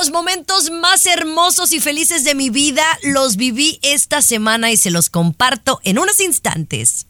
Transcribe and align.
Los 0.00 0.12
momentos 0.12 0.70
más 0.70 1.04
hermosos 1.04 1.72
y 1.72 1.78
felices 1.78 2.24
de 2.24 2.34
mi 2.34 2.48
vida 2.48 2.82
los 3.02 3.36
viví 3.36 3.78
esta 3.82 4.22
semana 4.22 4.70
y 4.70 4.78
se 4.78 4.90
los 4.90 5.10
comparto 5.10 5.78
en 5.84 5.98
unos 5.98 6.20
instantes. 6.20 7.06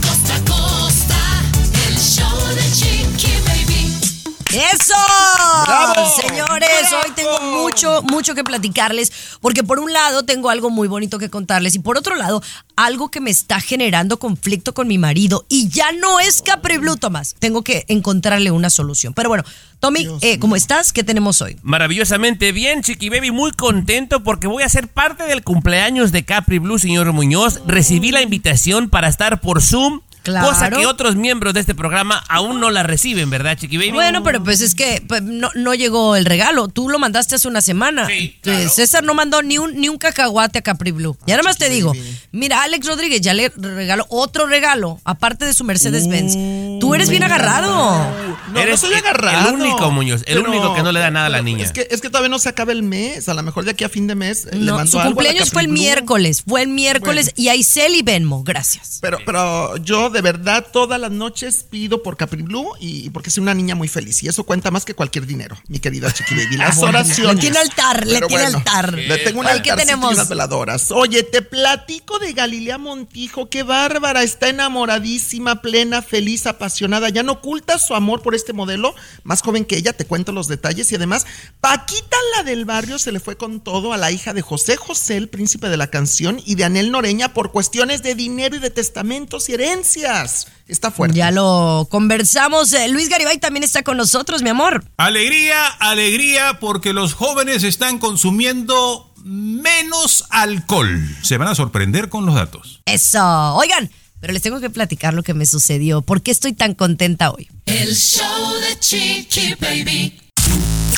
costa 0.00 0.36
a 0.36 0.44
costa, 0.44 1.42
el 1.88 1.98
show 1.98 2.38
de 2.54 2.72
Chiqui 2.72 3.32
Baby. 3.44 3.92
¡Eso! 4.72 4.94
Señores, 6.16 6.92
hoy 6.92 7.12
tengo 7.14 7.40
mucho, 7.40 8.02
mucho 8.02 8.34
que 8.34 8.44
platicarles, 8.44 9.12
porque 9.40 9.62
por 9.62 9.78
un 9.78 9.92
lado 9.92 10.24
tengo 10.24 10.50
algo 10.50 10.70
muy 10.70 10.88
bonito 10.88 11.18
que 11.18 11.30
contarles 11.30 11.74
y 11.74 11.78
por 11.78 11.96
otro 11.96 12.16
lado, 12.16 12.42
algo 12.76 13.10
que 13.10 13.20
me 13.20 13.30
está 13.30 13.60
generando 13.60 14.18
conflicto 14.18 14.74
con 14.74 14.88
mi 14.88 14.98
marido 14.98 15.46
y 15.48 15.68
ya 15.68 15.92
no 15.92 16.20
es 16.20 16.42
Capri 16.42 16.78
Blue, 16.78 16.96
Tomás. 16.96 17.36
Tengo 17.38 17.62
que 17.62 17.84
encontrarle 17.88 18.50
una 18.50 18.70
solución. 18.70 19.14
Pero 19.14 19.28
bueno, 19.28 19.44
Tommy, 19.80 20.06
eh, 20.20 20.38
¿cómo 20.38 20.56
estás? 20.56 20.92
¿Qué 20.92 21.04
tenemos 21.04 21.40
hoy? 21.40 21.56
Maravillosamente 21.62 22.52
bien, 22.52 22.82
Chiqui 22.82 23.08
Baby, 23.08 23.30
muy 23.30 23.52
contento 23.52 24.22
porque 24.22 24.46
voy 24.46 24.62
a 24.62 24.68
ser 24.68 24.88
parte 24.88 25.24
del 25.24 25.42
cumpleaños 25.42 26.12
de 26.12 26.24
Capri 26.24 26.58
Blue, 26.58 26.78
señor 26.78 27.12
Muñoz. 27.12 27.60
Recibí 27.66 28.10
la 28.10 28.22
invitación 28.22 28.90
para 28.90 29.08
estar 29.08 29.40
por 29.40 29.62
Zoom. 29.62 30.00
Claro. 30.22 30.48
Cosa 30.48 30.70
que 30.70 30.86
otros 30.86 31.16
miembros 31.16 31.54
de 31.54 31.60
este 31.60 31.74
programa 31.74 32.22
aún 32.28 32.60
no 32.60 32.70
la 32.70 32.82
reciben, 32.82 33.30
¿verdad, 33.30 33.56
Chiqui 33.58 33.76
Baby? 33.78 33.92
Bueno, 33.92 34.22
pero 34.22 34.42
pues 34.44 34.60
es 34.60 34.74
que 34.74 35.02
pues, 35.06 35.22
no, 35.22 35.50
no 35.54 35.74
llegó 35.74 36.16
el 36.16 36.24
regalo. 36.26 36.68
Tú 36.68 36.88
lo 36.88 36.98
mandaste 36.98 37.36
hace 37.36 37.48
una 37.48 37.60
semana. 37.62 38.06
Sí, 38.06 38.12
Eh, 38.12 38.38
claro. 38.42 38.68
César 38.68 39.02
no 39.04 39.14
mandó 39.14 39.42
ni 39.42 39.58
un, 39.58 39.74
ni 39.80 39.88
un 39.88 39.96
cacahuate 39.98 40.58
a 40.58 40.62
Capri 40.62 40.90
Blue. 40.90 41.16
Y 41.26 41.32
además 41.32 41.56
te 41.56 41.68
digo, 41.70 41.92
mira, 42.32 42.62
Alex 42.62 42.86
Rodríguez 42.86 43.20
ya 43.20 43.32
le 43.34 43.48
regaló 43.56 44.06
otro 44.10 44.46
regalo, 44.46 45.00
aparte 45.04 45.44
de 45.46 45.54
su 45.54 45.64
Mercedes-Benz. 45.64 46.80
Tú 46.80 46.94
eres 46.94 47.08
bien 47.10 47.22
agarrado. 47.22 47.70
No, 48.52 48.60
Eres 48.60 48.82
no 48.82 48.88
soy 48.88 48.90
el- 48.94 49.04
agarrado. 49.04 49.48
el 49.50 49.54
único, 49.54 49.90
Muñoz, 49.90 50.22
el 50.26 50.38
Pero- 50.38 50.50
único 50.50 50.74
que 50.74 50.82
no 50.82 50.92
le 50.92 51.00
da 51.00 51.10
nada 51.10 51.26
a 51.26 51.30
la 51.30 51.42
niña. 51.42 51.64
Es 51.64 51.72
que, 51.72 51.86
es 51.90 52.00
que 52.00 52.08
todavía 52.08 52.28
no 52.28 52.38
se 52.38 52.48
acaba 52.48 52.72
el 52.72 52.82
mes. 52.82 53.28
A 53.28 53.34
lo 53.34 53.42
mejor 53.42 53.64
de 53.64 53.70
aquí 53.72 53.84
a 53.84 53.88
fin 53.88 54.06
de 54.06 54.14
mes 54.14 54.46
eh, 54.46 54.50
le 54.56 54.66
No, 54.66 54.74
mando 54.76 54.90
su 54.90 54.98
algo 54.98 55.08
a 55.08 55.10
la 55.10 55.14
cumpleaños 55.14 55.50
fue 55.50 55.62
el 55.62 55.68
miércoles. 55.68 56.42
Fue 56.46 56.62
el 56.62 56.68
miércoles 56.68 57.32
y 57.36 57.48
Aisel 57.48 57.94
y 57.94 58.02
Venmo. 58.02 58.42
Gracias. 58.44 58.98
Pero, 59.00 59.18
pero 59.24 59.76
yo 59.78 60.09
de 60.10 60.20
verdad 60.20 60.66
todas 60.72 61.00
las 61.00 61.10
noches 61.10 61.64
pido 61.68 62.02
por 62.02 62.16
Capri 62.16 62.42
Blue 62.42 62.72
y, 62.80 63.06
y 63.06 63.10
porque 63.10 63.30
soy 63.30 63.42
una 63.42 63.54
niña 63.54 63.74
muy 63.74 63.88
feliz. 63.88 64.22
Y 64.22 64.28
eso 64.28 64.44
cuenta 64.44 64.70
más 64.70 64.84
que 64.84 64.94
cualquier 64.94 65.26
dinero, 65.26 65.56
mi 65.68 65.78
querida 65.78 66.12
Chiqui 66.12 66.34
Baby. 66.34 66.56
Las 66.56 66.78
Ah, 66.82 66.86
oraciones. 66.86 67.36
le 67.36 67.40
tiene 67.40 67.58
altar, 67.58 68.06
le 68.06 68.14
Pero 68.14 68.26
tiene 68.26 68.44
altar. 68.44 68.94
Le 68.94 69.18
tengo 69.18 69.40
un 69.40 69.46
Oye, 69.46 69.62
¿qué 69.62 69.70
altarcito 69.70 69.76
tenemos? 69.76 70.14
unas 70.14 70.28
veladoras. 70.28 70.90
Oye, 70.90 71.22
te 71.22 71.42
platico 71.42 72.18
de 72.18 72.32
Galilea 72.32 72.78
Montijo. 72.78 73.48
Qué 73.50 73.62
bárbara. 73.62 74.22
Está 74.22 74.48
enamoradísima, 74.48 75.60
plena, 75.62 76.02
feliz, 76.02 76.46
apasionada. 76.46 77.08
Ya 77.10 77.22
no 77.22 77.32
oculta 77.32 77.78
su 77.78 77.94
amor 77.94 78.22
por 78.22 78.34
este 78.34 78.52
modelo. 78.52 78.94
Más 79.24 79.42
joven 79.42 79.64
que 79.64 79.76
ella, 79.76 79.92
te 79.92 80.04
cuento 80.06 80.32
los 80.32 80.48
detalles. 80.48 80.90
Y 80.92 80.96
además, 80.96 81.26
Paquita, 81.60 82.16
la 82.36 82.42
del 82.42 82.64
barrio, 82.64 82.98
se 82.98 83.12
le 83.12 83.20
fue 83.20 83.36
con 83.36 83.60
todo 83.60 83.92
a 83.92 83.96
la 83.98 84.10
hija 84.10 84.32
de 84.32 84.42
José 84.42 84.76
José, 84.76 85.16
el 85.16 85.28
príncipe 85.28 85.68
de 85.68 85.76
la 85.76 85.88
canción, 85.88 86.40
y 86.44 86.54
de 86.54 86.64
Anel 86.64 86.90
Noreña 86.90 87.34
por 87.34 87.52
cuestiones 87.52 88.02
de 88.02 88.14
dinero 88.14 88.56
y 88.56 88.58
de 88.60 88.70
testamentos 88.70 89.48
y 89.48 89.54
herencias. 89.54 89.99
Está 90.66 90.90
fuerte. 90.90 91.16
Ya 91.16 91.30
lo 91.30 91.88
conversamos. 91.90 92.72
Eh, 92.72 92.88
Luis 92.88 93.08
Garibay 93.08 93.38
también 93.38 93.64
está 93.64 93.82
con 93.82 93.96
nosotros, 93.96 94.42
mi 94.42 94.50
amor. 94.50 94.84
Alegría, 94.96 95.66
alegría, 95.66 96.58
porque 96.60 96.92
los 96.92 97.14
jóvenes 97.14 97.64
están 97.64 97.98
consumiendo 97.98 99.12
menos 99.24 100.24
alcohol. 100.30 101.16
Se 101.22 101.36
van 101.36 101.48
a 101.48 101.54
sorprender 101.54 102.08
con 102.08 102.24
los 102.24 102.36
datos. 102.36 102.82
Eso. 102.86 103.54
Oigan, 103.54 103.90
pero 104.20 104.32
les 104.32 104.42
tengo 104.42 104.60
que 104.60 104.70
platicar 104.70 105.14
lo 105.14 105.22
que 105.22 105.34
me 105.34 105.46
sucedió. 105.46 106.02
¿Por 106.02 106.22
qué 106.22 106.30
estoy 106.30 106.52
tan 106.52 106.74
contenta 106.74 107.30
hoy? 107.30 107.48
El 107.66 107.94
show 107.96 108.54
de 108.60 108.78
Chiqui 108.78 109.54
Baby. 109.60 110.20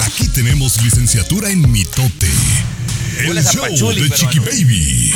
Aquí 0.01 0.29
tenemos 0.29 0.83
licenciatura 0.83 1.49
en 1.49 1.71
mitote. 1.71 2.31
El 3.19 3.43
show 3.45 3.63
pachuli, 3.63 4.03
de 4.03 4.11
Chiqui. 4.11 4.39
Baby. 4.41 5.15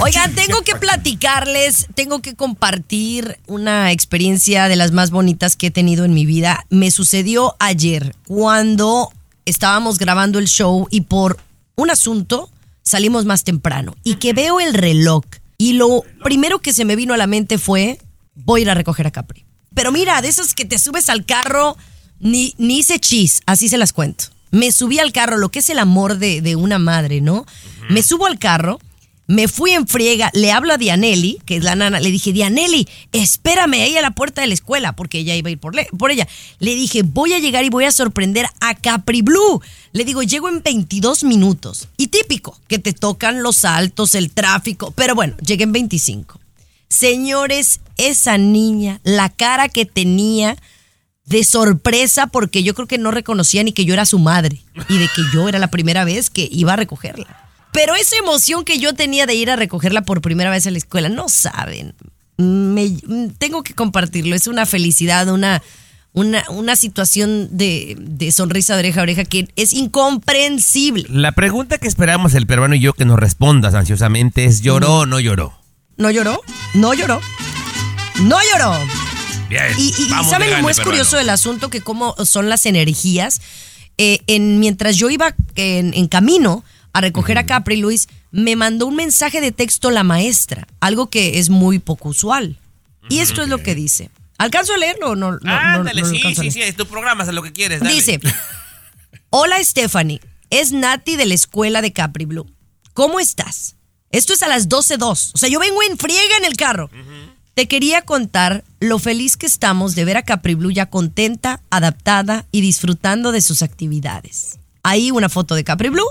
Oigan, 0.00 0.32
tengo 0.34 0.62
que 0.62 0.76
platicarles, 0.76 1.88
tengo 1.94 2.20
que 2.20 2.36
compartir 2.36 3.38
una 3.46 3.90
experiencia 3.90 4.68
de 4.68 4.76
las 4.76 4.92
más 4.92 5.10
bonitas 5.10 5.56
que 5.56 5.68
he 5.68 5.70
tenido 5.70 6.04
en 6.04 6.14
mi 6.14 6.24
vida. 6.24 6.64
Me 6.70 6.90
sucedió 6.90 7.56
ayer 7.58 8.14
cuando 8.26 9.10
estábamos 9.44 9.98
grabando 9.98 10.38
el 10.38 10.46
show 10.46 10.86
y 10.90 11.00
por 11.00 11.38
un 11.74 11.90
asunto 11.90 12.48
salimos 12.82 13.24
más 13.24 13.42
temprano 13.42 13.96
y 14.04 14.16
que 14.16 14.32
veo 14.32 14.60
el 14.60 14.74
reloj 14.74 15.24
y 15.56 15.72
lo 15.72 16.04
primero 16.22 16.60
que 16.60 16.72
se 16.72 16.84
me 16.84 16.94
vino 16.94 17.12
a 17.12 17.16
la 17.16 17.26
mente 17.26 17.58
fue 17.58 17.98
voy 18.36 18.60
a 18.60 18.62
ir 18.62 18.70
a 18.70 18.74
recoger 18.74 19.06
a 19.08 19.10
Capri. 19.10 19.44
Pero 19.74 19.90
mira, 19.90 20.22
de 20.22 20.28
esos 20.28 20.54
que 20.54 20.64
te 20.64 20.78
subes 20.78 21.08
al 21.08 21.24
carro, 21.24 21.76
ni, 22.20 22.54
ni 22.58 22.78
hice 22.78 23.00
chis, 23.00 23.42
así 23.46 23.68
se 23.68 23.78
las 23.78 23.92
cuento. 23.92 24.26
Me 24.50 24.70
subí 24.70 24.98
al 24.98 25.12
carro, 25.12 25.36
lo 25.38 25.50
que 25.50 25.58
es 25.58 25.70
el 25.70 25.78
amor 25.78 26.18
de, 26.18 26.40
de 26.40 26.56
una 26.56 26.78
madre, 26.78 27.20
¿no? 27.20 27.44
Me 27.90 28.02
subo 28.02 28.26
al 28.26 28.38
carro, 28.38 28.80
me 29.28 29.46
fui 29.46 29.72
en 29.72 29.86
friega, 29.86 30.30
le 30.32 30.50
hablo 30.50 30.72
a 30.72 30.78
Dianelli, 30.78 31.38
que 31.44 31.56
es 31.56 31.62
la 31.62 31.74
nana, 31.74 32.00
le 32.00 32.10
dije, 32.10 32.32
Dianelli, 32.32 32.88
espérame 33.12 33.74
ahí 33.74 33.94
a 33.98 34.02
la 34.02 34.12
puerta 34.12 34.40
de 34.40 34.46
la 34.46 34.54
escuela, 34.54 34.96
porque 34.96 35.18
ella 35.18 35.36
iba 35.36 35.48
a 35.48 35.52
ir 35.52 35.60
por, 35.60 35.74
por 35.98 36.10
ella. 36.10 36.26
Le 36.60 36.74
dije, 36.74 37.02
voy 37.02 37.34
a 37.34 37.38
llegar 37.38 37.62
y 37.62 37.68
voy 37.68 37.84
a 37.84 37.92
sorprender 37.92 38.46
a 38.60 38.74
Capri 38.74 39.20
Blue. 39.20 39.60
Le 39.92 40.06
digo, 40.06 40.22
llego 40.22 40.48
en 40.48 40.62
22 40.62 41.24
minutos. 41.24 41.88
Y 41.98 42.06
típico, 42.06 42.58
que 42.68 42.78
te 42.78 42.94
tocan 42.94 43.42
los 43.42 43.56
saltos, 43.56 44.14
el 44.14 44.30
tráfico, 44.30 44.92
pero 44.92 45.14
bueno, 45.14 45.36
llegué 45.44 45.64
en 45.64 45.72
25. 45.72 46.40
Señores, 46.88 47.80
esa 47.98 48.38
niña, 48.38 48.98
la 49.04 49.28
cara 49.28 49.68
que 49.68 49.84
tenía 49.84 50.56
de 51.26 51.44
sorpresa 51.44 52.28
porque 52.28 52.62
yo 52.62 52.72
creo 52.72 52.88
que 52.88 52.96
no 52.96 53.10
reconocía 53.10 53.62
ni 53.62 53.72
que 53.72 53.84
yo 53.84 53.92
era 53.92 54.06
su 54.06 54.18
madre 54.18 54.62
y 54.88 54.96
de 54.96 55.06
que 55.14 55.20
yo 55.34 55.50
era 55.50 55.58
la 55.58 55.70
primera 55.70 56.04
vez 56.04 56.30
que 56.30 56.48
iba 56.50 56.72
a 56.72 56.76
recogerla. 56.76 57.47
Pero 57.72 57.94
esa 57.94 58.16
emoción 58.16 58.64
que 58.64 58.78
yo 58.78 58.94
tenía 58.94 59.26
de 59.26 59.34
ir 59.34 59.50
a 59.50 59.56
recogerla 59.56 60.02
por 60.02 60.20
primera 60.20 60.50
vez 60.50 60.66
a 60.66 60.70
la 60.70 60.78
escuela, 60.78 61.08
no 61.08 61.28
saben. 61.28 61.94
Me, 62.36 62.90
tengo 63.38 63.62
que 63.62 63.74
compartirlo. 63.74 64.34
Es 64.34 64.46
una 64.46 64.64
felicidad, 64.66 65.28
una, 65.28 65.62
una, 66.12 66.44
una 66.50 66.76
situación 66.76 67.48
de, 67.56 67.96
de 68.00 68.32
sonrisa 68.32 68.74
de 68.74 68.80
oreja 68.80 69.00
a 69.00 69.02
oreja 69.02 69.24
que 69.24 69.48
es 69.56 69.72
incomprensible. 69.72 71.06
La 71.10 71.32
pregunta 71.32 71.78
que 71.78 71.88
esperamos 71.88 72.34
el 72.34 72.46
peruano 72.46 72.74
y 72.74 72.80
yo 72.80 72.92
que 72.92 73.04
nos 73.04 73.18
respondas 73.18 73.74
ansiosamente 73.74 74.44
es 74.44 74.60
¿lloró 74.62 75.00
o 75.00 75.06
no 75.06 75.20
lloró? 75.20 75.58
¿No 75.96 76.10
lloró? 76.10 76.40
No 76.74 76.94
lloró. 76.94 77.20
No 78.22 78.38
lloró. 78.52 78.72
Bien, 79.48 79.62
Y, 79.78 79.92
saben 80.28 80.50
cómo 80.56 80.70
es 80.70 80.76
peruano. 80.76 80.90
curioso 80.90 81.16
del 81.16 81.30
asunto 81.30 81.70
que 81.70 81.80
cómo 81.80 82.14
son 82.24 82.48
las 82.48 82.66
energías. 82.66 83.40
Eh, 83.96 84.20
en, 84.26 84.60
mientras 84.60 84.96
yo 84.96 85.10
iba 85.10 85.34
en, 85.56 85.92
en 85.94 86.06
camino 86.06 86.62
a 86.98 87.00
recoger 87.00 87.38
a 87.38 87.46
Capri, 87.46 87.76
Luis, 87.76 88.08
me 88.30 88.56
mandó 88.56 88.86
un 88.86 88.96
mensaje 88.96 89.40
de 89.40 89.52
texto 89.52 89.90
la 89.90 90.02
maestra, 90.04 90.66
algo 90.80 91.08
que 91.10 91.38
es 91.38 91.48
muy 91.50 91.78
poco 91.78 92.10
usual. 92.10 92.58
Y 93.08 93.20
esto 93.20 93.42
es 93.42 93.48
lo 93.48 93.62
que 93.62 93.74
dice. 93.74 94.10
¿Alcanzo 94.36 94.74
a 94.74 94.76
leerlo 94.76 95.10
o 95.10 95.16
no? 95.16 95.32
no, 95.32 95.38
no- 95.42 95.50
Ándale, 95.52 96.02
no 96.02 96.08
lo 96.08 96.14
sí, 96.14 96.20
sí, 96.34 96.50
sí, 96.50 96.62
es 96.62 96.76
tu 96.76 96.86
programa, 96.86 97.24
haz 97.24 97.32
lo 97.32 97.42
que 97.42 97.52
quieres. 97.52 97.80
dale. 97.80 97.92
Dice, 97.94 98.20
hola 99.30 99.62
Stephanie, 99.64 100.20
es 100.50 100.72
Nati 100.72 101.16
de 101.16 101.26
la 101.26 101.34
escuela 101.34 101.82
de 101.82 101.92
Capri 101.92 102.24
Blue. 102.24 102.46
¿Cómo 102.94 103.20
estás? 103.20 103.76
Esto 104.10 104.32
es 104.32 104.42
a 104.42 104.48
las 104.48 104.68
12.02. 104.68 105.30
O 105.34 105.38
sea, 105.38 105.48
yo 105.48 105.60
vengo 105.60 105.82
en 105.82 105.98
friega 105.98 106.36
en 106.38 106.44
el 106.44 106.56
carro. 106.56 106.90
Te 107.54 107.66
quería 107.68 108.02
contar 108.02 108.64
lo 108.80 108.98
feliz 108.98 109.36
que 109.36 109.46
estamos 109.46 109.94
de 109.94 110.04
ver 110.04 110.16
a 110.16 110.22
Capri 110.22 110.54
Blue 110.54 110.70
ya 110.70 110.86
contenta, 110.86 111.60
adaptada 111.70 112.46
y 112.52 112.60
disfrutando 112.60 113.32
de 113.32 113.40
sus 113.40 113.62
actividades. 113.62 114.58
Ahí 114.82 115.10
una 115.10 115.28
foto 115.28 115.54
de 115.54 115.64
Capri 115.64 115.88
Blue. 115.88 116.06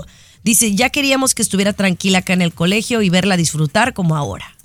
Dice, 0.48 0.74
ya 0.74 0.88
queríamos 0.88 1.34
que 1.34 1.42
estuviera 1.42 1.74
tranquila 1.74 2.20
acá 2.20 2.32
en 2.32 2.40
el 2.40 2.54
colegio 2.54 3.02
y 3.02 3.10
verla 3.10 3.36
disfrutar 3.36 3.92
como 3.92 4.16
ahora. 4.16 4.56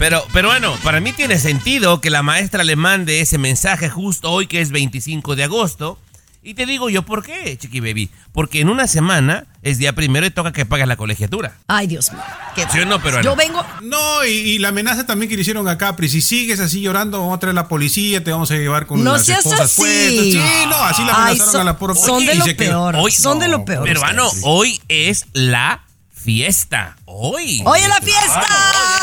Pero, 0.00 0.24
pero 0.32 0.48
bueno, 0.48 0.74
para 0.82 0.98
mí 0.98 1.12
tiene 1.12 1.38
sentido 1.38 2.00
que 2.00 2.10
la 2.10 2.24
maestra 2.24 2.64
le 2.64 2.74
mande 2.74 3.20
ese 3.20 3.38
mensaje 3.38 3.88
justo 3.88 4.32
hoy 4.32 4.48
que 4.48 4.60
es 4.60 4.72
25 4.72 5.36
de 5.36 5.44
agosto 5.44 6.00
Y 6.42 6.54
te 6.54 6.66
digo 6.66 6.88
yo, 6.88 7.02
¿por 7.02 7.24
qué, 7.24 7.58
Chiqui 7.58 7.80
Baby? 7.80 8.10
Porque 8.32 8.60
en 8.60 8.70
una 8.70 8.86
semana 8.86 9.44
es 9.62 9.76
día 9.78 9.92
primero 9.94 10.24
y 10.24 10.30
toca 10.30 10.52
que 10.52 10.64
pagues 10.64 10.86
la 10.86 10.96
colegiatura. 10.96 11.54
Ay, 11.66 11.88
Dios 11.88 12.12
mío. 12.12 12.22
qué 12.54 12.64
¿Sí 12.72 12.78
o 12.78 12.86
no, 12.86 13.02
peruano? 13.02 13.24
Yo 13.24 13.34
vengo. 13.36 13.62
No, 13.82 14.24
y, 14.24 14.30
y 14.30 14.58
la 14.58 14.68
amenaza 14.68 15.04
también 15.04 15.28
que 15.28 15.34
le 15.34 15.42
hicieron 15.42 15.66
a 15.68 15.76
Capri. 15.76 16.08
Si 16.08 16.22
sigues 16.22 16.60
así 16.60 16.80
llorando, 16.80 17.18
vamos 17.20 17.36
a 17.36 17.40
traer 17.40 17.54
la 17.54 17.66
policía, 17.68 18.22
te 18.22 18.30
vamos 18.30 18.50
a 18.52 18.54
llevar 18.54 18.86
con 18.86 19.02
No 19.04 19.14
las 19.14 19.26
seas 19.26 19.40
esposas 19.40 19.60
así. 19.62 19.80
puestas. 19.80 20.24
Sí, 20.24 20.66
no, 20.70 20.76
así 20.84 21.02
la 21.04 21.12
Ay, 21.12 21.22
amenazaron 21.32 21.52
son- 21.52 21.60
a 21.60 21.64
la 21.64 21.78
pobre. 21.78 21.94
son 21.96 22.24
de 22.24 22.34
lo 22.36 22.44
peor. 22.56 22.96
Hoy- 22.96 23.12
Son 23.12 23.38
de 23.40 23.48
lo 23.48 23.64
peor. 23.64 23.84
Peruano, 23.84 24.26
ustedes. 24.28 24.44
hoy 24.46 24.80
es 24.88 25.26
la 25.32 25.82
fiesta. 26.14 26.96
Hoy. 27.04 27.62
¡Hoy 27.64 27.80
es 27.80 27.88
la 27.88 28.00
fiesta! 28.00 28.38
hoy 28.40 28.44
es 28.44 28.97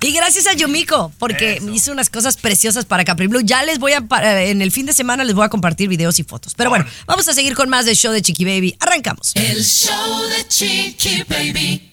Y 0.00 0.12
gracias 0.12 0.46
a 0.46 0.54
Yumiko, 0.54 1.12
porque 1.18 1.54
Eso. 1.54 1.70
hizo 1.70 1.92
unas 1.92 2.10
cosas 2.10 2.36
preciosas 2.36 2.84
para 2.84 3.04
Capri 3.04 3.26
Blue. 3.26 3.42
Ya 3.42 3.62
les 3.62 3.78
voy 3.78 3.92
a, 3.92 4.00
pa- 4.00 4.42
en 4.42 4.62
el 4.62 4.70
fin 4.72 4.86
de 4.86 4.92
semana 4.92 5.24
les 5.24 5.34
voy 5.34 5.44
a 5.44 5.48
compartir 5.48 5.88
videos 5.88 6.18
y 6.18 6.24
fotos. 6.24 6.54
Pero 6.54 6.70
bueno, 6.70 6.84
vamos 7.06 7.26
a 7.28 7.32
seguir 7.34 7.54
con 7.54 7.68
más 7.68 7.84
del 7.86 7.96
show 7.96 8.12
de 8.12 8.22
Chiqui 8.22 8.44
Baby. 8.44 8.76
Arrancamos. 8.80 9.32
El 9.34 9.64
show 9.64 10.22
de 10.28 10.48
Chiqui 10.48 11.24
Baby. 11.28 11.88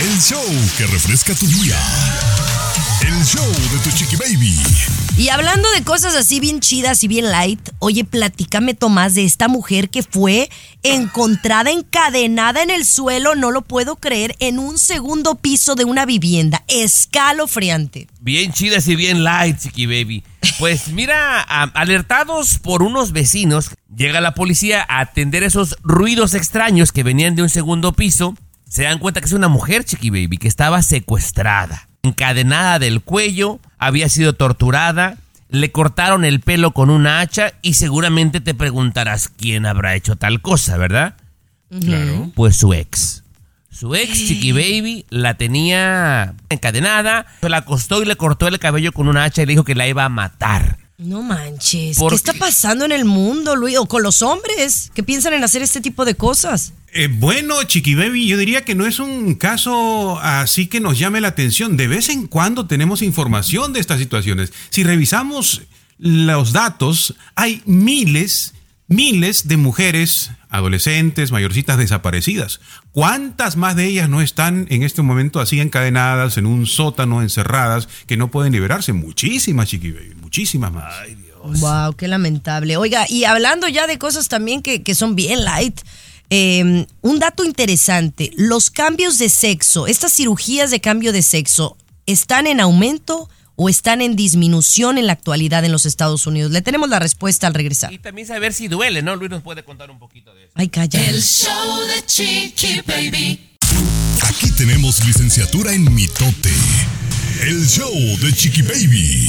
El 0.00 0.20
show 0.20 0.44
que 0.76 0.86
refresca 0.86 1.34
tu 1.34 1.46
día. 1.46 1.78
El 3.06 3.24
show 3.24 3.46
de 3.46 3.78
tu 3.82 3.90
chiqui 3.96 4.16
baby. 4.16 4.58
Y 5.16 5.28
hablando 5.28 5.70
de 5.70 5.84
cosas 5.84 6.16
así 6.16 6.40
bien 6.40 6.58
chidas 6.58 7.04
y 7.04 7.08
bien 7.08 7.30
light, 7.30 7.60
oye, 7.78 8.02
platícame 8.02 8.74
Tomás 8.74 9.14
de 9.14 9.24
esta 9.24 9.46
mujer 9.46 9.88
que 9.88 10.02
fue 10.02 10.50
encontrada 10.82 11.70
encadenada 11.70 12.64
en 12.64 12.70
el 12.70 12.84
suelo, 12.84 13.36
no 13.36 13.52
lo 13.52 13.62
puedo 13.62 13.94
creer, 13.94 14.34
en 14.40 14.58
un 14.58 14.76
segundo 14.76 15.36
piso 15.36 15.76
de 15.76 15.84
una 15.84 16.04
vivienda. 16.04 16.64
Escalofriante. 16.66 18.08
Bien 18.20 18.52
chidas 18.52 18.88
y 18.88 18.96
bien 18.96 19.22
light, 19.22 19.56
Chiqui 19.56 19.86
Baby. 19.86 20.24
Pues 20.58 20.88
mira, 20.88 21.40
alertados 21.40 22.58
por 22.58 22.82
unos 22.82 23.12
vecinos, 23.12 23.70
llega 23.94 24.20
la 24.20 24.34
policía 24.34 24.84
a 24.88 24.98
atender 24.98 25.44
esos 25.44 25.76
ruidos 25.84 26.34
extraños 26.34 26.90
que 26.90 27.04
venían 27.04 27.36
de 27.36 27.42
un 27.42 27.50
segundo 27.50 27.92
piso. 27.92 28.36
Se 28.68 28.82
dan 28.82 28.98
cuenta 28.98 29.20
que 29.20 29.26
es 29.26 29.32
una 29.32 29.48
mujer, 29.48 29.84
Chiqui 29.84 30.10
Baby, 30.10 30.38
que 30.38 30.48
estaba 30.48 30.82
secuestrada, 30.82 31.88
encadenada 32.04 32.78
del 32.78 33.00
cuello, 33.00 33.60
había 33.78 34.08
sido 34.08 34.34
torturada, 34.34 35.16
le 35.48 35.72
cortaron 35.72 36.24
el 36.24 36.40
pelo 36.40 36.72
con 36.72 36.90
una 36.90 37.20
hacha 37.20 37.54
y 37.62 37.74
seguramente 37.74 38.40
te 38.40 38.54
preguntarás 38.54 39.28
quién 39.28 39.66
habrá 39.66 39.94
hecho 39.94 40.16
tal 40.16 40.40
cosa, 40.40 40.76
¿verdad? 40.76 41.14
Claro. 41.80 42.30
Pues 42.34 42.56
su 42.56 42.72
ex. 42.72 43.22
Su 43.70 43.94
ex, 43.96 44.12
Chiqui 44.12 44.52
Baby, 44.52 45.04
la 45.10 45.34
tenía 45.34 46.34
encadenada, 46.48 47.26
se 47.40 47.48
la 47.48 47.58
acostó 47.58 48.02
y 48.02 48.06
le 48.06 48.14
cortó 48.14 48.46
el 48.46 48.60
cabello 48.60 48.92
con 48.92 49.08
una 49.08 49.24
hacha 49.24 49.42
y 49.42 49.46
le 49.46 49.52
dijo 49.54 49.64
que 49.64 49.74
la 49.74 49.88
iba 49.88 50.04
a 50.04 50.08
matar. 50.08 50.78
No 50.96 51.22
manches. 51.22 51.98
¿Por 51.98 52.10
¿Qué 52.10 52.16
está 52.16 52.32
pasando 52.34 52.84
en 52.84 52.92
el 52.92 53.04
mundo, 53.04 53.56
Luis? 53.56 53.76
O 53.78 53.86
con 53.86 54.02
los 54.02 54.22
hombres 54.22 54.92
que 54.94 55.02
piensan 55.02 55.32
en 55.32 55.42
hacer 55.42 55.60
este 55.60 55.80
tipo 55.80 56.04
de 56.04 56.14
cosas. 56.14 56.72
Eh, 56.92 57.08
bueno, 57.10 57.60
Chiqui 57.64 57.96
Baby, 57.96 58.28
yo 58.28 58.36
diría 58.36 58.64
que 58.64 58.76
no 58.76 58.86
es 58.86 59.00
un 59.00 59.34
caso 59.34 60.20
así 60.20 60.68
que 60.68 60.78
nos 60.78 60.96
llame 60.96 61.20
la 61.20 61.28
atención. 61.28 61.76
De 61.76 61.88
vez 61.88 62.08
en 62.08 62.28
cuando 62.28 62.68
tenemos 62.68 63.02
información 63.02 63.72
de 63.72 63.80
estas 63.80 63.98
situaciones. 63.98 64.52
Si 64.70 64.84
revisamos 64.84 65.62
los 65.98 66.52
datos, 66.52 67.16
hay 67.34 67.62
miles, 67.66 68.54
miles 68.86 69.48
de 69.48 69.56
mujeres, 69.56 70.30
adolescentes, 70.54 71.32
mayorcitas 71.32 71.78
desaparecidas. 71.78 72.60
¿Cuántas 72.92 73.56
más 73.56 73.74
de 73.74 73.86
ellas 73.86 74.08
no 74.08 74.20
están 74.20 74.66
en 74.70 74.84
este 74.84 75.02
momento 75.02 75.40
así 75.40 75.60
encadenadas 75.60 76.38
en 76.38 76.46
un 76.46 76.66
sótano, 76.66 77.22
encerradas, 77.22 77.88
que 78.06 78.16
no 78.16 78.30
pueden 78.30 78.52
liberarse? 78.52 78.92
Muchísimas, 78.92 79.68
Chiqui 79.68 79.90
Baby, 79.90 80.14
muchísimas 80.20 80.72
más. 80.72 80.94
Wow, 81.42 81.94
qué 81.96 82.06
lamentable. 82.06 82.76
Oiga, 82.76 83.04
y 83.08 83.24
hablando 83.24 83.68
ya 83.68 83.88
de 83.88 83.98
cosas 83.98 84.28
también 84.28 84.62
que, 84.62 84.82
que 84.82 84.94
son 84.94 85.16
bien 85.16 85.44
light, 85.44 85.80
eh, 86.30 86.86
un 87.02 87.18
dato 87.18 87.44
interesante, 87.44 88.30
los 88.36 88.70
cambios 88.70 89.18
de 89.18 89.28
sexo, 89.28 89.88
estas 89.88 90.12
cirugías 90.12 90.70
de 90.70 90.80
cambio 90.80 91.12
de 91.12 91.22
sexo, 91.22 91.76
¿están 92.06 92.46
en 92.46 92.60
aumento 92.60 93.28
o 93.56 93.68
están 93.68 94.02
en 94.02 94.16
disminución 94.16 94.98
en 94.98 95.06
la 95.06 95.12
actualidad 95.12 95.64
en 95.64 95.72
los 95.72 95.86
Estados 95.86 96.26
Unidos? 96.26 96.52
Le 96.52 96.62
tenemos 96.62 96.88
la 96.88 96.98
respuesta 96.98 97.46
al 97.46 97.54
regresar. 97.54 97.92
Y 97.92 97.98
también 97.98 98.26
saber 98.26 98.52
si 98.52 98.68
duele, 98.68 99.02
¿no? 99.02 99.16
Luis 99.16 99.30
nos 99.30 99.42
puede 99.42 99.64
contar 99.64 99.90
un 99.90 99.98
poquito 99.98 100.34
de 100.34 100.44
eso. 100.44 100.52
Ay, 100.54 100.68
calla. 100.68 101.02
El 101.08 101.22
show 101.22 101.80
de 101.86 102.06
Chiqui 102.06 102.80
Baby. 102.86 103.50
Aquí 104.22 104.50
tenemos 104.52 105.04
licenciatura 105.04 105.72
en 105.72 105.92
mitote. 105.94 106.50
El 107.42 107.66
show 107.66 107.92
de 107.92 108.32
chiqui 108.32 108.62
baby. 108.62 109.28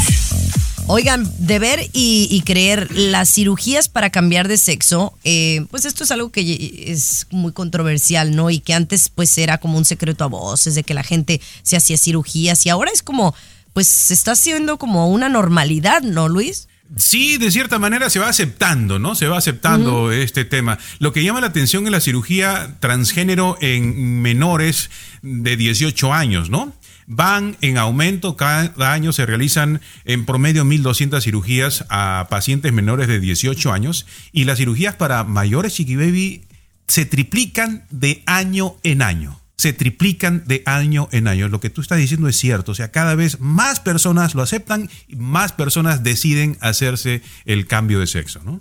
Oigan, 0.88 1.30
de 1.40 1.60
ver 1.60 1.90
y, 1.92 2.28
y 2.30 2.42
creer 2.42 2.90
las 2.92 3.34
cirugías 3.34 3.90
para 3.90 4.12
cambiar 4.12 4.48
de 4.48 4.58
sexo, 4.58 5.18
eh, 5.24 5.66
pues 5.72 5.86
esto 5.86 6.04
es 6.04 6.12
algo 6.12 6.32
que 6.32 6.86
es 6.88 7.28
muy 7.32 7.52
controversial, 7.52 8.36
¿no? 8.36 8.52
Y 8.52 8.60
que 8.60 8.74
antes 8.74 9.10
pues 9.10 9.36
era 9.38 9.58
como 9.58 9.78
un 9.78 9.86
secreto 9.86 10.24
a 10.24 10.28
voces 10.28 10.76
de 10.76 10.84
que 10.84 10.94
la 10.94 11.04
gente 11.04 11.42
se 11.64 11.76
hacía 11.76 11.98
cirugías 11.98 12.66
y 12.66 12.70
ahora 12.70 12.92
es 12.94 13.02
como, 13.02 13.34
pues 13.76 13.90
se 13.90 14.14
está 14.14 14.32
haciendo 14.32 14.78
como 14.78 15.10
una 15.10 15.28
normalidad, 15.28 16.02
¿no, 16.02 16.30
Luis? 16.30 16.70
Sí, 16.96 17.38
de 17.38 17.52
cierta 17.52 17.78
manera 17.78 18.10
se 18.10 18.20
va 18.20 18.30
aceptando, 18.30 19.00
¿no? 19.00 19.16
Se 19.16 19.28
va 19.28 19.38
aceptando 19.38 20.14
este 20.14 20.46
tema. 20.46 20.80
Lo 21.00 21.12
que 21.12 21.26
llama 21.26 21.42
la 21.42 21.48
atención 21.48 21.84
es 21.84 21.92
la 21.92 22.00
cirugía 22.00 22.78
transgénero 22.80 23.58
en 23.60 24.22
menores 24.22 24.90
de 25.22 25.58
18 25.58 26.14
años, 26.14 26.50
¿no? 26.50 26.72
Van 27.06 27.58
en 27.60 27.78
aumento, 27.78 28.38
cada 28.38 28.94
año 28.94 29.12
se 29.12 29.26
realizan 29.26 29.82
en 30.06 30.26
promedio 30.26 30.64
1.200 30.64 31.22
cirugías 31.22 31.84
a 31.90 32.28
pacientes 32.30 32.72
menores 32.72 33.10
de 33.10 33.20
18 33.20 33.74
años 33.74 34.06
y 34.32 34.46
las 34.46 34.58
cirugías 34.58 34.96
para 34.96 35.26
mayores 35.26 35.74
chiqui 35.74 35.98
baby 35.98 36.46
se 36.88 37.06
triplican 37.06 37.84
de 37.90 38.24
año 38.26 38.78
en 38.84 39.02
año. 39.02 39.45
Se 39.58 39.72
triplican 39.74 40.44
de 40.46 40.64
año 40.66 41.08
en 41.12 41.28
año. 41.28 41.48
Lo 41.48 41.60
que 41.62 41.70
tú 41.70 41.82
estás 41.82 41.98
diciendo 41.98 42.28
es 42.28 42.36
cierto. 42.36 42.74
O 42.74 42.76
sea, 42.76 42.92
cada 42.92 43.16
vez 43.16 43.40
más 43.40 43.80
personas 43.80 44.36
lo 44.36 44.42
aceptan 44.42 44.90
y 45.08 45.16
más 45.16 45.54
personas 45.54 46.04
deciden 46.04 46.58
hacerse 46.60 47.22
el 47.46 47.66
cambio 47.66 48.00
de 48.00 48.08
sexo, 48.08 48.42
¿no? 48.44 48.60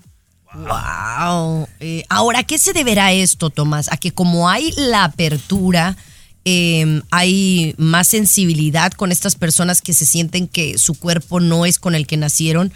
Wow. 0.55 1.69
Eh, 1.81 2.05
ahora, 2.09 2.41
¿a 2.41 2.45
qué 2.45 2.59
se 2.59 2.73
deberá 2.73 3.13
esto, 3.13 3.51
Tomás? 3.51 3.91
A 3.93 3.97
que 3.97 4.13
como 4.13 4.49
hay 4.49 4.71
la 4.77 5.05
apertura, 5.05 5.97
eh, 6.45 7.01
hay 7.11 7.75
más 7.77 8.09
sensibilidad 8.09 8.93
con 8.93 9.11
estas 9.11 9.35
personas 9.35 9.83
que 9.83 9.93
se 9.95 10.07
sienten 10.07 10.47
que 10.47 10.79
su 10.79 10.95
cuerpo 10.95 11.41
no 11.41 11.67
es 11.67 11.79
con 11.79 11.95
el 11.95 12.07
que 12.07 12.17
nacieron 12.17 12.73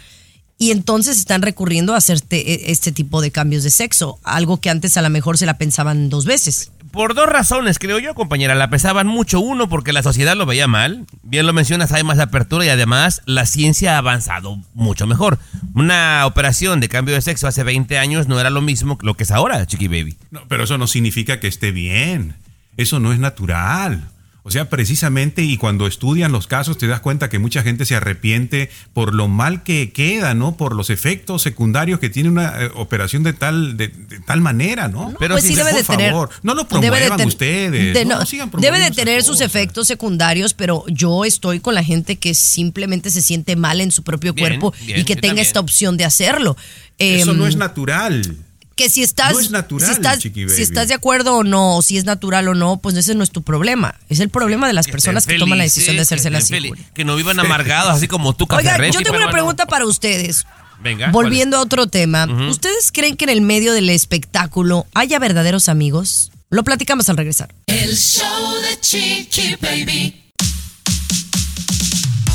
y 0.57 0.71
entonces 0.71 1.17
están 1.17 1.41
recurriendo 1.41 1.93
a 1.93 1.97
hacer 1.97 2.19
te- 2.19 2.69
este 2.71 2.91
tipo 2.91 3.21
de 3.21 3.31
cambios 3.31 3.63
de 3.63 3.69
sexo, 3.69 4.19
algo 4.23 4.59
que 4.59 4.69
antes 4.69 4.97
a 4.97 5.01
lo 5.01 5.09
mejor 5.09 5.37
se 5.37 5.45
la 5.45 5.57
pensaban 5.57 6.09
dos 6.09 6.25
veces. 6.25 6.71
Por 6.91 7.13
dos 7.13 7.27
razones, 7.27 7.77
creo 7.79 7.99
yo, 7.99 8.15
compañera. 8.15 8.55
La 8.55 8.69
pesaban 8.69 9.07
mucho. 9.07 9.39
Uno, 9.39 9.69
porque 9.69 9.93
la 9.93 10.03
sociedad 10.03 10.35
lo 10.35 10.45
veía 10.45 10.67
mal. 10.67 11.05
Bien 11.23 11.45
lo 11.45 11.53
mencionas, 11.53 11.91
hay 11.91 12.03
más 12.03 12.19
apertura 12.19 12.65
y 12.65 12.69
además 12.69 13.21
la 13.25 13.45
ciencia 13.45 13.95
ha 13.95 13.99
avanzado 13.99 14.59
mucho 14.73 15.05
mejor. 15.05 15.39
Una 15.75 16.25
operación 16.25 16.79
de 16.79 16.89
cambio 16.89 17.15
de 17.15 17.21
sexo 17.21 17.47
hace 17.47 17.63
20 17.63 17.97
años 17.97 18.27
no 18.27 18.39
era 18.39 18.49
lo 18.49 18.61
mismo 18.61 18.97
que 18.97 19.05
lo 19.05 19.15
que 19.15 19.23
es 19.23 19.31
ahora, 19.31 19.65
Chiqui 19.65 19.87
Baby. 19.87 20.17
No, 20.31 20.41
pero 20.47 20.63
eso 20.63 20.77
no 20.77 20.87
significa 20.87 21.39
que 21.39 21.47
esté 21.47 21.71
bien. 21.71 22.35
Eso 22.77 22.99
no 22.99 23.13
es 23.13 23.19
natural. 23.19 24.09
O 24.49 24.51
sea, 24.51 24.67
precisamente, 24.67 25.43
y 25.43 25.57
cuando 25.57 25.85
estudian 25.85 26.31
los 26.31 26.47
casos 26.47 26.79
te 26.79 26.87
das 26.87 27.01
cuenta 27.01 27.29
que 27.29 27.37
mucha 27.37 27.61
gente 27.61 27.85
se 27.85 27.95
arrepiente 27.95 28.71
por 28.93 29.13
lo 29.13 29.27
mal 29.27 29.61
que 29.61 29.91
queda, 29.91 30.33
¿no? 30.33 30.57
Por 30.57 30.75
los 30.75 30.89
efectos 30.89 31.43
secundarios 31.43 31.99
que 31.99 32.09
tiene 32.09 32.29
una 32.29 32.63
eh, 32.63 32.71
operación 32.73 33.21
de 33.21 33.33
tal, 33.33 33.77
de, 33.77 33.89
de 33.89 34.19
tal 34.21 34.41
manera, 34.41 34.87
¿no? 34.87 35.13
Pero 35.19 35.35
pues 35.35 35.43
sí, 35.43 35.49
sí 35.49 35.55
debe 35.55 35.69
por 35.69 35.79
de 35.81 35.85
tener. 35.85 36.11
favor, 36.11 36.29
no 36.41 36.55
lo 36.55 36.63
debe 36.63 36.79
de 36.81 36.89
promuevan 36.89 37.17
ten- 37.19 37.27
ustedes, 37.27 37.93
de- 37.93 38.05
no, 38.05 38.17
no, 38.19 38.25
sigan 38.25 38.49
debe 38.57 38.79
de 38.79 38.89
tener 38.89 39.21
sus 39.21 39.39
efectos 39.41 39.85
secundarios, 39.85 40.55
pero 40.55 40.83
yo 40.87 41.25
estoy 41.25 41.59
con 41.59 41.75
la 41.75 41.83
gente 41.83 42.15
que 42.15 42.33
simplemente 42.33 43.11
se 43.11 43.21
siente 43.21 43.55
mal 43.55 43.81
en 43.81 43.91
su 43.91 44.01
propio 44.01 44.33
Bien, 44.33 44.47
cuerpo 44.59 44.73
bien, 44.83 44.99
y 44.99 45.03
que 45.03 45.15
tenga 45.15 45.27
también. 45.27 45.45
esta 45.45 45.59
opción 45.59 45.95
de 45.95 46.05
hacerlo. 46.05 46.57
Eso 46.97 47.31
Em, 47.33 47.37
no 47.37 47.45
es 47.45 47.55
natural. 47.55 48.35
Que 48.79 48.89
si 48.89 49.03
estás, 49.03 49.33
No 49.33 49.41
es 49.41 49.51
natural, 49.51 49.85
si 49.85 49.93
estás, 49.93 50.19
si 50.21 50.61
estás 50.61 50.87
de 50.87 50.93
acuerdo 50.93 51.35
o 51.35 51.43
no, 51.43 51.75
o 51.75 51.81
si 51.81 51.97
es 51.97 52.05
natural 52.05 52.47
o 52.47 52.55
no, 52.55 52.77
pues 52.77 52.95
ese 52.95 53.13
no 53.13 53.25
es 53.25 53.29
tu 53.29 53.43
problema. 53.43 53.95
Es 54.07 54.21
el 54.21 54.29
problema 54.29 54.67
de 54.67 54.73
las 54.73 54.87
personas 54.87 55.27
que 55.27 55.37
toman 55.37 55.57
la 55.57 55.65
decisión 55.65 55.97
de 55.97 56.03
hacerse 56.03 56.29
que 56.29 56.61
la. 56.61 56.77
Que 56.93 57.03
no 57.03 57.17
vivan 57.17 57.37
amargados, 57.41 57.93
así 57.93 58.07
como 58.07 58.33
tú, 58.33 58.47
Oiga, 58.49 58.77
yo 58.89 59.01
tengo 59.01 59.17
una 59.17 59.31
pregunta 59.31 59.65
para 59.65 59.85
ustedes. 59.85 60.45
Venga. 60.81 61.11
Volviendo 61.11 61.57
a 61.57 61.59
otro 61.59 61.87
tema, 61.87 62.25
¿ustedes 62.49 62.93
creen 62.93 63.17
que 63.17 63.25
en 63.25 63.31
el 63.31 63.41
medio 63.41 63.73
del 63.73 63.89
espectáculo 63.89 64.87
haya 64.93 65.19
verdaderos 65.19 65.67
amigos? 65.67 66.31
Lo 66.49 66.63
platicamos 66.63 67.09
al 67.09 67.17
regresar. 67.17 67.53
El 67.67 67.97
show 67.97 68.61
de 68.61 68.79
Chiqui 68.79 69.57
Baby. 69.61 70.31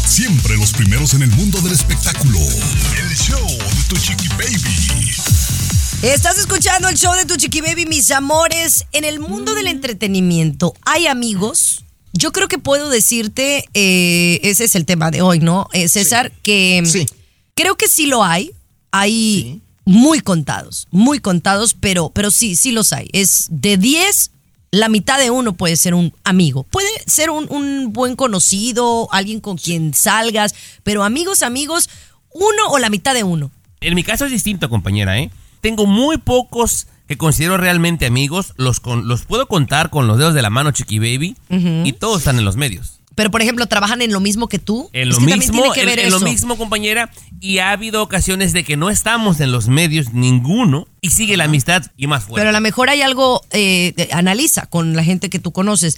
Siempre 0.06 0.58
los 0.58 0.74
primeros 0.74 1.14
en 1.14 1.22
el 1.22 1.30
mundo 1.30 1.58
del 1.62 1.72
espectáculo. 1.72 2.38
El 2.38 3.16
show 3.16 3.48
de 3.48 3.82
tu 3.88 3.96
chiqui 3.96 4.28
baby. 4.36 5.63
Estás 6.02 6.38
escuchando 6.38 6.88
el 6.88 6.96
show 6.96 7.14
de 7.14 7.24
tu 7.24 7.36
chiqui 7.36 7.60
baby, 7.62 7.86
mis 7.86 8.10
amores. 8.10 8.84
En 8.92 9.04
el 9.04 9.20
mundo 9.20 9.54
del 9.54 9.66
entretenimiento, 9.68 10.74
¿hay 10.84 11.06
amigos? 11.06 11.84
Yo 12.12 12.30
creo 12.30 12.46
que 12.46 12.58
puedo 12.58 12.90
decirte, 12.90 13.64
eh, 13.74 14.38
ese 14.42 14.64
es 14.64 14.74
el 14.74 14.84
tema 14.84 15.10
de 15.10 15.22
hoy, 15.22 15.40
¿no? 15.40 15.68
Eh, 15.72 15.88
César, 15.88 16.30
que 16.42 16.82
Sí. 16.84 17.06
creo 17.54 17.76
que 17.76 17.88
sí 17.88 18.06
lo 18.06 18.22
hay. 18.22 18.52
Hay 18.92 19.60
muy 19.86 20.20
contados, 20.20 20.86
muy 20.90 21.18
contados, 21.20 21.74
pero, 21.74 22.10
pero 22.10 22.30
sí, 22.30 22.54
sí 22.54 22.70
los 22.70 22.92
hay. 22.92 23.08
Es 23.12 23.46
de 23.50 23.76
10, 23.78 24.30
la 24.70 24.88
mitad 24.88 25.18
de 25.18 25.30
uno 25.30 25.54
puede 25.54 25.76
ser 25.76 25.94
un 25.94 26.12
amigo. 26.22 26.64
Puede 26.64 26.88
ser 27.06 27.30
un, 27.30 27.50
un 27.50 27.92
buen 27.92 28.14
conocido, 28.14 29.08
alguien 29.10 29.40
con 29.40 29.56
quien 29.56 29.94
salgas, 29.94 30.54
pero 30.84 31.02
amigos, 31.02 31.42
amigos, 31.42 31.88
uno 32.32 32.68
o 32.68 32.78
la 32.78 32.90
mitad 32.90 33.14
de 33.14 33.24
uno. 33.24 33.50
En 33.80 33.94
mi 33.94 34.04
caso 34.04 34.26
es 34.26 34.30
distinto, 34.30 34.68
compañera, 34.70 35.18
¿eh? 35.18 35.30
Tengo 35.64 35.86
muy 35.86 36.18
pocos 36.18 36.88
que 37.08 37.16
considero 37.16 37.56
realmente 37.56 38.04
amigos. 38.04 38.52
Los, 38.58 38.80
con, 38.80 39.08
los 39.08 39.22
puedo 39.24 39.48
contar 39.48 39.88
con 39.88 40.06
los 40.06 40.18
dedos 40.18 40.34
de 40.34 40.42
la 40.42 40.50
mano, 40.50 40.72
Chiqui 40.72 40.98
Baby. 40.98 41.38
Y 41.48 41.94
todos 41.94 42.18
están 42.18 42.38
en 42.38 42.44
los 42.44 42.56
medios. 42.56 43.00
Pero, 43.14 43.30
por 43.30 43.40
ejemplo, 43.40 43.64
trabajan 43.66 44.02
en 44.02 44.12
lo 44.12 44.20
mismo 44.20 44.46
que 44.46 44.58
tú. 44.58 44.90
En 44.92 45.08
Es 45.08 45.14
lo 45.14 45.26
que 45.26 45.36
mismo, 45.38 45.62
tiene 45.62 45.74
que 45.74 45.80
en, 45.80 45.86
ver 45.86 45.98
en 46.00 46.10
lo 46.10 46.18
eso. 46.18 46.26
mismo, 46.26 46.58
compañera. 46.58 47.10
Y 47.40 47.60
ha 47.60 47.70
habido 47.70 48.02
ocasiones 48.02 48.52
de 48.52 48.62
que 48.62 48.76
no 48.76 48.90
estamos 48.90 49.40
en 49.40 49.52
los 49.52 49.68
medios 49.68 50.12
ninguno 50.12 50.86
y 51.00 51.12
sigue 51.12 51.38
la 51.38 51.44
amistad 51.44 51.82
y 51.96 52.08
más 52.08 52.24
fuerte. 52.24 52.42
Pero 52.42 52.50
a 52.50 52.52
lo 52.52 52.60
mejor 52.60 52.90
hay 52.90 53.00
algo, 53.00 53.42
eh, 53.50 53.94
analiza 54.12 54.66
con 54.66 54.94
la 54.94 55.02
gente 55.02 55.30
que 55.30 55.38
tú 55.38 55.52
conoces. 55.52 55.96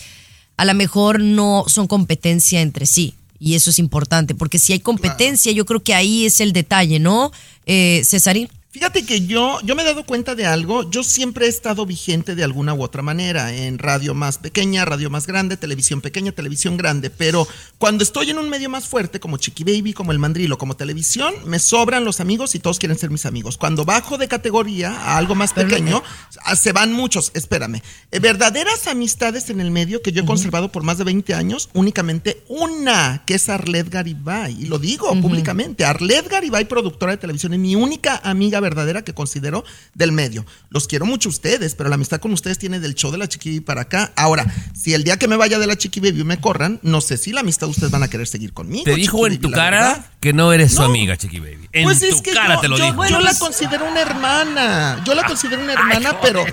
A 0.56 0.64
lo 0.64 0.74
mejor 0.74 1.18
no 1.18 1.64
son 1.66 1.88
competencia 1.88 2.60
entre 2.60 2.86
sí. 2.86 3.14
Y 3.40 3.56
eso 3.56 3.70
es 3.70 3.80
importante, 3.80 4.36
porque 4.36 4.60
si 4.60 4.74
hay 4.74 4.78
competencia, 4.78 5.50
yo 5.50 5.66
creo 5.66 5.82
que 5.82 5.92
ahí 5.92 6.24
es 6.24 6.40
el 6.40 6.52
detalle, 6.52 7.00
¿no? 7.00 7.32
Eh, 7.66 8.02
Cesarín. 8.04 8.48
Fíjate 8.76 9.06
que 9.06 9.24
yo, 9.24 9.58
yo 9.62 9.74
me 9.74 9.80
he 9.80 9.86
dado 9.86 10.04
cuenta 10.04 10.34
de 10.34 10.44
algo. 10.44 10.90
Yo 10.90 11.02
siempre 11.02 11.46
he 11.46 11.48
estado 11.48 11.86
vigente 11.86 12.34
de 12.34 12.44
alguna 12.44 12.74
u 12.74 12.82
otra 12.82 13.00
manera. 13.00 13.50
En 13.50 13.78
radio 13.78 14.12
más 14.12 14.36
pequeña, 14.36 14.84
radio 14.84 15.08
más 15.08 15.26
grande, 15.26 15.56
televisión 15.56 16.02
pequeña, 16.02 16.32
televisión 16.32 16.76
grande. 16.76 17.08
Pero 17.08 17.48
cuando 17.78 18.04
estoy 18.04 18.28
en 18.28 18.38
un 18.38 18.50
medio 18.50 18.68
más 18.68 18.86
fuerte, 18.86 19.18
como 19.18 19.38
Chiqui 19.38 19.64
Baby, 19.64 19.94
como 19.94 20.12
el 20.12 20.18
Mandrilo, 20.18 20.58
como 20.58 20.76
televisión, 20.76 21.32
me 21.46 21.58
sobran 21.58 22.04
los 22.04 22.20
amigos 22.20 22.54
y 22.54 22.58
todos 22.58 22.78
quieren 22.78 22.98
ser 22.98 23.08
mis 23.08 23.24
amigos. 23.24 23.56
Cuando 23.56 23.86
bajo 23.86 24.18
de 24.18 24.28
categoría 24.28 24.92
a 24.92 25.16
algo 25.16 25.34
más 25.34 25.54
pequeño, 25.54 26.02
ah, 26.44 26.54
se 26.54 26.72
van 26.72 26.92
muchos. 26.92 27.30
Espérame. 27.32 27.80
Eh, 28.10 28.18
verdaderas 28.18 28.88
amistades 28.88 29.48
en 29.48 29.62
el 29.62 29.70
medio 29.70 30.02
que 30.02 30.12
yo 30.12 30.20
he 30.24 30.26
conservado 30.26 30.70
por 30.70 30.82
más 30.82 30.98
de 30.98 31.04
20 31.04 31.32
años, 31.32 31.70
únicamente 31.72 32.42
una, 32.48 33.22
que 33.24 33.36
es 33.36 33.48
Arlet 33.48 33.88
Garibay. 33.88 34.64
Y 34.64 34.66
lo 34.66 34.78
digo 34.78 35.18
públicamente. 35.22 35.86
Arlet 35.86 36.28
Garibay, 36.28 36.66
productora 36.66 37.12
de 37.12 37.18
televisión, 37.18 37.54
es 37.54 37.58
mi 37.58 37.74
única 37.74 38.20
amiga 38.22 38.60
verdadera 38.66 39.02
que 39.02 39.14
considero 39.14 39.64
del 39.94 40.12
medio. 40.12 40.44
Los 40.70 40.86
quiero 40.86 41.06
mucho 41.06 41.28
a 41.28 41.30
ustedes, 41.30 41.74
pero 41.74 41.88
la 41.88 41.94
amistad 41.94 42.20
con 42.20 42.32
ustedes 42.32 42.58
tiene 42.58 42.80
del 42.80 42.94
show 42.94 43.10
de 43.10 43.18
la 43.18 43.28
Chiqui 43.28 43.50
Baby 43.50 43.60
para 43.60 43.82
acá. 43.82 44.12
Ahora, 44.16 44.46
si 44.74 44.94
el 44.94 45.04
día 45.04 45.16
que 45.18 45.28
me 45.28 45.36
vaya 45.36 45.58
de 45.58 45.66
la 45.66 45.76
Chiqui 45.76 46.00
Baby 46.00 46.24
me 46.24 46.40
corran, 46.40 46.80
no 46.82 47.00
sé 47.00 47.16
si 47.16 47.32
la 47.32 47.40
amistad 47.40 47.68
ustedes 47.68 47.90
van 47.90 48.02
a 48.02 48.08
querer 48.08 48.26
seguir 48.26 48.52
conmigo. 48.52 48.84
Te 48.84 48.94
dijo 48.94 49.18
Chiqui 49.18 49.26
en 49.26 49.32
Baby, 49.34 49.42
tu 49.42 49.50
cara 49.50 49.80
verdad. 49.80 50.06
que 50.20 50.32
no 50.32 50.52
eres 50.52 50.74
su 50.74 50.82
amiga, 50.82 51.16
Chiqui 51.16 51.40
Baby. 51.40 51.65
En 51.76 51.84
Pues 51.84 52.00
tu 52.00 52.06
es 52.06 52.22
que 52.22 52.32
cara 52.32 52.54
yo, 52.54 52.60
te 52.60 52.68
lo 52.68 52.78
yo- 52.78 52.84
dijo. 52.86 53.06
yo 53.06 53.20
la 53.20 53.34
considero 53.38 53.86
una 53.86 54.00
hermana. 54.00 55.02
Yo 55.04 55.14
la 55.14 55.24
considero 55.24 55.62
una 55.62 55.72
hermana, 55.74 56.20
pero 56.20 56.44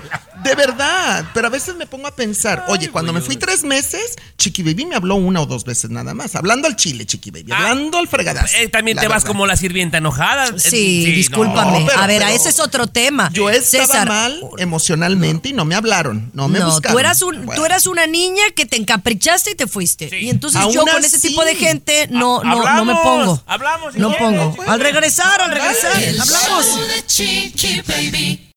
de 0.42 0.54
verdad. 0.54 1.24
Pero 1.32 1.46
a 1.46 1.50
veces 1.50 1.74
me 1.76 1.86
pongo 1.86 2.06
a 2.08 2.14
pensar, 2.14 2.64
oye, 2.68 2.90
cuando 2.90 3.12
me 3.12 3.20
fui 3.20 3.36
tres 3.36 3.64
meses, 3.64 4.16
Chiqui 4.36 4.62
Baby 4.62 4.86
me 4.86 4.94
habló 4.96 5.14
una 5.14 5.40
o 5.40 5.46
dos 5.46 5.64
veces 5.64 5.90
nada 5.90 6.12
más. 6.14 6.34
Hablando 6.34 6.66
al 6.68 6.76
chile, 6.76 7.06
Chiqui 7.06 7.30
Baby. 7.30 7.52
Hablando 7.52 7.98
al 7.98 8.08
fregadazo. 8.08 8.54
Eh, 8.58 8.68
también 8.68 8.96
te 8.98 9.08
vas 9.08 9.22
verdad. 9.22 9.28
como 9.28 9.46
la 9.46 9.56
sirvienta 9.56 9.98
enojada. 9.98 10.48
Eh, 10.48 10.52
Sí, 10.58 11.04
no. 11.08 11.14
discúlpame. 11.14 11.80
No, 11.80 11.86
pero- 11.86 12.00
a 12.00 12.06
ver, 12.06 12.22
a 12.22 12.26
pero- 12.26 12.36
ese 12.38 12.48
es 12.50 12.60
otro 12.60 12.86
tema. 12.86 13.30
Yo 13.32 13.48
estaba 13.48 13.86
César, 13.86 14.08
mal 14.08 14.40
emocionalmente 14.58 15.48
y 15.48 15.52
no 15.52 15.64
me 15.64 15.74
hablaron. 15.74 16.30
No 16.34 16.48
me 16.48 16.58
no, 16.58 16.66
buscaron. 16.66 16.94
tú 16.94 16.98
eras, 16.98 17.22
un, 17.22 17.46
Bueno. 17.46 17.54
tú 17.60 17.64
eras 17.64 17.86
una 17.86 18.06
niña 18.06 18.42
que 18.54 18.66
te 18.66 18.76
encaprichaste 18.76 19.52
y 19.52 19.54
te 19.54 19.66
fuiste. 19.66 20.10
Y 20.20 20.28
entonces 20.30 20.60
Aún 20.60 20.74
yo 20.74 20.84
con 20.84 21.02
ese 21.04 21.18
tipo 21.20 21.44
de 21.44 21.54
gente 21.54 22.08
no, 22.10 22.42
no, 22.42 22.50
no 22.56 22.84
me 22.84 22.92
hablamos, 22.92 22.98
pongo. 23.02 23.42
hablamos, 23.46 23.94
No 23.96 24.10
si 24.10 24.16
pongo. 24.18 24.52
quieres. 24.54 24.70
Al 24.70 24.80
regresar, 24.80 25.13
al 25.20 25.50
regresar, 25.52 26.02
El 26.02 26.20
hablamos. 26.20 26.66
show 26.66 26.80
de 26.88 27.06
Chiqui 27.06 27.80
Baby. 27.86 28.50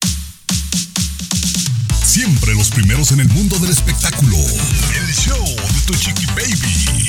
Siempre 2.04 2.54
los 2.54 2.70
primeros 2.70 3.12
en 3.12 3.20
el 3.20 3.28
mundo 3.28 3.58
del 3.58 3.70
espectáculo. 3.70 4.36
El 4.36 5.14
show 5.14 5.44
de 5.44 5.80
tu 5.86 5.94
chiqui 5.94 6.26
baby. 6.34 7.08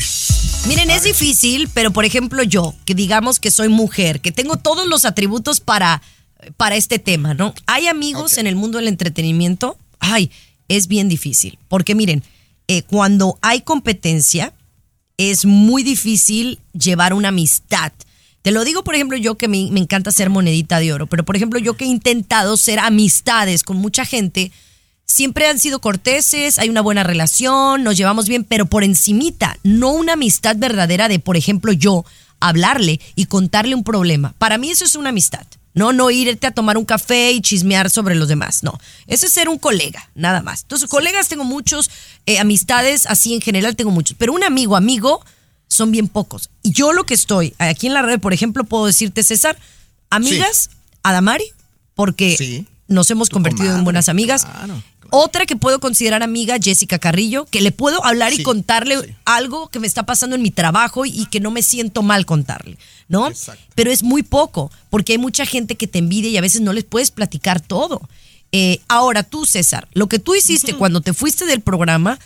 Miren, 0.67 0.91
es 0.91 1.03
difícil, 1.03 1.67
pero 1.73 1.91
por 1.91 2.05
ejemplo 2.05 2.43
yo, 2.43 2.75
que 2.85 2.93
digamos 2.93 3.39
que 3.39 3.49
soy 3.49 3.69
mujer, 3.69 4.21
que 4.21 4.31
tengo 4.31 4.57
todos 4.57 4.87
los 4.87 5.05
atributos 5.05 5.61
para, 5.61 6.01
para 6.57 6.75
este 6.75 6.99
tema, 6.99 7.33
¿no? 7.33 7.55
Hay 7.65 7.87
amigos 7.87 8.37
en 8.37 8.45
el 8.45 8.55
mundo 8.55 8.77
del 8.77 8.87
entretenimiento, 8.87 9.77
ay, 9.99 10.29
es 10.67 10.87
bien 10.87 11.09
difícil, 11.09 11.57
porque 11.69 11.95
miren, 11.95 12.23
eh, 12.67 12.83
cuando 12.83 13.39
hay 13.41 13.61
competencia, 13.61 14.53
es 15.17 15.45
muy 15.45 15.81
difícil 15.81 16.59
llevar 16.73 17.13
una 17.13 17.29
amistad. 17.29 17.91
Te 18.49 18.53
lo 18.53 18.65
digo, 18.65 18.83
por 18.83 18.95
ejemplo, 18.95 19.15
yo 19.15 19.35
que 19.35 19.47
me, 19.47 19.69
me 19.69 19.79
encanta 19.79 20.11
ser 20.11 20.31
monedita 20.31 20.79
de 20.79 20.91
oro, 20.91 21.05
pero 21.05 21.23
por 21.23 21.35
ejemplo, 21.35 21.59
yo 21.59 21.75
que 21.75 21.85
he 21.85 21.87
intentado 21.87 22.57
ser 22.57 22.79
amistades 22.79 23.61
con 23.61 23.77
mucha 23.77 24.05
gente, 24.05 24.51
siempre 25.05 25.45
han 25.45 25.59
sido 25.59 25.77
corteses, 25.81 26.57
hay 26.57 26.67
una 26.67 26.81
buena 26.81 27.03
relación, 27.03 27.83
nos 27.83 27.95
llevamos 27.95 28.27
bien, 28.27 28.43
pero 28.43 28.65
por 28.65 28.83
encimita, 28.83 29.59
no 29.61 29.91
una 29.91 30.13
amistad 30.13 30.55
verdadera 30.57 31.07
de, 31.07 31.19
por 31.19 31.37
ejemplo, 31.37 31.73
yo 31.73 32.05
hablarle 32.39 32.99
y 33.13 33.27
contarle 33.27 33.75
un 33.75 33.83
problema. 33.83 34.33
Para 34.39 34.57
mí 34.57 34.71
eso 34.71 34.83
es 34.83 34.95
una 34.95 35.09
amistad. 35.09 35.45
No, 35.75 35.93
no 35.93 36.09
irte 36.09 36.47
a 36.47 36.51
tomar 36.51 36.79
un 36.79 36.85
café 36.85 37.31
y 37.31 37.41
chismear 37.41 37.91
sobre 37.91 38.15
los 38.15 38.29
demás. 38.29 38.63
No, 38.63 38.79
eso 39.05 39.27
es 39.27 39.31
ser 39.31 39.47
un 39.47 39.59
colega, 39.59 40.09
nada 40.15 40.41
más. 40.41 40.63
Entonces, 40.63 40.89
colegas 40.89 41.27
tengo 41.27 41.43
muchos, 41.43 41.91
eh, 42.25 42.39
amistades 42.39 43.05
así 43.05 43.35
en 43.35 43.41
general 43.41 43.75
tengo 43.75 43.91
muchos, 43.91 44.17
pero 44.17 44.33
un 44.33 44.43
amigo, 44.43 44.75
amigo, 44.75 45.23
son 45.69 45.91
bien 45.91 46.07
pocos. 46.07 46.49
Y 46.63 46.71
yo 46.73 46.91
lo 46.93 47.05
que 47.05 47.13
estoy, 47.13 47.53
aquí 47.59 47.87
en 47.87 47.93
la 47.93 48.01
red, 48.01 48.19
por 48.19 48.33
ejemplo, 48.33 48.63
puedo 48.65 48.85
decirte, 48.87 49.23
César, 49.23 49.57
amigas, 50.09 50.69
Adamari, 51.03 51.45
porque 51.95 52.35
Sí. 52.37 52.65
nos 52.87 53.09
hemos 53.11 53.29
convertido 53.29 53.75
en 53.75 53.83
buenas 53.83 54.09
amigas. 54.09 54.45
claro, 54.45 54.81
Otra 55.11 55.47
que 55.47 55.55
puedo 55.55 55.79
considerar 55.79 56.21
amiga, 56.21 56.57
Jessica 56.61 56.99
Carrillo, 56.99 57.45
que 57.49 57.61
le 57.61 57.71
puedo 57.71 58.05
hablar 58.05 58.31
y 58.31 58.37
Sí, 58.37 58.43
contarle 58.43 58.95
sí. 58.99 59.15
algo 59.25 59.69
que 59.69 59.79
me 59.79 59.87
está 59.87 60.05
pasando 60.05 60.35
en 60.35 60.41
mi 60.43 60.51
trabajo 60.51 61.03
y, 61.05 61.09
y 61.21 61.25
que 61.25 61.39
no 61.39 61.49
me 61.49 61.63
siento 61.63 62.03
mal 62.03 62.27
contarle, 62.27 62.77
¿no? 63.07 63.27
Exacto. 63.27 63.63
Pero 63.73 63.89
es 63.91 64.03
muy 64.03 64.21
poco, 64.21 64.71
porque 64.91 65.13
hay 65.13 65.17
mucha 65.17 65.47
gente 65.47 65.75
que 65.75 65.87
te 65.87 65.97
envidia 65.97 66.29
y 66.29 66.37
a 66.37 66.41
veces 66.41 66.61
no 66.61 66.73
les 66.73 66.83
puedes 66.83 67.09
platicar 67.09 67.59
todo. 67.59 68.07
Eh, 68.51 68.79
ahora 68.87 69.23
tú, 69.23 69.45
César, 69.45 69.87
lo 69.93 70.09
que 70.09 70.17
tú 70.17 70.33
hiciste 70.33 70.73
cuando 70.73 71.01
te 71.01 71.13
fuiste 71.13 71.45
del 71.45 71.61
programa 71.61 72.17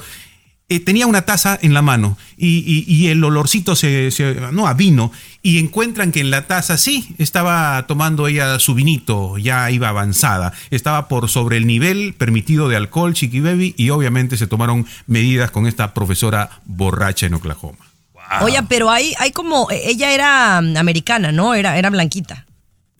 eh, 0.67 0.79
tenía 0.79 1.05
una 1.05 1.21
taza 1.23 1.59
en 1.61 1.73
la 1.75 1.81
mano 1.83 2.17
y, 2.37 2.57
y- 2.65 2.85
y 2.91 3.07
el 3.09 3.23
olorcito 3.23 3.75
se, 3.75 4.09
se- 4.09 4.35
no 4.51 4.67
a 4.67 4.73
vino 4.73 5.11
y 5.43 5.59
encuentran 5.59 6.11
que 6.11 6.21
en 6.21 6.31
la 6.31 6.47
taza 6.47 6.77
sí 6.77 7.13
estaba 7.19 7.85
tomando 7.87 8.27
ella 8.27 8.57
su 8.57 8.73
vinito 8.73 9.37
ya 9.37 9.69
iba 9.69 9.89
avanzada 9.89 10.53
estaba 10.71 11.07
por 11.07 11.29
sobre 11.29 11.57
el 11.57 11.67
nivel 11.67 12.15
permitido 12.17 12.67
de 12.67 12.77
alcohol 12.77 13.13
Chiqui 13.13 13.41
Baby 13.41 13.75
y 13.77 13.91
obviamente 13.91 14.37
se 14.37 14.47
tomaron 14.47 14.87
medidas 15.05 15.51
con 15.51 15.67
esta 15.67 15.93
profesora 15.93 16.49
borracha 16.65 17.27
en 17.27 17.35
Oklahoma 17.35 17.77
Oye, 18.41 18.59
pero 18.67 18.89
hay, 18.89 19.13
hay 19.19 19.29
como. 19.31 19.67
Ella 19.69 20.11
era 20.11 20.59
mm, 20.59 20.77
americana, 20.77 21.31
¿no? 21.31 21.53
Era, 21.53 21.77
era 21.77 21.91
blanquita. 21.91 22.47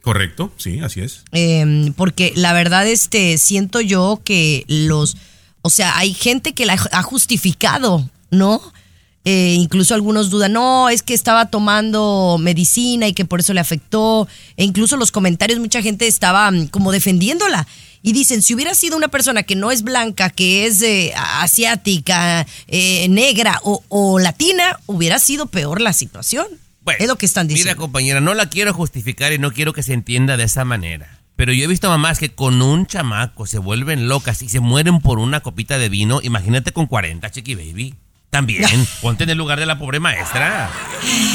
correcto 0.04 0.54
sí 0.58 0.82
así 0.82 1.02
es 1.02 1.24
Eh, 1.32 1.92
porque 1.96 2.32
la 2.36 2.54
verdad, 2.54 2.86
este, 2.88 3.40
siento 3.40 3.82
yo 3.82 4.22
que 4.24 4.66
los, 4.68 5.18
o 5.66 5.72
sea, 5.72 5.98
hay 5.98 6.14
gente 6.14 6.54
que 6.54 6.68
la 6.68 6.74
ha 6.92 7.02
justificado, 7.02 8.08
¿no? 8.30 8.62
Eh, 9.24 9.56
incluso 9.58 9.96
algunos 9.96 10.30
dudan, 10.30 10.54
no, 10.54 10.90
es 10.90 11.02
que 11.02 11.16
estaba 11.16 11.48
tomando 11.48 12.38
medicina 12.40 13.08
y 13.08 13.14
que 13.14 13.26
por 13.26 13.40
eso 13.40 13.52
le 13.52 13.62
afectó. 13.62 14.28
E 14.58 14.64
incluso 14.64 14.96
los 14.96 15.12
comentarios, 15.12 15.60
mucha 15.60 15.82
gente 15.82 16.06
estaba 16.06 16.52
mm, 16.52 16.68
como 16.68 16.92
defendiéndola. 16.92 17.66
Y 18.04 18.14
dicen, 18.14 18.44
si 18.44 18.54
hubiera 18.54 18.76
sido 18.76 18.96
una 18.96 19.08
persona 19.08 19.42
que 19.42 19.56
no 19.56 19.72
es 19.72 19.82
blanca, 19.82 20.30
que 20.30 20.68
es 20.68 20.84
eh, 20.84 21.14
asiática, 21.16 22.46
eh, 22.68 23.08
negra 23.10 23.60
o, 23.64 23.84
o 23.90 24.20
latina, 24.20 24.80
hubiera 24.86 25.18
sido 25.18 25.48
peor 25.48 25.82
la 25.82 25.94
situación. 25.94 26.46
es 27.00 27.08
lo 27.08 27.16
que 27.16 27.26
están 27.26 27.48
diciendo. 27.48 27.72
Mira, 27.72 27.76
compañera, 27.76 28.22
no 28.22 28.36
la 28.36 28.50
quiero 28.50 28.72
justificar 28.72 29.34
y 29.34 29.40
no 29.40 29.52
quiero 29.52 29.74
que 29.74 29.82
se 29.82 29.94
entienda 29.94 30.38
de 30.38 30.44
esa 30.44 30.64
manera. 30.64 31.25
Pero 31.36 31.52
yo 31.54 31.66
he 31.66 31.68
visto 31.68 31.90
mamás 31.90 32.20
que 32.20 32.30
con 32.34 32.62
un 32.62 32.86
chamaco 32.88 33.46
se 33.46 33.60
vuelven 33.60 34.08
locas 34.08 34.42
y 34.42 34.50
se 34.50 34.60
mueren 34.62 35.00
por 35.00 35.20
una 35.20 35.42
copita 35.42 35.78
de 35.78 35.90
vino. 35.90 36.20
Imagínate 36.24 36.72
con 36.72 36.86
40, 36.88 37.30
chiqui 37.32 37.56
baby. 37.56 37.96
También, 38.30 38.66
ponte 39.02 39.24
en 39.24 39.30
el 39.30 39.38
lugar 39.38 39.60
de 39.60 39.66
la 39.66 39.78
pobre 39.80 40.00
maestra. 40.02 40.70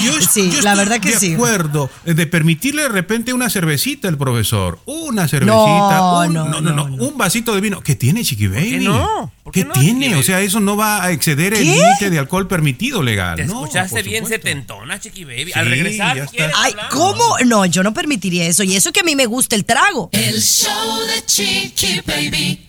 Yo, 0.05 0.13
Sí, 0.21 0.51
yo 0.51 0.61
la 0.63 0.73
estoy 0.73 0.77
verdad 0.77 1.01
que 1.01 1.11
de 1.13 1.19
sí. 1.19 1.35
acuerdo 1.35 1.89
de 2.05 2.27
permitirle 2.27 2.83
de 2.83 2.89
repente 2.91 3.33
una 3.33 3.49
cervecita 3.49 4.07
al 4.09 4.19
profesor. 4.19 4.79
Una 4.87 5.27
cervecita. 5.29 5.55
No, 5.97 6.21
un, 6.21 6.33
no, 6.35 6.45
no, 6.49 6.61
no, 6.61 6.73
no, 6.89 7.05
Un 7.05 7.17
vasito 7.17 7.55
de 7.55 7.61
vino. 7.63 7.81
¿Qué 7.81 7.95
tiene, 7.95 8.23
Chiqui 8.23 8.49
Baby? 8.49 8.81
no? 8.85 9.33
¿Por 9.51 9.55
¿Qué, 9.55 9.63
qué 9.63 9.69
no, 9.69 9.75
Chiqui 9.75 9.87
tiene? 9.99 10.15
O 10.15 10.23
sea, 10.23 10.41
eso 10.41 10.61
no 10.61 10.77
va 10.77 11.03
a 11.05 11.11
exceder 11.11 11.55
el 11.55 11.65
límite 11.65 12.09
de 12.11 12.19
alcohol 12.19 12.47
permitido 12.47 13.03
legal. 13.03 13.37
Te 13.37 13.45
No, 13.47 13.65
escuchaste 13.65 14.03
bien 14.03 14.25
supuesto. 14.25 14.47
setentona, 14.47 15.01
chiqui 15.01 15.25
baby. 15.25 15.47
Sí, 15.47 15.53
Al 15.59 15.67
regresar, 15.67 16.29
Ay. 16.57 16.75
¿cómo? 16.91 17.37
No, 17.45 17.67
yo 17.67 17.83
no 17.83 17.93
permitiría 17.93 18.47
eso. 18.47 18.63
Y 18.63 18.77
eso 18.77 18.93
que 18.93 19.01
a 19.01 19.03
mí 19.03 19.17
me 19.17 19.27
gusta 19.27 19.57
el 19.57 19.65
trago. 19.65 20.09
El 20.13 20.41
show 20.41 21.01
de 21.07 21.25
Chiqui 21.27 22.01
Baby. 22.07 22.69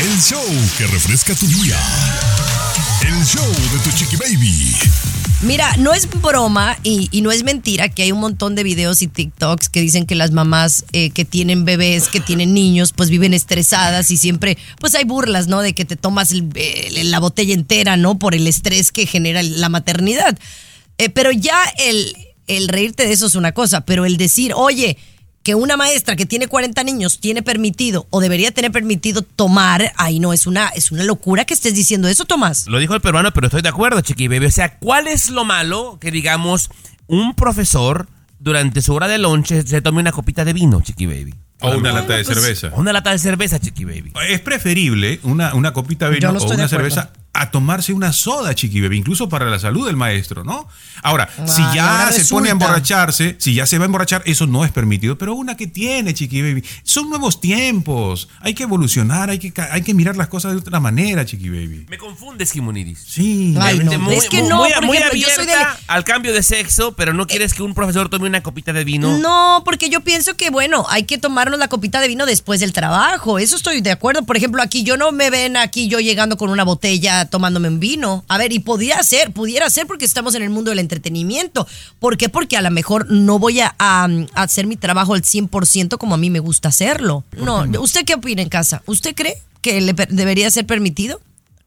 El 0.00 0.20
show 0.20 0.44
que 0.76 0.86
refresca 0.86 1.34
tu 1.34 1.46
día. 1.46 1.78
El 3.06 3.24
show 3.24 3.46
de 3.72 3.78
tu 3.78 3.90
Chiqui 3.96 4.16
Baby. 4.16 4.74
Mira, 5.44 5.76
no 5.76 5.92
es 5.92 6.08
broma 6.22 6.78
y, 6.82 7.20
no 7.20 7.30
es 7.30 7.44
mentira 7.44 7.90
que 7.90 8.02
hay 8.02 8.12
un 8.12 8.20
montón 8.20 8.54
de 8.54 8.62
videos 8.62 9.02
y 9.02 9.08
TikToks 9.08 9.68
que 9.68 9.82
dicen 9.82 10.06
que 10.06 10.14
las 10.14 10.30
mamás 10.30 10.86
eh, 10.92 11.10
que 11.10 11.26
tienen 11.26 11.66
bebés, 11.66 12.08
que 12.08 12.20
tienen 12.20 12.54
niños, 12.54 12.94
pues 12.96 13.10
viven 13.10 13.34
estresadas 13.34 14.10
y 14.10 14.16
siempre, 14.16 14.56
pues 14.80 14.94
hay 14.94 15.04
burlas, 15.04 15.46
¿no? 15.46 15.60
De 15.60 15.74
que 15.74 15.84
te 15.84 15.96
tomas 15.96 16.32
el- 16.32 16.48
la 17.10 17.20
botella 17.20 17.52
entera, 17.52 17.98
¿no? 17.98 18.18
Por 18.18 18.34
el 18.34 18.46
estrés 18.46 18.90
que 18.90 19.04
genera 19.06 19.42
la 19.42 19.68
maternidad. 19.68 20.38
Eh, 20.96 21.10
pero 21.10 21.30
ya 21.30 21.62
el 21.76 22.68
reírte 22.68 23.06
de 23.06 23.12
eso 23.12 23.26
es 23.26 23.34
una 23.34 23.52
cosa, 23.52 23.82
pero 23.82 24.06
el 24.06 24.16
decir, 24.16 24.52
oye, 24.56 24.96
que 25.44 25.54
una 25.54 25.76
maestra 25.76 26.16
que 26.16 26.24
tiene 26.24 26.48
40 26.48 26.82
niños 26.84 27.20
tiene 27.20 27.42
permitido 27.42 28.06
o 28.08 28.20
debería 28.20 28.50
tener 28.50 28.72
permitido 28.72 29.20
tomar, 29.22 29.92
ahí 29.96 30.18
no, 30.18 30.32
es 30.32 30.46
una, 30.46 30.68
es 30.70 30.90
una 30.90 31.04
locura 31.04 31.44
que 31.44 31.52
estés 31.52 31.74
diciendo 31.74 32.08
eso, 32.08 32.24
Tomás. 32.24 32.66
Lo 32.66 32.78
dijo 32.78 32.94
el 32.94 33.02
peruano, 33.02 33.30
pero 33.32 33.48
estoy 33.48 33.60
de 33.60 33.68
acuerdo, 33.68 34.00
chiqui 34.00 34.26
baby. 34.26 34.46
O 34.46 34.50
sea, 34.50 34.78
¿cuál 34.78 35.06
es 35.06 35.28
lo 35.28 35.44
malo 35.44 35.98
que, 36.00 36.10
digamos, 36.10 36.70
un 37.06 37.34
profesor 37.34 38.08
durante 38.38 38.80
su 38.80 38.94
hora 38.94 39.06
de 39.06 39.18
lonche 39.18 39.62
se 39.62 39.82
tome 39.82 40.00
una 40.00 40.12
copita 40.12 40.46
de 40.46 40.54
vino, 40.54 40.80
chiqui 40.80 41.04
baby? 41.06 41.34
O 41.60 41.76
una 41.76 41.92
lata 41.92 42.16
de 42.16 42.24
pues, 42.24 42.38
cerveza. 42.38 42.70
O 42.74 42.80
Una 42.80 42.94
lata 42.94 43.10
de 43.10 43.18
cerveza, 43.18 43.60
chiqui 43.60 43.84
baby. 43.84 44.12
Es 44.26 44.40
preferible 44.40 45.20
una, 45.24 45.54
una 45.54 45.74
copita 45.74 46.08
de 46.08 46.16
vino 46.16 46.32
no 46.32 46.38
o 46.38 46.42
una 46.42 46.64
acuerdo. 46.64 46.68
cerveza 46.68 47.12
a 47.34 47.50
tomarse 47.50 47.92
una 47.92 48.12
soda, 48.12 48.54
chiqui 48.54 48.80
baby, 48.80 48.96
incluso 48.96 49.28
para 49.28 49.46
la 49.46 49.58
salud 49.58 49.86
del 49.86 49.96
maestro, 49.96 50.44
¿no? 50.44 50.68
Ahora, 51.02 51.28
si 51.46 51.60
ya 51.74 51.90
ahora 51.90 52.12
se 52.12 52.18
resulta. 52.18 52.34
pone 52.36 52.48
a 52.48 52.52
emborracharse, 52.52 53.36
si 53.38 53.54
ya 53.54 53.66
se 53.66 53.76
va 53.78 53.84
a 53.84 53.86
emborrachar, 53.86 54.22
eso 54.24 54.46
no 54.46 54.64
es 54.64 54.70
permitido, 54.70 55.18
pero 55.18 55.34
una 55.34 55.56
que 55.56 55.66
tiene, 55.66 56.14
chiqui 56.14 56.42
baby, 56.42 56.64
son 56.84 57.10
nuevos 57.10 57.40
tiempos, 57.40 58.28
hay 58.40 58.54
que 58.54 58.62
evolucionar, 58.62 59.30
hay 59.30 59.38
que, 59.38 59.52
hay 59.70 59.82
que 59.82 59.94
mirar 59.94 60.16
las 60.16 60.28
cosas 60.28 60.52
de 60.52 60.58
otra 60.58 60.78
manera, 60.80 61.24
chiqui 61.26 61.48
baby. 61.50 61.86
Me 61.88 61.98
confundes, 61.98 62.52
Jimonidis. 62.52 63.00
Sí. 63.06 63.54
Ay, 63.60 63.80
no. 63.80 63.98
Muy, 63.98 64.14
es 64.14 64.28
que 64.28 64.42
no, 64.42 64.58
muy, 64.58 64.72
por 64.72 64.86
muy 64.86 64.96
ejemplo, 64.96 65.18
yo 65.18 65.28
soy 65.34 65.46
de- 65.46 65.54
abierta 65.54 65.80
al 65.88 66.04
cambio 66.04 66.32
de 66.32 66.42
sexo, 66.42 66.92
pero 66.92 67.12
no 67.12 67.26
quieres 67.26 67.52
que 67.52 67.62
un 67.62 67.74
profesor 67.74 68.08
tome 68.08 68.28
una 68.28 68.42
copita 68.42 68.72
de 68.72 68.84
vino. 68.84 69.18
No, 69.18 69.62
porque 69.64 69.90
yo 69.90 70.02
pienso 70.02 70.36
que, 70.36 70.50
bueno, 70.50 70.86
hay 70.88 71.02
que 71.02 71.18
tomarnos 71.18 71.58
la 71.58 71.68
copita 71.68 72.00
de 72.00 72.08
vino 72.08 72.26
después 72.26 72.60
del 72.60 72.72
trabajo. 72.72 73.38
Eso 73.38 73.56
estoy 73.56 73.80
de 73.80 73.90
acuerdo. 73.90 74.24
Por 74.24 74.36
ejemplo, 74.36 74.62
aquí 74.62 74.84
yo 74.84 74.96
no 74.96 75.10
me 75.12 75.30
ven 75.30 75.56
aquí 75.56 75.88
yo 75.88 75.98
llegando 76.00 76.36
con 76.36 76.50
una 76.50 76.64
botella 76.64 77.23
tomándome 77.26 77.68
un 77.68 77.80
vino. 77.80 78.24
A 78.28 78.38
ver, 78.38 78.52
y 78.52 78.58
podría 78.58 79.02
ser, 79.02 79.32
pudiera 79.32 79.68
ser 79.70 79.86
porque 79.86 80.04
estamos 80.04 80.34
en 80.34 80.42
el 80.42 80.50
mundo 80.50 80.70
del 80.70 80.78
entretenimiento. 80.78 81.66
¿Por 81.98 82.16
qué? 82.16 82.28
Porque 82.28 82.56
a 82.56 82.62
lo 82.62 82.70
mejor 82.70 83.10
no 83.10 83.38
voy 83.38 83.60
a, 83.60 83.74
a- 83.78 84.08
a 84.34 84.42
hacer 84.42 84.66
mi 84.66 84.76
trabajo 84.76 85.14
al 85.14 85.22
100% 85.22 85.98
como 85.98 86.14
a 86.14 86.18
mí 86.18 86.30
me 86.30 86.40
gusta 86.40 86.68
hacerlo. 86.68 87.24
No, 87.36 87.64
¿usted 87.80 88.04
qué 88.04 88.14
opina 88.14 88.42
en 88.42 88.48
casa? 88.48 88.82
¿Usted 88.86 89.14
cree 89.14 89.36
que 89.60 89.80
le 89.80 89.92
debería 89.92 90.50
ser 90.50 90.66
permitido? 90.66 91.20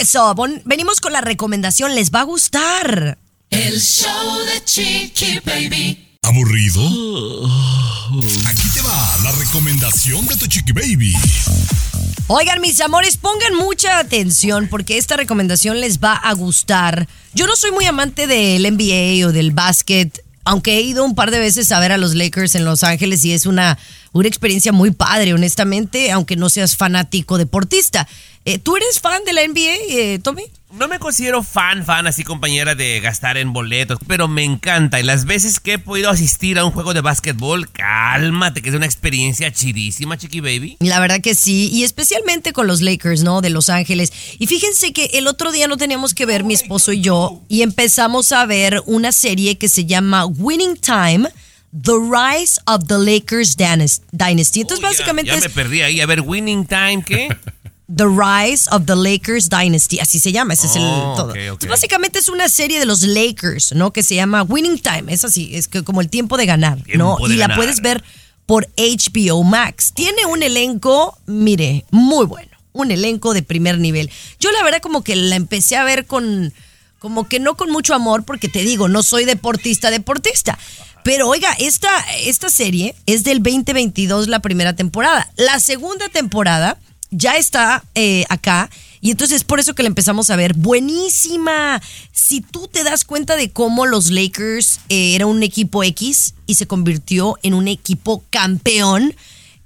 Eso, 0.00 0.34
bon- 0.34 0.62
venimos 0.64 1.00
con 1.00 1.12
la 1.12 1.20
recomendación, 1.20 1.94
les 1.94 2.10
va 2.10 2.20
a 2.20 2.24
gustar. 2.24 3.18
El 3.50 3.80
show 3.80 4.38
de 4.46 4.64
Chiqui 4.64 5.40
Baby. 5.44 6.00
¿Aburrido? 6.22 6.80
Aquí 8.46 8.68
te 8.72 8.80
va 8.82 9.16
la 9.22 9.32
recomendación 9.32 10.26
de 10.26 10.36
tu 10.36 10.46
Chiqui 10.46 10.72
Baby. 10.72 11.14
Oigan, 12.26 12.60
mis 12.60 12.80
amores, 12.80 13.16
pongan 13.18 13.54
mucha 13.56 13.98
atención 13.98 14.68
porque 14.68 14.96
esta 14.98 15.16
recomendación 15.16 15.80
les 15.80 15.98
va 16.00 16.14
a 16.14 16.32
gustar. 16.32 17.06
Yo 17.34 17.46
no 17.46 17.54
soy 17.56 17.70
muy 17.72 17.84
amante 17.84 18.26
del 18.26 18.62
NBA 18.62 19.26
o 19.28 19.32
del 19.32 19.50
básquet, 19.52 20.24
aunque 20.44 20.78
he 20.78 20.80
ido 20.80 21.04
un 21.04 21.14
par 21.14 21.30
de 21.30 21.38
veces 21.38 21.70
a 21.70 21.80
ver 21.80 21.92
a 21.92 21.98
los 21.98 22.14
Lakers 22.14 22.54
en 22.54 22.64
Los 22.64 22.82
Ángeles 22.82 23.24
y 23.26 23.32
es 23.32 23.44
una, 23.46 23.78
una 24.12 24.28
experiencia 24.28 24.72
muy 24.72 24.90
padre, 24.90 25.34
honestamente, 25.34 26.10
aunque 26.12 26.36
no 26.36 26.48
seas 26.48 26.76
fanático 26.76 27.36
deportista. 27.38 28.08
Eh, 28.46 28.58
¿Tú 28.58 28.76
eres 28.76 29.00
fan 29.00 29.24
de 29.24 29.32
la 29.32 29.42
NBA, 29.42 29.74
eh, 29.88 30.18
Tommy? 30.22 30.42
No 30.72 30.88
me 30.88 30.98
considero 30.98 31.42
fan, 31.44 31.84
fan 31.84 32.06
así 32.08 32.24
compañera 32.24 32.74
de 32.74 32.98
gastar 33.00 33.36
en 33.36 33.52
boletos, 33.52 33.98
pero 34.08 34.26
me 34.28 34.42
encanta. 34.42 34.98
Y 34.98 35.04
las 35.04 35.24
veces 35.24 35.60
que 35.60 35.74
he 35.74 35.78
podido 35.78 36.10
asistir 36.10 36.58
a 36.58 36.64
un 36.64 36.72
juego 36.72 36.92
de 36.94 37.00
básquetbol, 37.00 37.70
cálmate, 37.70 38.60
que 38.60 38.70
es 38.70 38.74
una 38.74 38.84
experiencia 38.86 39.52
chidísima, 39.52 40.18
Chiqui 40.18 40.40
Baby. 40.40 40.76
La 40.80 40.98
verdad 41.00 41.20
que 41.20 41.34
sí, 41.36 41.70
y 41.72 41.84
especialmente 41.84 42.52
con 42.52 42.66
los 42.66 42.82
Lakers, 42.82 43.22
¿no? 43.22 43.40
De 43.40 43.50
Los 43.50 43.70
Ángeles. 43.70 44.12
Y 44.38 44.46
fíjense 44.48 44.92
que 44.92 45.04
el 45.14 45.28
otro 45.28 45.52
día 45.52 45.68
no 45.68 45.76
teníamos 45.76 46.12
que 46.12 46.26
ver 46.26 46.42
mi 46.44 46.54
esposo 46.54 46.92
y 46.92 47.00
yo, 47.02 47.40
y 47.48 47.62
empezamos 47.62 48.32
a 48.32 48.44
ver 48.46 48.82
una 48.86 49.12
serie 49.12 49.56
que 49.56 49.68
se 49.68 49.86
llama 49.86 50.26
Winning 50.26 50.76
Time. 50.76 51.28
The 51.72 51.92
Rise 51.92 52.60
of 52.66 52.84
the 52.86 52.98
Lakers 52.98 53.56
Dynas- 53.56 54.00
Dynasty. 54.12 54.60
Entonces, 54.60 54.80
ya- 54.82 54.88
básicamente 54.90 55.30
ya, 55.32 55.38
es 55.38 55.42
me 55.44 55.50
perdí 55.50 55.82
ahí. 55.82 56.00
A 56.00 56.06
ver, 56.06 56.20
Winning 56.20 56.66
Time, 56.66 57.02
¿qué? 57.06 57.28
The 57.94 58.06
Rise 58.06 58.68
of 58.70 58.86
the 58.86 58.96
Lakers 58.96 59.50
Dynasty, 59.50 59.98
así 60.00 60.18
se 60.18 60.32
llama, 60.32 60.54
ese 60.54 60.66
es 60.68 60.76
el 60.76 60.82
Oh, 60.82 61.14
todo. 61.16 61.26
ok, 61.28 61.30
ok. 61.30 61.36
Entonces, 61.36 61.68
básicamente 61.70 62.18
es 62.18 62.28
una 62.30 62.48
serie 62.48 62.78
de 62.78 62.86
los 62.86 63.02
Lakers, 63.02 63.72
¿no? 63.74 63.92
Que 63.92 64.02
se 64.02 64.14
llama 64.14 64.42
Winning 64.42 64.78
Time, 64.78 65.12
es 65.12 65.24
así, 65.24 65.54
es 65.54 65.68
que 65.68 65.82
como 65.84 66.00
el 66.00 66.08
tiempo 66.08 66.38
de 66.38 66.46
ganar, 66.46 66.78
¿no? 66.94 67.18
De 67.28 67.34
y 67.34 67.36
la 67.36 67.54
puedes 67.54 67.80
ver 67.82 68.02
por 68.46 68.68
HBO 68.76 69.42
Max. 69.42 69.92
Tiene 69.94 70.24
un 70.26 70.42
elenco, 70.42 71.18
mire, 71.26 71.84
muy 71.90 72.24
bueno, 72.26 72.50
un 72.72 72.90
elenco 72.90 73.34
de 73.34 73.42
primer 73.42 73.78
nivel. 73.78 74.10
Yo 74.40 74.50
la 74.52 74.62
verdad 74.62 74.80
como 74.80 75.04
que 75.04 75.14
la 75.16 75.36
empecé 75.36 75.76
a 75.76 75.84
ver 75.84 76.06
con 76.06 76.52
como 76.98 77.28
que 77.28 77.38
no 77.38 77.54
con 77.54 77.70
mucho 77.70 77.92
amor 77.94 78.24
porque 78.24 78.48
te 78.48 78.60
digo, 78.62 78.88
no 78.88 79.02
soy 79.02 79.26
deportista 79.26 79.90
deportista. 79.90 80.58
Pero 81.02 81.28
oiga, 81.28 81.52
esta, 81.58 81.90
esta 82.20 82.48
serie 82.48 82.94
es 83.04 83.24
del 83.24 83.42
2022 83.42 84.28
la 84.28 84.40
primera 84.40 84.74
temporada. 84.74 85.30
La 85.36 85.60
segunda 85.60 86.08
temporada 86.08 86.78
ya 87.14 87.36
está 87.36 87.84
eh, 87.94 88.24
acá 88.28 88.70
y 89.04 89.10
entonces 89.10 89.36
es 89.36 89.44
por 89.44 89.60
eso 89.60 89.74
que 89.74 89.82
la 89.82 89.88
empezamos 89.88 90.30
a 90.30 90.36
ver. 90.36 90.54
Buenísima. 90.54 91.82
Si 92.10 92.40
tú 92.40 92.68
te 92.68 92.84
das 92.84 93.04
cuenta 93.04 93.36
de 93.36 93.50
cómo 93.50 93.84
los 93.84 94.10
Lakers 94.10 94.80
eh, 94.88 95.14
era 95.14 95.26
un 95.26 95.42
equipo 95.42 95.84
X 95.84 96.32
y 96.46 96.54
se 96.54 96.66
convirtió 96.66 97.36
en 97.42 97.52
un 97.52 97.68
equipo 97.68 98.24
campeón. 98.30 99.14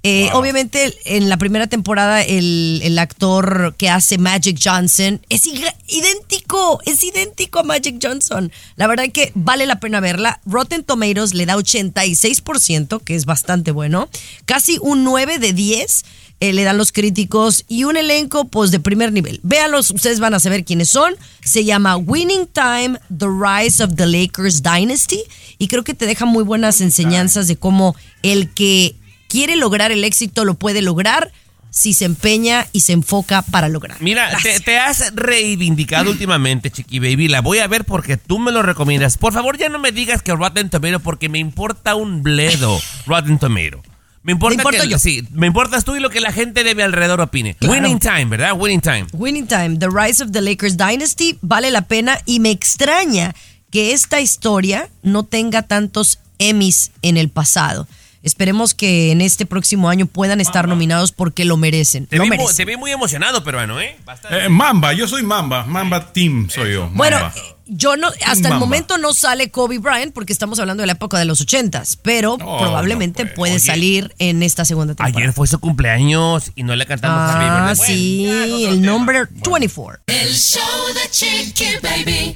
Eh, 0.03 0.29
Obviamente 0.31 0.97
en 1.03 1.27
la 1.27 1.35
primera 1.35 1.67
temporada 1.67 2.21
el, 2.21 2.79
el 2.83 2.97
actor 2.99 3.75
que 3.77 3.89
hace 3.89 4.17
Magic 4.17 4.57
Johnson 4.63 5.19
es 5.27 5.45
idéntico, 5.45 6.79
es 6.85 7.03
idéntico 7.03 7.59
a 7.59 7.63
Magic 7.63 7.99
Johnson. 8.01 8.49
La 8.77 8.87
verdad 8.87 9.05
que 9.11 9.33
vale 9.35 9.65
la 9.65 9.81
pena 9.81 9.99
verla. 9.99 10.39
Rotten 10.45 10.85
Tomatoes 10.85 11.33
le 11.33 11.45
da 11.45 11.57
86%, 11.57 13.01
que 13.03 13.15
es 13.15 13.25
bastante 13.25 13.71
bueno. 13.71 14.07
Casi 14.45 14.77
un 14.81 15.03
9 15.03 15.37
de 15.37 15.51
10 15.51 16.05
eh, 16.41 16.53
le 16.53 16.63
dan 16.63 16.77
los 16.77 16.93
críticos 16.93 17.65
y 17.67 17.83
un 17.83 17.97
elenco 17.97 18.45
pues 18.45 18.71
de 18.71 18.79
primer 18.79 19.11
nivel. 19.11 19.41
Véanlos, 19.43 19.91
ustedes 19.91 20.21
van 20.21 20.33
a 20.33 20.39
saber 20.39 20.63
quiénes 20.63 20.87
son. 20.89 21.13
Se 21.43 21.65
llama 21.65 21.97
Winning 21.97 22.47
Time, 22.47 22.97
The 23.15 23.27
Rise 23.27 23.83
of 23.83 23.95
the 23.95 24.05
Lakers 24.05 24.63
Dynasty 24.63 25.21
y 25.57 25.67
creo 25.67 25.83
que 25.83 25.93
te 25.93 26.05
deja 26.05 26.23
muy 26.23 26.45
buenas 26.45 26.79
enseñanzas 26.79 27.49
de 27.49 27.57
cómo 27.57 27.97
el 28.23 28.49
que 28.53 28.95
quiere 29.29 29.55
lograr 29.55 29.93
el 29.93 30.03
éxito 30.03 30.43
lo 30.43 30.55
puede 30.55 30.81
lograr 30.81 31.31
si 31.69 31.93
se 31.93 32.05
empeña 32.05 32.67
y 32.73 32.81
se 32.81 32.93
enfoca 32.93 33.43
para 33.43 33.69
lograr. 33.69 34.01
Mira, 34.01 34.35
te, 34.41 34.59
te 34.59 34.79
has 34.79 35.13
reivindicado 35.15 36.11
últimamente, 36.11 36.71
Chiqui 36.71 36.99
Baby. 36.99 37.27
La 37.27 37.41
voy 37.41 37.59
a 37.59 37.67
ver 37.67 37.85
porque 37.85 38.17
tú 38.17 38.39
me 38.39 38.51
lo 38.51 38.63
recomiendas. 38.63 39.17
Por 39.17 39.33
favor, 39.33 39.57
ya 39.57 39.69
no 39.69 39.79
me 39.79 39.91
digas 39.91 40.21
que 40.21 40.33
Rotten 40.33 40.69
Tomato 40.69 40.99
porque 40.99 41.29
me 41.29 41.39
importa 41.39 41.95
un 41.95 42.23
bledo 42.23 42.81
Rotten 43.05 43.37
Tomato. 43.37 43.81
Me 44.21 44.33
importa 44.33 44.63
que, 44.69 44.89
yo. 44.89 44.99
sí, 44.99 45.25
me 45.31 45.47
importas 45.47 45.85
tú 45.85 45.95
y 45.95 45.99
lo 46.01 46.09
que 46.09 46.19
la 46.19 46.33
gente 46.33 46.63
de 46.63 46.75
mi 46.75 46.81
alrededor 46.81 47.21
opine. 47.21 47.55
Claro. 47.55 47.73
Winning 47.73 47.99
Time, 47.99 48.25
¿verdad? 48.25 48.51
Winning 48.53 48.81
Time. 48.81 49.07
Winning 49.13 49.47
Time, 49.47 49.77
The 49.77 49.87
Rise 49.87 50.21
of 50.21 50.31
the 50.31 50.41
Lakers 50.41 50.75
Dynasty, 50.75 51.37
vale 51.41 51.71
la 51.71 51.83
pena 51.83 52.19
y 52.25 52.41
me 52.41 52.51
extraña 52.51 53.33
que 53.71 53.93
esta 53.93 54.19
historia 54.19 54.89
no 55.03 55.23
tenga 55.23 55.61
tantos 55.61 56.19
Emmys 56.37 56.91
en 57.01 57.17
el 57.17 57.29
pasado. 57.29 57.87
Esperemos 58.21 58.73
que 58.73 59.11
en 59.11 59.21
este 59.21 59.45
próximo 59.45 59.89
año 59.89 60.05
puedan 60.05 60.41
estar 60.41 60.67
nominados 60.67 61.11
porque 61.13 61.45
lo 61.45 61.55
merecen. 61.57 62.05
Te 62.05 62.17
lo 62.17 62.23
vi, 62.23 62.29
mu- 62.29 62.35
merecen. 62.35 62.55
te 62.57 62.65
vi 62.65 62.75
muy 62.77 62.91
emocionado, 62.91 63.43
peruano, 63.43 63.79
¿eh? 63.79 63.97
Bastante. 64.05 64.45
Eh, 64.45 64.49
Mamba, 64.49 64.91
yo 64.93 65.07
soy 65.07 65.23
Mamba. 65.23 65.63
Mamba 65.65 66.11
Team 66.11 66.49
soy 66.49 66.73
yo. 66.73 66.89
Bueno, 66.93 67.17
Mamba. 67.19 67.33
eh, 67.37 67.55
yo 67.71 67.95
no, 67.97 68.09
hasta 68.25 68.49
el 68.49 68.55
momento 68.55 68.97
no 68.97 69.13
sale 69.13 69.51
Kobe 69.51 69.77
Bryant 69.77 70.11
porque 70.13 70.33
estamos 70.33 70.59
hablando 70.59 70.81
de 70.81 70.87
la 70.87 70.93
época 70.93 71.17
de 71.19 71.25
los 71.25 71.39
ochentas, 71.39 71.97
pero 72.01 72.35
No, 72.37 72.57
probablemente 72.57 73.23
no 73.23 73.27
puede. 73.29 73.35
puede 73.35 73.51
Oye, 73.53 73.59
salir 73.61 74.13
en 74.19 74.43
esta 74.43 74.65
segunda 74.65 74.95
temporada. 74.95 75.17
Ayer 75.17 75.31
fue 75.33 75.47
su 75.47 75.59
cumpleaños 75.59 76.51
y 76.55 76.63
no 76.63 76.75
le 76.75 76.85
cantamos 76.87 77.21
Ah, 77.21 77.37
Birthday. 77.37 77.75
Bueno, 77.77 77.85
sí, 77.85 78.65
el 78.65 78.81
tema. 78.81 78.91
number 78.91 79.29
24. 79.31 80.01
El 80.07 80.33
show 80.33 80.61
de 80.93 81.09
Chiqui 81.11 81.65
Baby. 81.81 82.35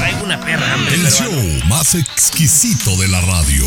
Traigo 0.00 0.24
una 0.24 0.40
perra 0.40 0.72
hambre, 0.72 0.94
El 0.94 1.06
show 1.10 1.30
más 1.68 1.94
exquisito 1.94 2.96
de 2.96 3.06
la 3.08 3.20
radio. 3.20 3.66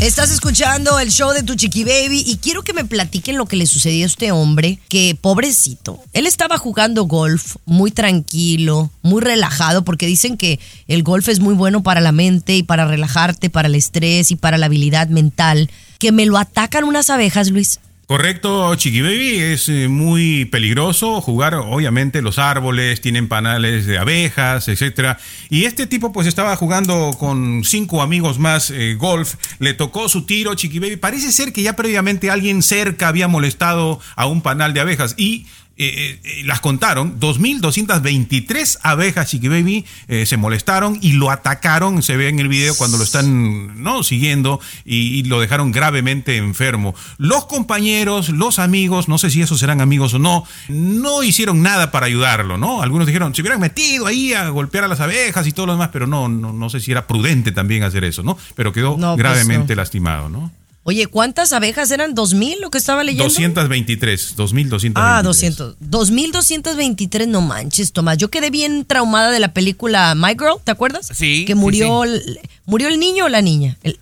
Estás 0.00 0.30
escuchando 0.30 1.00
el 1.00 1.10
show 1.10 1.32
de 1.32 1.42
tu 1.42 1.56
chiqui 1.56 1.82
baby 1.82 2.22
y 2.24 2.36
quiero 2.36 2.62
que 2.62 2.72
me 2.72 2.84
platiquen 2.84 3.36
lo 3.36 3.46
que 3.46 3.56
le 3.56 3.66
sucedió 3.66 4.04
a 4.04 4.06
este 4.06 4.30
hombre, 4.30 4.78
que 4.88 5.18
pobrecito. 5.20 6.00
Él 6.12 6.28
estaba 6.28 6.58
jugando 6.58 7.06
golf 7.06 7.56
muy 7.64 7.90
tranquilo, 7.90 8.92
muy 9.02 9.20
relajado, 9.20 9.84
porque 9.84 10.06
dicen 10.06 10.36
que 10.36 10.60
el 10.86 11.02
golf 11.02 11.28
es 11.28 11.40
muy 11.40 11.54
bueno 11.54 11.82
para 11.82 12.00
la 12.00 12.12
mente 12.12 12.54
y 12.54 12.62
para 12.62 12.86
relajarte, 12.86 13.50
para 13.50 13.66
el 13.66 13.74
estrés 13.74 14.30
y 14.30 14.36
para 14.36 14.58
la 14.58 14.66
habilidad 14.66 15.08
mental. 15.08 15.72
Que 15.98 16.12
me 16.12 16.24
lo 16.24 16.38
atacan 16.38 16.84
unas 16.84 17.10
abejas, 17.10 17.50
Luis. 17.50 17.80
Correcto, 18.06 18.74
Chiqui 18.74 19.00
Baby, 19.00 19.38
es 19.38 19.66
eh, 19.70 19.88
muy 19.88 20.44
peligroso 20.44 21.22
jugar, 21.22 21.54
obviamente 21.54 22.20
los 22.20 22.38
árboles 22.38 23.00
tienen 23.00 23.28
panales 23.28 23.86
de 23.86 23.96
abejas, 23.96 24.68
etcétera. 24.68 25.18
Y 25.48 25.64
este 25.64 25.86
tipo 25.86 26.12
pues 26.12 26.26
estaba 26.26 26.54
jugando 26.54 27.12
con 27.18 27.64
cinco 27.64 28.02
amigos 28.02 28.38
más 28.38 28.70
eh, 28.70 28.94
golf, 28.96 29.36
le 29.58 29.72
tocó 29.72 30.10
su 30.10 30.26
tiro, 30.26 30.54
Chiqui 30.54 30.80
Baby. 30.80 30.96
Parece 30.96 31.32
ser 31.32 31.54
que 31.54 31.62
ya 31.62 31.76
previamente 31.76 32.30
alguien 32.30 32.62
cerca 32.62 33.08
había 33.08 33.26
molestado 33.26 33.98
a 34.16 34.26
un 34.26 34.42
panal 34.42 34.74
de 34.74 34.80
abejas 34.80 35.14
y 35.16 35.46
eh, 35.76 36.20
eh, 36.22 36.42
las 36.44 36.60
contaron, 36.60 37.18
2.223 37.18 38.78
abejas 38.82 39.28
Chiqui 39.28 39.48
Baby 39.48 39.84
eh, 40.06 40.24
se 40.24 40.36
molestaron 40.36 40.98
y 41.02 41.14
lo 41.14 41.32
atacaron, 41.32 42.00
se 42.02 42.16
ve 42.16 42.28
en 42.28 42.38
el 42.38 42.46
video 42.46 42.76
cuando 42.76 42.96
lo 42.96 43.02
están 43.02 43.82
no 43.82 44.04
siguiendo 44.04 44.60
y, 44.84 45.18
y 45.18 45.22
lo 45.24 45.40
dejaron 45.40 45.72
gravemente 45.72 46.36
enfermo. 46.36 46.94
Los 47.18 47.46
compañeros, 47.46 48.28
los 48.28 48.60
amigos, 48.60 49.08
no 49.08 49.18
sé 49.18 49.30
si 49.30 49.42
esos 49.42 49.58
serán 49.58 49.80
amigos 49.80 50.14
o 50.14 50.20
no, 50.20 50.44
no 50.68 51.24
hicieron 51.24 51.60
nada 51.62 51.90
para 51.90 52.06
ayudarlo, 52.06 52.56
¿no? 52.56 52.80
Algunos 52.80 53.08
dijeron, 53.08 53.34
se 53.34 53.42
hubieran 53.42 53.60
metido 53.60 54.06
ahí 54.06 54.32
a 54.32 54.48
golpear 54.50 54.84
a 54.84 54.88
las 54.88 55.00
abejas 55.00 55.44
y 55.48 55.52
todo 55.52 55.66
lo 55.66 55.72
demás, 55.72 55.90
pero 55.92 56.06
no, 56.06 56.28
no, 56.28 56.52
no 56.52 56.70
sé 56.70 56.78
si 56.78 56.92
era 56.92 57.08
prudente 57.08 57.50
también 57.50 57.82
hacer 57.82 58.04
eso, 58.04 58.22
¿no? 58.22 58.38
Pero 58.54 58.72
quedó 58.72 58.96
No, 58.96 59.14
pues 59.14 59.18
gravemente 59.18 59.74
no. 59.74 59.80
lastimado, 59.80 60.28
¿no? 60.28 60.52
Oye, 60.86 61.06
¿cuántas 61.06 61.54
abejas 61.54 61.90
eran? 61.90 62.14
¿2000 62.14 62.60
lo 62.60 62.70
que 62.70 62.76
estaba 62.76 63.02
leyendo? 63.04 63.24
223, 63.24 64.36
2.223. 64.36 64.92
Ah, 64.96 65.22
200. 65.22 65.76
2223, 65.80 67.26
no 67.26 67.40
manches, 67.40 67.92
Tomás. 67.92 68.18
Yo 68.18 68.28
quedé 68.28 68.50
bien 68.50 68.84
traumada 68.84 69.30
de 69.30 69.40
la 69.40 69.54
película 69.54 70.14
My 70.14 70.32
Girl, 70.38 70.56
¿te 70.62 70.70
acuerdas? 70.70 71.08
Sí, 71.12 71.46
Que 71.46 71.54
murió, 71.54 72.02
sí. 72.04 72.36
murió 72.66 72.88
el 72.88 73.00
niño 73.00 73.24
o 73.24 73.28
la 73.30 73.40
niña. 73.40 73.78
El, 73.82 73.98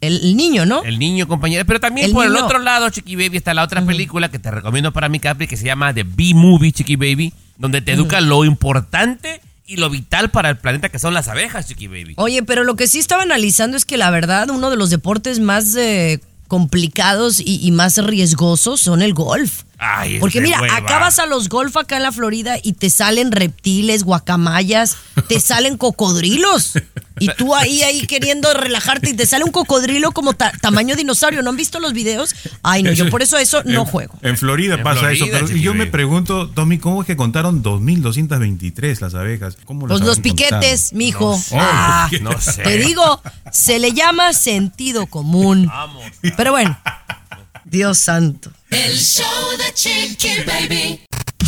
el- 0.00 0.36
niño, 0.36 0.66
¿no? 0.66 0.84
El 0.84 0.98
niño, 1.00 1.26
compañero. 1.26 1.64
Pero 1.66 1.80
también 1.80 2.06
El 2.08 2.12
por 2.12 2.26
el 2.26 2.36
otro 2.36 2.58
lado, 2.60 2.90
Chiqui 2.90 3.16
Baby, 3.16 3.38
está 3.38 3.52
la 3.54 3.64
otra 3.64 3.84
película 3.84 4.30
que 4.30 4.38
te 4.38 4.50
recomiendo 4.50 4.92
para 4.92 5.08
mi 5.08 5.18
Capri 5.18 5.48
que 5.48 5.56
se 5.56 5.64
llama 5.64 5.92
The 5.94 6.04
B-Movie, 6.04 6.72
Chiqui 6.72 6.94
Baby, 6.96 7.32
donde 7.58 7.80
te 7.80 7.92
educa 7.92 8.20
lo 8.20 8.44
importante 8.44 9.40
y 9.66 9.76
lo 9.76 9.90
vital 9.90 10.30
para 10.30 10.50
el 10.50 10.58
planeta 10.58 10.88
que 10.88 10.98
son 10.98 11.14
las 11.14 11.28
abejas, 11.28 11.66
Chiqui 11.66 11.86
Baby. 11.86 12.14
Oye, 12.16 12.42
pero 12.42 12.64
lo 12.64 12.76
que 12.76 12.86
sí 12.86 12.98
estaba 12.98 13.22
analizando 13.22 13.76
es 13.76 13.84
que 13.84 13.96
la 13.96 14.10
verdad, 14.10 14.50
uno 14.50 14.70
de 14.70 14.76
los 14.76 14.90
deportes 14.90 15.40
más 15.40 15.74
eh, 15.76 16.20
complicados 16.48 17.40
y, 17.40 17.60
y 17.66 17.70
más 17.70 17.96
riesgosos 17.98 18.80
son 18.80 19.02
el 19.02 19.14
golf. 19.14 19.62
Ay, 19.78 20.18
Porque 20.20 20.40
mira, 20.40 20.60
hueva. 20.60 20.76
acabas 20.76 21.18
a 21.18 21.26
los 21.26 21.48
golf 21.48 21.76
acá 21.76 21.96
en 21.96 22.04
la 22.04 22.12
Florida 22.12 22.56
y 22.62 22.74
te 22.74 22.90
salen 22.90 23.32
reptiles, 23.32 24.04
guacamayas, 24.04 24.96
te 25.28 25.40
salen 25.40 25.76
cocodrilos. 25.76 26.72
Y 27.20 27.28
tú 27.28 27.54
ahí, 27.54 27.82
ahí 27.82 28.06
queriendo 28.06 28.52
relajarte 28.54 29.10
y 29.10 29.14
te 29.14 29.24
sale 29.26 29.44
un 29.44 29.52
cocodrilo 29.52 30.10
como 30.12 30.32
ta- 30.34 30.52
tamaño 30.60 30.96
dinosaurio. 30.96 31.42
¿No 31.42 31.50
han 31.50 31.56
visto 31.56 31.78
los 31.80 31.92
videos? 31.92 32.34
Ay, 32.62 32.82
no, 32.82 32.92
yo 32.92 33.08
por 33.10 33.22
eso 33.22 33.36
eso 33.38 33.62
no 33.64 33.80
En- 33.82 33.86
juego. 33.86 34.18
En 34.22 34.36
Florida 34.36 34.74
En 34.76 34.82
pasa 34.82 35.00
Florida, 35.00 35.24
eso. 35.38 35.46
Pero 35.46 35.56
yo 35.58 35.74
me 35.74 35.86
pregunto, 35.86 36.48
Tommy, 36.50 36.78
¿cómo 36.78 37.02
es 37.02 37.06
que 37.06 37.16
contaron 37.16 37.62
2.223 37.62 39.00
las 39.00 39.14
abejas? 39.14 39.56
¿Cómo 39.64 39.86
las 39.86 39.98
Pues 39.98 40.06
los 40.06 40.20
piquetes, 40.20 40.90
contado? 40.90 40.98
mijo. 40.98 41.30
No 41.32 41.38
sé. 41.38 41.56
Ah, 41.60 42.10
No 42.20 42.40
sé. 42.40 42.62
Te 42.62 42.78
digo, 42.78 43.20
se 43.52 43.78
le 43.78 43.92
llama 43.92 44.32
sentido 44.32 45.06
común. 45.06 45.66
Vamos. 45.66 46.04
Pero 46.36 46.50
bueno, 46.52 46.76
Dios 47.64 47.98
santo. 47.98 48.50
El 48.74 48.98
show 48.98 49.56
de 49.56 49.72
Chiqui 49.72 50.42
Baby. 50.44 51.00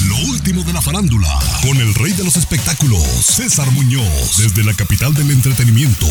Lo 0.06 0.16
último 0.30 0.62
de 0.62 0.72
la 0.72 0.80
farándula, 0.80 1.28
con 1.60 1.76
el 1.76 1.92
rey 1.96 2.12
de 2.12 2.22
los 2.22 2.36
espectáculos, 2.36 3.02
César 3.02 3.68
Muñoz, 3.72 4.36
desde 4.36 4.62
la 4.62 4.72
capital 4.74 5.12
del 5.12 5.32
entretenimiento, 5.32 6.06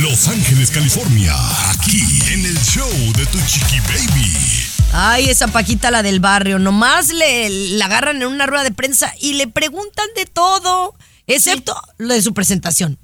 Los 0.00 0.26
Ángeles, 0.28 0.70
California, 0.70 1.34
aquí 1.68 2.00
en 2.32 2.46
el 2.46 2.58
show 2.62 2.88
de 3.18 3.26
Tu 3.26 3.38
Chiqui 3.46 3.80
Baby. 3.80 4.32
Ay, 4.94 5.28
esa 5.28 5.48
Paquita, 5.48 5.90
la 5.90 6.02
del 6.02 6.20
barrio. 6.20 6.58
Nomás 6.58 7.10
le 7.10 7.50
la 7.76 7.84
agarran 7.84 8.22
en 8.22 8.28
una 8.28 8.46
rueda 8.46 8.64
de 8.64 8.72
prensa 8.72 9.12
y 9.20 9.34
le 9.34 9.48
preguntan 9.48 10.06
de 10.16 10.24
todo, 10.24 10.94
excepto 11.26 11.78
lo 11.98 12.14
de 12.14 12.22
su 12.22 12.32
presentación. 12.32 12.98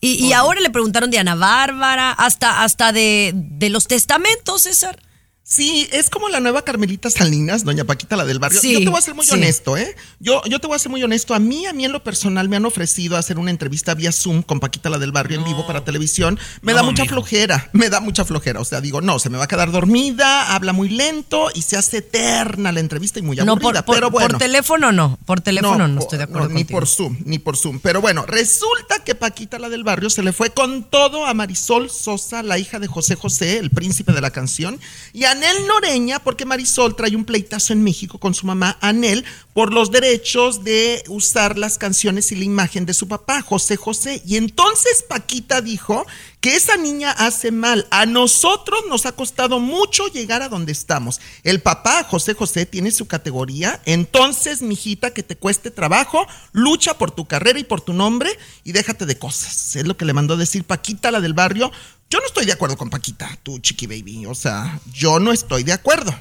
Y, 0.00 0.14
y 0.14 0.32
ahora 0.32 0.60
le 0.60 0.70
preguntaron 0.70 1.12
de 1.12 1.20
Ana 1.20 1.36
Bárbara, 1.36 2.10
hasta, 2.10 2.64
hasta 2.64 2.90
de, 2.90 3.30
de 3.32 3.68
los 3.68 3.86
testamentos, 3.86 4.62
César. 4.62 4.98
Sí, 5.52 5.88
es 5.90 6.10
como 6.10 6.28
la 6.28 6.38
nueva 6.38 6.62
Carmelita 6.62 7.10
Salinas, 7.10 7.64
doña 7.64 7.82
Paquita, 7.82 8.14
la 8.16 8.24
del 8.24 8.38
barrio. 8.38 8.60
Sí, 8.60 8.72
yo 8.72 8.78
te 8.78 8.88
voy 8.88 8.98
a 8.98 9.02
ser 9.02 9.14
muy 9.16 9.26
sí. 9.26 9.32
honesto, 9.34 9.76
¿eh? 9.76 9.96
Yo, 10.20 10.42
yo 10.48 10.60
te 10.60 10.68
voy 10.68 10.76
a 10.76 10.78
ser 10.78 10.90
muy 10.92 11.02
honesto. 11.02 11.34
A 11.34 11.40
mí, 11.40 11.66
a 11.66 11.72
mí 11.72 11.84
en 11.84 11.90
lo 11.90 12.04
personal, 12.04 12.48
me 12.48 12.54
han 12.54 12.64
ofrecido 12.66 13.16
hacer 13.16 13.36
una 13.36 13.50
entrevista 13.50 13.94
vía 13.94 14.12
Zoom 14.12 14.42
con 14.42 14.60
Paquita, 14.60 14.88
la 14.90 14.98
del 14.98 15.10
barrio, 15.10 15.38
en 15.38 15.44
vivo 15.44 15.66
para 15.66 15.82
televisión. 15.84 16.38
Me 16.62 16.72
da 16.72 16.82
No, 16.82 16.92
mucha 16.92 17.04
flojera, 17.04 17.68
me 17.72 17.90
da 17.90 17.98
mucha 17.98 18.24
flojera. 18.24 18.60
O 18.60 18.64
sea, 18.64 18.80
digo, 18.80 19.00
no, 19.00 19.18
se 19.18 19.28
me 19.28 19.38
va 19.38 19.44
a 19.44 19.48
quedar 19.48 19.72
dormida, 19.72 20.54
habla 20.54 20.72
muy 20.72 20.88
lento 20.88 21.48
y 21.52 21.62
se 21.62 21.76
hace 21.76 21.96
eterna 21.96 22.70
la 22.70 22.78
entrevista 22.78 23.18
y 23.18 23.22
muy 23.22 23.36
No, 23.38 23.42
aburrida. 23.54 23.84
por, 23.84 23.86
por- 23.86 23.94
pero 23.96 24.10
bueno. 24.12 24.28
por 24.28 24.38
teléfono 24.38 24.92
no. 24.92 25.18
Por 25.26 25.40
teléfono 25.40 25.88
no, 25.88 25.98
estoy 26.00 26.18
de 26.18 26.24
acuerdo 26.24 26.46
no, 26.46 26.54
ni 26.54 26.60
contigo. 26.60 26.78
por 26.78 26.86
Zoom, 26.88 27.16
ni 27.24 27.40
por 27.40 27.56
Zoom. 27.56 27.80
Pero 27.80 28.00
bueno, 28.00 28.24
resulta 28.24 29.02
que 29.02 29.16
Paquita, 29.16 29.58
la 29.58 29.68
del 29.68 29.82
barrio, 29.82 30.10
se 30.10 30.22
le 30.22 30.32
fue 30.32 30.50
con 30.50 30.84
todo 30.84 31.26
a 31.26 31.34
Marisol 31.34 31.90
Sosa, 31.90 32.44
la 32.44 32.56
hija 32.56 32.78
de 32.78 32.86
José 32.86 33.16
José, 33.16 33.58
el 33.58 33.70
príncipe 33.70 34.12
de 34.12 34.20
la 34.20 34.30
canción, 34.30 34.78
y 35.12 35.24
a 35.24 35.39
Anel 35.40 35.66
Noreña, 35.66 36.18
porque 36.18 36.44
Marisol 36.44 36.94
trae 36.94 37.16
un 37.16 37.24
pleitazo 37.24 37.72
en 37.72 37.82
México 37.82 38.18
con 38.18 38.34
su 38.34 38.46
mamá 38.46 38.76
Anel 38.82 39.24
por 39.60 39.74
los 39.74 39.90
derechos 39.90 40.64
de 40.64 41.04
usar 41.08 41.58
las 41.58 41.76
canciones 41.76 42.32
y 42.32 42.36
la 42.36 42.44
imagen 42.44 42.86
de 42.86 42.94
su 42.94 43.08
papá, 43.08 43.42
José 43.42 43.76
José. 43.76 44.22
Y 44.24 44.38
entonces 44.38 45.04
Paquita 45.06 45.60
dijo 45.60 46.06
que 46.40 46.56
esa 46.56 46.78
niña 46.78 47.10
hace 47.10 47.50
mal. 47.50 47.86
A 47.90 48.06
nosotros 48.06 48.84
nos 48.88 49.04
ha 49.04 49.12
costado 49.12 49.60
mucho 49.60 50.06
llegar 50.06 50.40
a 50.40 50.48
donde 50.48 50.72
estamos. 50.72 51.20
El 51.42 51.60
papá, 51.60 52.04
José 52.04 52.32
José, 52.32 52.64
tiene 52.64 52.90
su 52.90 53.06
categoría. 53.06 53.82
Entonces, 53.84 54.62
mijita, 54.62 55.12
que 55.12 55.22
te 55.22 55.36
cueste 55.36 55.70
trabajo, 55.70 56.26
lucha 56.52 56.96
por 56.96 57.10
tu 57.10 57.28
carrera 57.28 57.58
y 57.58 57.64
por 57.64 57.82
tu 57.82 57.92
nombre 57.92 58.30
y 58.64 58.72
déjate 58.72 59.04
de 59.04 59.18
cosas. 59.18 59.76
Es 59.76 59.86
lo 59.86 59.94
que 59.98 60.06
le 60.06 60.14
mandó 60.14 60.38
decir 60.38 60.64
Paquita, 60.64 61.10
la 61.10 61.20
del 61.20 61.34
barrio. 61.34 61.70
Yo 62.08 62.18
no 62.18 62.24
estoy 62.24 62.46
de 62.46 62.52
acuerdo 62.52 62.78
con 62.78 62.88
Paquita, 62.88 63.28
tu 63.42 63.58
chiqui 63.58 63.86
baby. 63.86 64.24
O 64.24 64.34
sea, 64.34 64.80
yo 64.90 65.20
no 65.20 65.32
estoy 65.32 65.64
de 65.64 65.74
acuerdo. 65.74 66.14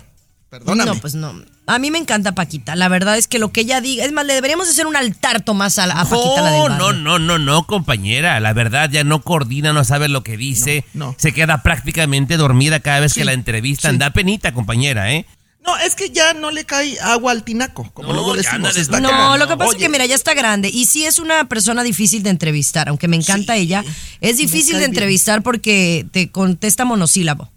Perdóname. 0.49 0.91
No, 0.91 0.99
pues 0.99 1.13
no. 1.15 1.33
A 1.67 1.77
mí 1.77 1.91
me 1.91 1.99
encanta 1.99 2.31
Paquita. 2.33 2.75
La 2.75 2.87
verdad 2.87 3.17
es 3.17 3.27
que 3.27 3.37
lo 3.37 3.51
que 3.51 3.61
ella 3.61 3.81
diga. 3.81 4.03
Es 4.03 4.11
más, 4.11 4.25
le 4.25 4.33
deberíamos 4.33 4.67
hacer 4.67 4.87
un 4.87 4.95
altar 4.95 5.41
Tomás 5.41 5.77
a, 5.77 5.85
Paquita 5.87 6.41
la 6.41 6.51
del 6.51 6.57
No, 6.63 6.69
barrio. 6.69 6.77
no, 6.77 6.93
no, 6.93 7.19
no, 7.19 7.37
no, 7.37 7.67
compañera. 7.67 8.39
La 8.39 8.53
verdad 8.53 8.89
ya 8.89 9.03
no 9.03 9.21
coordina, 9.21 9.73
no 9.73 9.83
sabe 9.83 10.07
lo 10.09 10.23
que 10.23 10.37
dice. 10.37 10.85
No, 10.95 11.07
no. 11.07 11.15
Se 11.19 11.31
queda 11.33 11.61
prácticamente 11.61 12.37
dormida 12.37 12.79
cada 12.79 12.99
vez 13.01 13.13
Sí, 13.13 13.19
que 13.19 13.25
la 13.25 13.33
entrevistan. 13.33 13.93
sí. 13.93 13.97
Da 13.99 14.09
penita, 14.11 14.51
compañera, 14.53 15.13
¿eh? 15.13 15.27
No, 15.63 15.77
es 15.77 15.93
que 15.93 16.09
ya 16.09 16.33
no 16.33 16.49
le 16.49 16.63
cae 16.65 16.97
agua 17.01 17.31
al 17.33 17.43
tinaco, 17.43 17.91
como 17.93 18.07
No, 18.07 18.13
luego 18.15 18.33
decimos. 18.33 18.75
Está 18.75 18.99
No, 19.01 19.09
como- 19.11 19.37
lo 19.37 19.47
que 19.47 19.55
pasa 19.57 19.71
es 19.73 19.77
que, 19.77 19.89
mira, 19.89 20.05
ya 20.07 20.15
está 20.15 20.33
grande. 20.33 20.69
Y 20.69 20.85
sí 20.87 21.05
es 21.05 21.19
una 21.19 21.45
persona 21.45 21.83
difícil 21.83 22.23
de 22.23 22.31
entrevistar, 22.31 22.89
aunque 22.89 23.07
me 23.07 23.17
encanta 23.17 23.53
Sí, 23.53 23.59
ella. 23.61 23.83
Es 24.21 24.37
difícil 24.37 24.73
de 24.75 24.79
bien. 24.79 24.91
entrevistar 24.91 25.43
porque 25.43 26.07
te 26.11 26.31
contesta 26.31 26.85
monosílabo. 26.85 27.49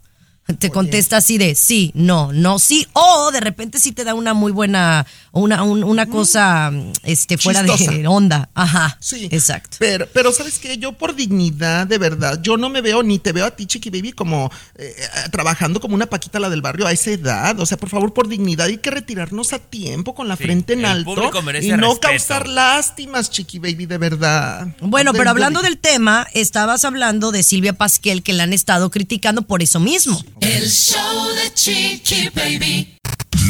Te 0.59 0.69
contesta 0.69 1.17
así 1.17 1.37
de 1.37 1.55
sí, 1.55 1.91
no, 1.95 2.33
no, 2.33 2.59
sí. 2.59 2.85
O 2.91 3.31
de 3.31 3.39
repente 3.39 3.79
sí 3.79 3.93
te 3.93 4.03
da 4.03 4.13
una 4.13 4.33
muy 4.33 4.51
buena, 4.51 5.07
una, 5.35 5.63
un- 5.63 5.83
una 5.83 6.05
cosa 6.05 6.71
este, 7.03 7.37
fuera 7.37 7.63
de 7.63 8.07
onda. 8.07 8.49
Ajá. 8.53 8.97
Sí. 8.99 9.27
Exacto. 9.31 9.77
Pero, 9.79 10.07
pero 10.13 10.31
sabes 10.31 10.59
que 10.59 10.77
yo 10.77 10.93
por 10.93 11.15
dignidad, 11.15 11.87
de 11.87 11.97
verdad, 11.97 12.39
yo 12.41 12.55
no 12.55 12.69
me 12.69 12.81
veo 12.81 13.01
ni 13.03 13.17
te 13.19 13.31
veo 13.31 13.45
a 13.45 13.51
ti, 13.51 13.65
Chiqui 13.65 13.89
Baby, 13.89 14.11
como 14.13 14.51
eh, 14.75 14.95
trabajando 15.31 15.79
como 15.79 15.95
una 15.95 16.05
paquita 16.05 16.39
la 16.39 16.49
del 16.49 16.61
barrio 16.61 16.85
a 16.85 16.91
esa 16.91 17.09
edad. 17.11 17.59
O 17.59 17.65
sea, 17.65 17.77
por 17.77 17.89
favor, 17.89 18.13
por 18.13 18.27
dignidad 18.27 18.67
hay 18.67 18.77
que 18.77 18.91
retirarnos 18.91 19.53
a 19.53 19.59
tiempo 19.59 20.13
con 20.13 20.27
la 20.27 20.37
Sí, 20.37 20.43
frente 20.43 20.73
en 20.73 20.85
alto 20.85 21.13
y 21.13 21.15
no 21.15 21.89
respeto. 21.89 21.99
causar 21.99 22.47
lástimas, 22.47 23.29
Chiqui 23.31 23.57
Baby, 23.59 23.87
de 23.87 23.97
verdad. 23.97 24.67
Bueno, 24.81 25.11
De- 25.13 25.17
pero 25.17 25.25
de- 25.25 25.31
hablando 25.31 25.61
del 25.63 25.79
tema, 25.79 26.27
estabas 26.33 26.85
hablando 26.85 27.31
de 27.31 27.41
Silvia 27.41 27.73
Pasquel, 27.73 28.21
que 28.21 28.33
la 28.33 28.43
han 28.43 28.53
estado 28.53 28.91
criticando 28.91 29.41
por 29.41 29.63
eso 29.63 29.79
mismo. 29.79 30.23
El 30.41 30.69
show 30.69 31.27
de 31.33 31.53
Chiqui 31.55 32.29
Baby. 32.35 32.92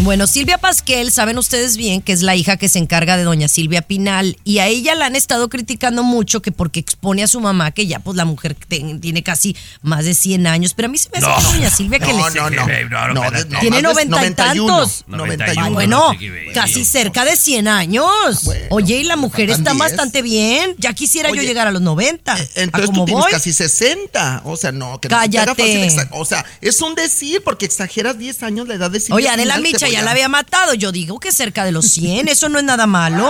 Bueno, 0.00 0.26
Silvia 0.28 0.58
Pasquel, 0.58 1.10
saben 1.10 1.38
ustedes 1.38 1.76
bien 1.76 2.00
que 2.02 2.12
es 2.12 2.22
la 2.22 2.36
hija 2.36 2.56
que 2.56 2.68
se 2.68 2.78
encarga 2.78 3.16
de 3.16 3.24
doña 3.24 3.48
Silvia 3.48 3.82
Pinal 3.82 4.36
y 4.44 4.58
a 4.58 4.66
ella 4.68 4.94
la 4.94 5.06
han 5.06 5.16
estado 5.16 5.48
criticando 5.48 6.04
mucho 6.04 6.40
que 6.40 6.52
porque 6.52 6.78
expone 6.78 7.24
a 7.24 7.26
su 7.26 7.40
mamá, 7.40 7.72
que 7.72 7.86
ya 7.88 7.98
pues 7.98 8.16
la 8.16 8.24
mujer 8.24 8.54
te- 8.54 8.80
tiene 9.00 9.22
casi 9.24 9.56
más 9.82 10.04
de 10.04 10.14
100 10.14 10.46
años, 10.46 10.72
pero 10.74 10.86
a 10.86 10.90
mí 10.92 10.98
se 10.98 11.08
me 11.10 11.18
hace 11.18 11.26
No. 11.26 11.36
que 11.36 11.42
doña 11.56 11.70
Silvia 11.70 11.98
que 11.98 12.12
No, 12.12 12.28
le... 12.28 12.34
no, 12.36 12.50
no. 12.50 13.14
No, 13.14 13.30
no, 13.30 13.58
Tiene 13.60 13.82
más 13.82 13.96
de 13.96 14.04
90 14.06 14.54
y 14.54 14.58
91, 14.58 14.76
tantos. 14.78 15.04
91. 15.08 15.62
Ay, 15.80 15.86
no, 15.88 16.04
bueno, 16.06 16.12
casi 16.54 16.84
cerca 16.84 17.24
de 17.24 17.36
100 17.36 17.66
años. 17.68 18.44
Bueno, 18.44 18.66
Oye, 18.70 18.98
y 19.00 19.04
la 19.04 19.16
mujer 19.16 19.48
faltan 19.48 19.60
está 19.66 19.72
10. 19.72 19.78
bastante 19.96 20.22
bien. 20.22 20.76
Ya 20.78 20.92
quisiera 20.94 21.30
yo 21.30 21.42
llegar 21.42 21.66
a 21.66 21.72
los 21.72 21.82
90. 21.82 22.38
Eh, 22.38 22.48
¿A 22.56 22.60
Entonces 22.62 22.92
tú 22.92 23.04
tienes 23.04 23.24
voy? 23.24 23.32
casi 23.32 23.52
60. 23.52 24.42
O 24.44 24.56
sea, 24.56 24.70
no, 24.70 25.00
que 25.00 25.08
no 25.08 25.20
se 25.22 25.28
te 25.28 25.38
haga 25.38 25.54
Cállate. 25.56 25.90
fácil 25.90 26.08
O 26.12 26.24
sea, 26.24 26.44
es 26.60 26.80
un 26.82 26.94
decir 26.94 27.42
porque 27.44 27.66
exageras 27.66 28.16
10 28.16 28.42
años 28.44 28.68
la 28.68 28.74
edad 28.74 28.90
de 28.92 29.00
Silvia 29.00 29.16
Oye, 29.16 29.28
Adela 29.28 29.58
Micha 29.58 29.87
ya 29.88 30.02
la 30.02 30.12
había 30.12 30.28
matado. 30.28 30.74
Yo 30.74 30.92
digo 30.92 31.18
que 31.18 31.32
cerca 31.32 31.64
de 31.64 31.72
los 31.72 31.86
100. 31.86 32.28
Eso 32.28 32.48
no 32.48 32.58
es 32.58 32.64
nada 32.64 32.86
malo. 32.86 33.28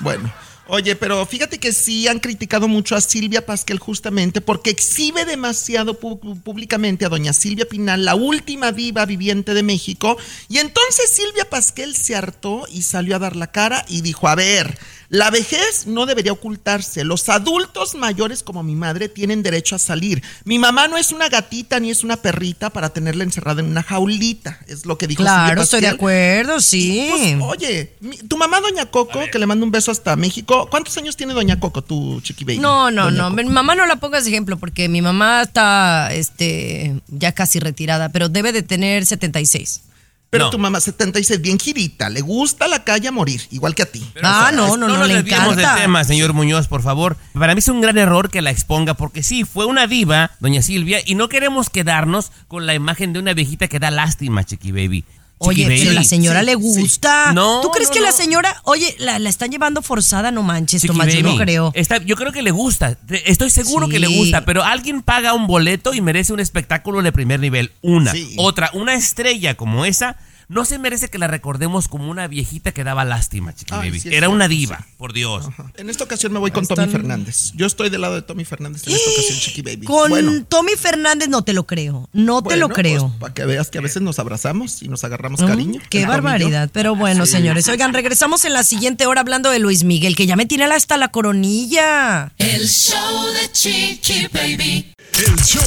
Bueno, 0.00 0.32
oye, 0.68 0.94
pero 0.94 1.24
fíjate 1.26 1.58
que 1.58 1.72
sí 1.72 2.06
han 2.06 2.20
criticado 2.20 2.68
mucho 2.68 2.94
a 2.94 3.00
Silvia 3.00 3.44
Pasquel 3.44 3.78
justamente 3.78 4.40
porque 4.40 4.70
exhibe 4.70 5.24
demasiado 5.24 5.98
públicamente 5.98 7.04
a 7.04 7.08
doña 7.08 7.32
Silvia 7.32 7.66
Pinal, 7.68 8.04
la 8.04 8.14
última 8.14 8.70
diva 8.72 9.04
viviente 9.04 9.54
de 9.54 9.62
México. 9.62 10.16
Y 10.48 10.58
entonces 10.58 11.10
Silvia 11.10 11.48
Pasquel 11.48 11.96
se 11.96 12.14
hartó 12.14 12.66
y 12.70 12.82
salió 12.82 13.16
a 13.16 13.18
dar 13.18 13.34
la 13.34 13.50
cara 13.50 13.84
y 13.88 14.02
dijo, 14.02 14.28
a 14.28 14.34
ver, 14.34 14.78
la 15.10 15.30
vejez 15.30 15.86
no 15.86 16.04
debería 16.04 16.32
ocultarse. 16.32 17.02
Los 17.04 17.28
adultos 17.30 17.94
mayores 17.94 18.42
como 18.42 18.62
mi 18.62 18.74
madre 18.74 19.08
tienen 19.08 19.42
derecho 19.42 19.74
a 19.74 19.78
salir. 19.78 20.22
Mi 20.44 20.58
mamá 20.58 20.86
no 20.86 20.98
es 20.98 21.12
una 21.12 21.28
gatita 21.30 21.80
ni 21.80 21.90
es 21.90 22.04
una 22.04 22.18
perrita 22.18 22.68
para 22.70 22.90
tenerla 22.90 23.24
encerrada 23.24 23.60
en 23.60 23.68
una 23.68 23.82
jaulita. 23.82 24.58
Es 24.66 24.84
lo 24.84 24.98
que 24.98 25.06
dijo 25.06 25.22
Silvia 25.22 25.44
Claro, 25.46 25.62
estoy 25.62 25.80
de 25.80 25.88
acuerdo, 25.88 26.60
sí. 26.60 27.08
Pues, 27.10 27.36
oye, 27.42 27.94
mi- 28.00 28.18
tu 28.18 28.36
mamá, 28.36 28.60
Doña 28.60 28.86
Coco, 28.86 29.20
que 29.32 29.38
le 29.38 29.46
mando 29.46 29.64
un 29.64 29.70
beso 29.72 29.90
hasta 29.90 30.14
México. 30.16 30.68
¿Cuántos 30.70 30.96
años 30.98 31.16
tiene 31.16 31.32
Doña 31.32 31.58
Coco, 31.58 31.82
tu 31.82 32.20
chiqui 32.20 32.44
baby? 32.44 32.58
No, 32.58 32.90
no, 32.90 33.04
Doña 33.04 33.16
no. 33.16 33.24
Coco. 33.30 33.36
Mi 33.36 33.44
mamá 33.48 33.74
no 33.74 33.86
la 33.86 33.96
pongas 33.96 34.24
de 34.24 34.30
ejemplo 34.30 34.58
porque 34.58 34.88
mi 34.90 35.00
mamá 35.00 35.42
está 35.42 36.12
este, 36.12 37.00
ya 37.08 37.32
casi 37.32 37.60
retirada, 37.60 38.10
pero 38.10 38.28
debe 38.28 38.52
de 38.52 38.62
tener 38.62 39.06
76. 39.06 39.80
Pero 40.30 40.44
No. 40.44 40.50
tu 40.50 40.58
mamá, 40.58 40.78
76, 40.80 41.40
bien 41.40 41.58
girita. 41.58 42.10
Le 42.10 42.20
gusta 42.20 42.68
la 42.68 42.84
calle 42.84 43.08
a 43.08 43.12
morir, 43.12 43.40
igual 43.50 43.74
que 43.74 43.82
a 43.82 43.86
ti. 43.90 44.06
ah, 44.22 44.50
no, 44.54 44.76
no, 44.76 44.86
no, 44.88 44.98
nos 44.98 45.08
le 45.08 45.14
desviemos 45.14 45.52
encanta. 45.54 45.72
del 45.74 45.82
tema, 45.84 46.04
señor 46.04 46.34
Muñoz, 46.34 46.68
por 46.68 46.82
favor. 46.82 47.16
Para 47.32 47.54
mí 47.54 47.60
es 47.60 47.68
un 47.68 47.80
gran 47.80 47.96
error 47.96 48.28
que 48.30 48.42
la 48.42 48.50
exponga, 48.50 48.92
porque 48.92 49.22
sí, 49.22 49.44
fue 49.44 49.64
una 49.64 49.86
diva, 49.86 50.32
doña 50.40 50.60
Silvia, 50.60 51.00
y 51.06 51.14
no 51.14 51.30
queremos 51.30 51.70
quedarnos 51.70 52.30
con 52.46 52.66
la 52.66 52.74
imagen 52.74 53.14
de 53.14 53.20
una 53.20 53.32
viejita 53.32 53.68
que 53.68 53.78
da 53.78 53.90
lástima, 53.90 54.44
Chiqui 54.44 54.70
Baby. 54.70 55.04
Chiqui 55.40 55.48
Oye, 55.64 55.66
pero 55.66 55.84
Baby. 55.84 55.94
la 55.94 56.04
señora 56.04 56.40
Sí, 56.40 56.46
le 56.46 56.52
sí. 56.52 56.58
gusta. 56.58 57.32
No, 57.32 57.60
¿Tú 57.60 57.70
crees 57.70 57.88
no, 57.90 57.94
que 57.94 58.00
la 58.00 58.10
señora, 58.12 58.60
oye, 58.64 58.96
la, 58.98 59.18
la 59.18 59.28
están 59.28 59.50
llevando 59.50 59.82
forzada? 59.82 60.30
No 60.32 60.42
manches, 60.42 60.82
Chiqui 60.82 60.92
Tomás, 60.92 61.12
yo 61.14 61.22
no 61.22 61.36
creo. 61.36 61.70
Está- 61.74 61.98
yo 61.98 62.16
creo 62.16 62.32
que 62.32 62.42
le 62.42 62.50
gusta. 62.50 62.98
Estoy 63.26 63.50
seguro 63.50 63.86
Sí. 63.86 63.92
que 63.92 63.98
le 64.00 64.08
gusta, 64.08 64.44
pero 64.44 64.64
alguien 64.64 65.00
paga 65.02 65.34
un 65.34 65.46
boleto 65.46 65.94
y 65.94 66.00
merece 66.00 66.32
un 66.32 66.40
espectáculo 66.40 67.02
de 67.02 67.12
primer 67.12 67.38
nivel. 67.40 67.70
Una. 67.82 68.12
Sí. 68.12 68.34
Otra, 68.36 68.70
una 68.74 68.94
estrella 68.94 69.54
como 69.56 69.84
esa. 69.84 70.16
No 70.48 70.64
se 70.64 70.78
merece 70.78 71.08
que 71.08 71.18
la 71.18 71.26
recordemos 71.26 71.88
como 71.88 72.10
una 72.10 72.26
viejita 72.26 72.72
que 72.72 72.82
daba 72.82 73.04
lástima, 73.04 73.54
Chiqui 73.54 73.74
Ay, 73.74 73.90
Baby. 73.90 74.00
sí 74.00 74.08
Era 74.08 74.18
cierto, 74.18 74.30
una 74.34 74.48
diva, 74.48 74.86
por 74.96 75.12
Dios. 75.12 75.46
En 75.76 75.90
esta 75.90 76.04
ocasión 76.04 76.32
me 76.32 76.38
voy 76.38 76.50
con 76.50 76.66
Tommy 76.66 76.88
Fernández. 76.88 77.52
Yo 77.54 77.66
estoy 77.66 77.90
del 77.90 78.00
lado 78.00 78.14
de 78.14 78.22
Tommy 78.22 78.44
Fernández 78.46 78.86
en 78.86 78.94
esta 78.94 79.10
ocasión, 79.10 79.38
chiqui 79.40 79.60
baby. 79.62 79.84
Con 79.84 80.08
Bueno, 80.08 80.44
Tommy 80.48 80.72
Fernández 80.76 81.28
no 81.28 81.42
te 81.42 81.52
lo 81.52 81.66
creo. 81.66 82.08
No 82.14 82.42
te 82.42 82.56
lo 82.56 82.70
creo. 82.70 83.08
pues, 83.08 83.20
para 83.20 83.34
que 83.34 83.44
veas 83.44 83.68
que 83.68 83.78
a 83.78 83.82
veces 83.82 84.00
nos 84.00 84.18
abrazamos 84.18 84.82
y 84.82 84.88
nos 84.88 85.04
agarramos 85.04 85.40
Mm, 85.42 85.46
cariño. 85.46 85.80
Qué 85.90 86.06
barbaridad. 86.06 86.70
Pero 86.72 86.96
bueno, 86.96 87.26
señores, 87.26 87.68
oigan, 87.68 87.92
regresamos 87.92 88.44
en 88.46 88.54
la 88.54 88.64
siguiente 88.64 89.04
hora 89.06 89.20
hablando 89.20 89.50
de 89.50 89.58
Luis 89.58 89.84
Miguel, 89.84 90.16
que 90.16 90.26
ya 90.26 90.36
me 90.36 90.46
tiene 90.46 90.64
hasta 90.64 90.96
la 90.96 91.08
coronilla. 91.08 92.32
El 92.38 92.66
show 92.68 93.26
de 93.32 93.52
Chiqui 93.52 94.28
Baby. 94.32 94.92
El 95.18 95.36
show 95.42 95.62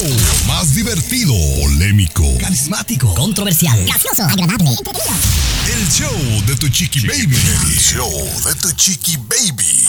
más 0.48 0.74
divertido, 0.76 1.34
polémico, 1.60 2.24
Carismático, 2.40 3.14
controversial, 3.16 3.78
gracioso, 3.86 4.24
agradable, 4.24 4.70
entretenido. 4.70 5.14
el 5.74 5.88
show 5.90 6.46
de 6.48 6.56
Tu 6.56 6.70
Chiqui 6.70 7.06
Baby. 7.06 7.36
El 7.36 7.78
show 7.78 8.10
de 8.46 8.56
Tu 8.56 8.72
Chiqui 8.72 9.18
Baby. 9.18 9.88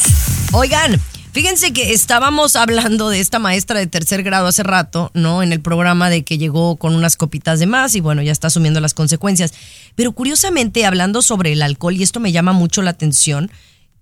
Oigan, 0.53 1.01
Fíjense 1.33 1.73
que 1.73 1.93
estábamos 1.95 2.57
hablando 2.57 3.09
de 3.09 3.21
esta 3.21 3.39
maestra 3.39 3.79
de 3.79 3.87
tercer 3.87 4.23
grado 4.23 4.49
hace 4.49 4.63
rato, 4.65 5.11
¿no? 5.15 5.43
En 5.43 5.53
el 5.53 5.61
programa 5.63 6.11
de 6.11 6.25
que 6.25 6.37
llegó 6.37 6.77
con 6.77 6.95
unas 6.95 7.17
copitas 7.17 7.59
de 7.59 7.67
más 7.67 7.95
y 7.95 8.01
bueno, 8.01 8.21
ya 8.21 8.33
está 8.33 8.49
asumiendo 8.49 8.81
las 8.81 8.93
consecuencias. 8.93 9.55
Pero 9.95 10.13
curiosamente, 10.13 10.85
hablando 10.85 11.23
sobre 11.23 11.53
el 11.53 11.63
alcohol, 11.63 11.95
y 11.97 12.03
esto 12.03 12.21
me 12.21 12.33
llama 12.33 12.53
mucho 12.53 12.83
la 12.83 12.91
atención, 12.91 13.51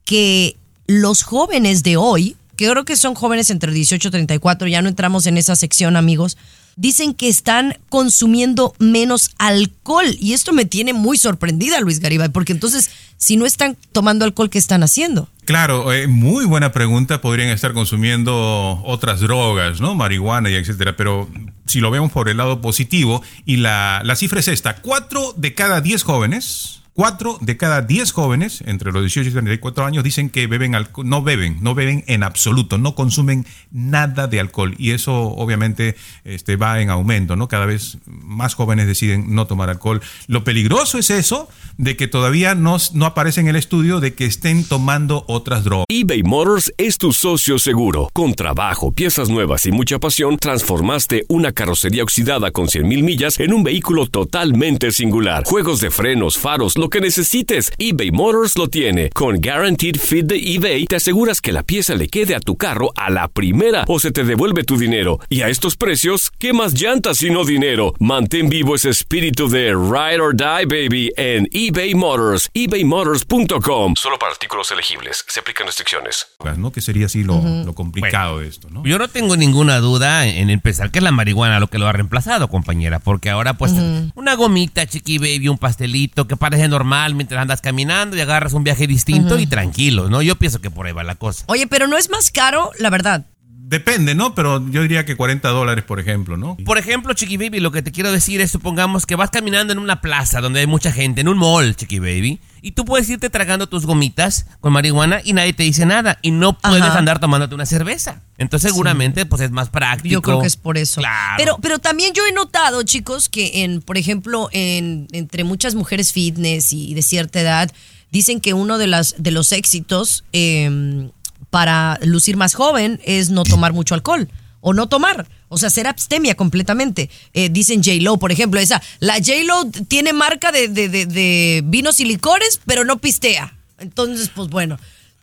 que 0.05 0.57
los 0.87 1.23
jóvenes 1.23 1.85
de 1.85 1.97
hoy, 1.97 2.35
que 2.61 2.69
creo 2.69 2.85
que 2.85 2.97
son 2.97 3.15
jóvenes 3.15 3.49
entre 3.49 3.73
18 3.73 4.09
y 4.09 4.11
34, 4.11 4.69
ya 4.69 4.83
no 4.83 4.91
entramos 4.91 5.27
en 5.27 5.39
esa 5.39 5.57
sección, 5.57 5.97
amigos, 5.97 6.37
dicen 6.77 7.15
que 7.15 7.27
están 7.27 7.79
consumiendo 7.89 8.75
menos 8.79 9.31
alcohol. 9.39 10.05
Y 10.21 10.35
esto 10.35 10.53
me 10.53 10.67
tiene 10.67 10.93
muy 10.93 11.17
sorprendida, 11.17 11.81
Luis 11.81 12.01
Garibay, 12.01 12.29
porque 12.29 12.53
entonces, 12.53 12.91
si 13.17 13.39
no 13.39 13.47
están 13.47 13.79
tomando 13.93 14.27
alcohol, 14.27 14.51
¿qué 14.51 14.59
están 14.59 14.83
haciendo? 14.83 15.31
Claro, 15.47 15.91
eh, 15.91 16.07
muy 16.07 16.45
buena 16.45 16.71
pregunta. 16.71 17.23
Podrían 17.23 17.49
estar 17.49 17.73
consumiendo 17.73 18.83
otras 18.85 19.21
drogas, 19.21 19.81
¿no? 19.81 19.95
Marihuana 19.95 20.51
y 20.51 20.57
etcétera. 20.57 20.97
Pero 20.99 21.31
si 21.65 21.81
lo 21.81 21.91
vemos 21.91 22.13
por 22.13 22.29
el 22.29 22.37
lado 22.37 22.61
positivo, 22.61 23.23
y 23.47 23.57
la, 23.57 24.03
la 24.05 24.17
cifra 24.17 24.41
es 24.41 24.49
esta: 24.49 24.83
cuatro 24.83 25.33
de 25.35 25.55
cada 25.55 25.81
diez 25.81 26.03
jóvenes. 26.03 26.80
Cuatro 26.93 27.39
de 27.41 27.57
cada 27.57 27.83
diez 27.83 28.11
jóvenes 28.11 28.65
entre 28.67 28.91
los 28.91 29.03
18 29.03 29.29
y 29.29 29.33
34 29.33 29.87
años 29.87 30.03
dicen 30.03 30.29
que 30.29 30.49
beben 30.49 30.75
alcohol, 30.75 31.09
no 31.09 31.23
beben, 31.23 31.59
no 31.61 31.75
beben 31.77 32.05
en 32.09 32.25
absoluto, 32.25 32.79
no 32.79 32.97
consumen 32.97 33.47
nada 33.71 34.27
de 34.27 34.41
alcohol 34.41 34.75
y 34.77 34.91
eso 34.91 35.15
obviamente 35.15 35.95
este, 36.25 36.57
va 36.57 36.81
en 36.81 36.91
aumento, 36.91 37.37
¿no? 37.37 37.47
Cada 37.47 37.65
vez 37.65 37.99
más 38.07 38.55
jóvenes 38.55 38.89
deciden 38.89 39.35
no 39.35 39.47
tomar 39.47 39.71
alcohol. 39.71 40.03
Lo 40.27 40.43
peligroso 40.43 40.99
es 40.99 41.11
eso 41.11 41.49
de 41.79 41.97
que 41.97 42.09
todavía 42.09 42.57
no, 42.57 42.77
no 42.93 43.07
aparece 43.07 43.41
en 43.41 43.47
el 43.49 43.57
estudio 43.57 44.01
de 44.01 44.15
que 44.15 44.27
estén 44.27 44.65
tomando 44.65 45.25
otras 45.29 45.63
drogas. 45.63 45.87
eBay 45.89 46.25
Motors 46.25 46.73
es 46.77 46.99
tu 46.99 47.13
socio 47.13 47.61
seguro. 47.61 48.11
Con 48.13 48.35
trabajo, 48.35 48.91
piezas 48.91 49.29
nuevas 49.29 49.65
y 49.65 49.71
mucha 49.71 50.01
pasión, 50.01 50.39
transformaste 50.39 51.25
una 51.29 51.53
carrocería 51.53 52.03
oxidada 52.03 52.51
con 52.51 52.67
100.000 52.67 53.03
millas 53.03 53.39
en 53.39 53.55
un 53.55 53.63
vehículo 53.63 54.07
totalmente 54.07 54.91
singular. 54.91 55.45
Juegos 55.45 55.81
de 55.81 55.91
frenos, 55.91 56.37
faros, 56.37 56.77
lo 56.81 56.89
que 56.89 57.03
necesites, 57.03 57.71
eBay 57.77 58.11
Motors 58.11 58.57
lo 58.57 58.69
tiene. 58.69 59.11
Con 59.11 59.41
Guaranteed 59.41 59.97
Fit 59.97 60.25
de 60.25 60.37
eBay, 60.37 60.87
te 60.87 60.97
aseguras 60.97 61.43
que 61.43 61.53
la 61.53 61.63
pieza 61.63 61.95
le 61.95 62.09
quede 62.09 62.35
a 62.35 62.41
tu 62.41 62.57
carro 62.57 62.91
a 62.97 63.11
la 63.11 63.29
primera 63.29 63.85
o 63.87 64.01
se 64.01 64.13
te 64.13 64.25
devuelve 64.25 64.65
tu 64.65 64.79
dinero. 64.79 65.21
Y 65.29 65.43
a 65.43 65.49
estos 65.49 65.77
precios, 65.77 66.33
¿qué 66.39 66.55
más 66.55 66.73
llantas 66.73 67.23
y 67.23 67.29
no 67.29 67.45
dinero? 67.45 67.93
Mantén 67.99 68.49
vivo 68.49 68.75
ese 68.75 68.89
espíritu 68.89 69.51
de 69.51 69.73
Ride 69.73 70.21
or 70.21 70.35
Die, 70.35 70.65
baby, 70.65 71.13
en 71.19 71.47
eBay 71.53 71.95
Motors. 71.95 72.49
ebaymotors.com. 72.55 73.95
Solo 73.97 74.19
para 74.19 74.33
artículos 74.33 74.71
elegibles. 74.71 75.23
Se 75.29 75.41
aplican 75.41 75.67
restricciones. 75.67 76.29
¿no? 76.57 76.73
Que 76.73 76.81
sería 76.81 77.07
así 77.07 77.25
lo, 77.25 77.43
lo 77.43 77.75
complicado 77.75 78.39
de 78.39 78.49
esto, 78.49 78.69
¿no? 78.71 78.85
Yo 78.85 78.99
no 78.99 79.09
tengo 79.09 79.37
ninguna 79.37 79.81
duda 79.81 80.27
en, 80.27 80.61
pensar 80.61 80.91
que 80.91 81.01
es 81.01 81.03
la 81.03 81.13
marihuana 81.13 81.61
lo 81.61 81.69
que 81.69 81.79
lo 81.79 81.87
ha 81.87 81.93
reemplazado, 81.93 82.49
compañera, 82.49 83.01
porque 83.01 83.29
ahora 83.29 83.55
pues 83.55 83.73
una 84.15 84.35
gomita, 84.35 84.87
chiqui 84.87 85.19
baby, 85.19 85.49
un 85.49 85.59
pastelito 85.59 86.27
que 86.27 86.37
parece 86.37 86.70
normal 86.71 87.15
mientras 87.15 87.43
andas 87.43 87.61
caminando 87.61 88.17
y 88.17 88.21
agarras 88.21 88.53
un 88.53 88.65
viaje 88.65 88.87
distinto 88.87 89.39
y 89.39 89.47
tranquilo, 89.47 90.09
¿no? 90.09 90.23
Yo 90.23 90.37
pienso 90.37 90.61
que 90.61 90.71
por 90.71 90.87
ahí 90.87 90.93
va 90.93 91.05
la 91.05 91.17
cosa. 91.17 91.45
Oye, 91.49 91.67
pero 91.67 91.87
no 91.87 91.99
es 91.99 92.09
más 92.11 92.31
caro, 92.31 92.71
la 92.79 92.91
verdad. 92.91 93.27
Depende, 93.71 94.17
¿no? 94.17 94.35
Pero 94.35 94.69
yo 94.69 94.83
diría 94.83 95.05
que 95.05 95.15
40 95.15 95.49
dólares, 95.51 95.85
por 95.85 96.01
ejemplo, 96.01 96.37
¿no? 96.37 96.57
Por 96.65 96.77
ejemplo, 96.77 97.15
Chiqui 97.15 97.37
Baby, 97.37 97.61
lo 97.61 97.71
que 97.71 97.83
te 97.83 97.93
quiero 97.93 98.11
decir 98.11 98.41
es, 98.41 98.51
supongamos 98.51 99.07
que 99.07 99.15
vas 99.15 99.31
caminando 99.31 99.73
en 99.73 99.79
una 99.79 100.01
plaza 100.01 100.41
donde 100.41 100.59
hay 100.59 100.67
mucha 100.67 100.91
gente, 100.91 101.21
en 101.21 101.29
un 101.29 101.39
mall, 101.39 101.77
Chiqui 101.77 102.01
Baby, 102.01 102.41
y 102.63 102.73
tú 102.73 102.85
puedes 102.85 103.09
irte 103.09 103.31
tragando 103.31 103.69
tus 103.69 103.87
gomitas 103.87 104.47
con 104.59 104.73
marihuana 104.73 105.21
y 105.23 105.35
nadie 105.35 105.53
te 105.53 105.63
dice 105.63 105.87
nada, 105.87 106.19
y 106.21 106.33
no 106.33 106.59
puedes 106.59 106.83
Ajá. 106.83 106.99
andar 106.99 107.21
tomándote 107.21 107.55
una 107.55 107.65
cerveza. 107.65 108.23
Entonces, 108.39 108.73
seguramente, 108.73 109.25
pues 109.25 109.41
es 109.41 109.53
más 109.53 109.69
práctico. 109.69 110.15
Yo 110.15 110.21
creo 110.21 110.41
que 110.41 110.49
es 110.49 110.57
por 110.57 110.77
eso. 110.77 111.01
Claro. 111.01 111.37
Pero, 111.37 111.59
pero 111.63 111.79
también 111.79 112.13
yo 112.13 112.27
he 112.27 112.33
notado, 112.33 112.83
chicos, 112.83 113.29
que 113.29 113.63
en, 113.63 113.83
por 113.83 113.97
ejemplo, 113.97 114.49
en, 114.51 115.07
entre 115.13 115.45
muchas 115.45 115.77
mujeres 115.77 116.13
fitness 116.13 116.73
y 116.73 116.93
de 116.95 117.03
cierta 117.03 117.41
edad, 117.41 117.71
dicen 118.11 118.41
que 118.41 118.53
uno 118.53 118.79
de, 118.79 118.89
las, 118.89 119.15
de 119.17 119.31
los 119.31 119.53
éxitos 119.53 120.25
eh, 120.33 121.09
para 121.51 121.99
lucir 122.03 122.37
más 122.37 122.55
joven 122.55 123.01
es 123.05 123.31
no 123.31 123.45
tomar 123.45 123.73
mucho 123.73 123.95
alcohol 123.95 124.29
o 124.61 124.73
no 124.73 124.89
tomar. 124.89 125.29
O 125.49 125.59
sea, 125.59 125.69
ser 125.71 125.87
abstemia 125.89 126.35
completamente. 126.37 127.11
Eh, 127.33 127.49
dicen 127.51 127.83
J-Lo, 127.83 128.19
por 128.19 128.31
ejemplo, 128.31 128.61
esa. 128.61 128.81
La 129.01 129.15
J-Lo 129.15 129.65
tiene 129.89 130.13
marca 130.13 130.53
de, 130.53 130.69
de- 130.69 130.89
de- 130.89 131.07
de 131.07 131.63
vinos 131.65 131.99
y 132.01 132.05
licores, 132.05 132.61
pero 132.67 132.85
no 132.85 132.99
pistea. 132.99 133.57
Entonces, 133.79 134.31
pues 134.35 134.49
bueno. 134.49 134.79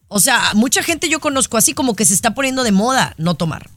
O 0.09 0.19
sea, 0.19 0.51
mucha 0.53 0.83
gente 0.83 1.09
yo 1.09 1.19
conozco 1.19 1.57
así 1.57 1.73
como 1.73 1.95
que 1.95 2.05
se 2.05 2.13
está 2.13 2.33
poniendo 2.33 2.63
de 2.63 2.71
moda 2.71 3.13
no 3.17 3.35
tomar. 3.35 3.69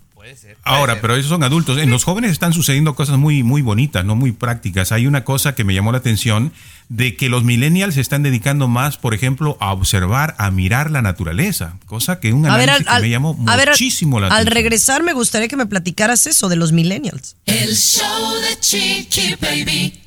Ahora, 0.63 1.01
pero 1.01 1.17
esos 1.17 1.29
son 1.29 1.43
adultos. 1.43 1.79
En 1.79 1.91
los 1.91 2.05
jóvenes 2.05 2.33
están 2.33 2.53
sucediendo 2.53 2.95
cosas 2.95 3.19
muy, 3.19 3.43
muy 3.43 3.63
bonitas, 3.63 4.05
no 4.05 4.17
muy 4.17 4.33
prácticas. 4.33 4.93
Hay 4.93 5.07
una 5.07 5.25
cosa 5.25 5.55
que 5.55 5.65
me 5.65 5.75
llamó 5.75 5.93
la 5.93 5.99
atención 5.99 6.53
de 6.89 7.17
que 7.17 7.29
los 7.29 7.45
millennials 7.45 7.95
se 7.95 8.01
están 8.01 8.23
dedicando 8.23 8.67
más, 8.67 8.97
por 8.97 9.15
ejemplo, 9.15 9.57
a 9.61 9.73
observar, 9.73 10.35
a 10.39 10.51
mirar 10.51 10.91
la 10.91 11.03
naturaleza, 11.03 11.77
cosa 11.87 12.19
que 12.19 12.33
un 12.33 12.47
A 12.47 12.57
ver, 12.57 12.71
análisis 12.71 12.89
al, 12.89 12.97
que 12.97 13.03
me 13.03 13.11
llamó 13.11 13.39
a 13.47 13.57
ver, 13.57 13.71
muchísimo 13.71 14.19
la 14.19 14.27
al 14.27 14.33
atención. 14.33 14.55
regresar 14.55 15.03
me 15.03 15.13
gustaría 15.13 15.49
que 15.49 15.57
me 15.57 15.67
platicaras 15.67 16.27
eso 16.27 16.49
de 16.49 16.57
los 16.57 16.73
millennials. 16.73 17.37
El 17.47 17.77
show 17.77 18.35
de 18.41 18.59
Chiqui 18.61 19.37
Baby. 19.41 20.01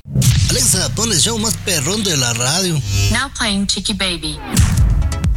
Alexa, 0.50 0.94
pon 0.94 1.10
el 1.10 1.18
show 1.18 1.38
más 1.38 1.56
perrón 1.58 2.04
de 2.04 2.16
la 2.16 2.34
radio. 2.34 2.74
Now 3.10 3.30
playing 3.36 3.66
Chiqui 3.66 3.94
Baby. 3.94 4.38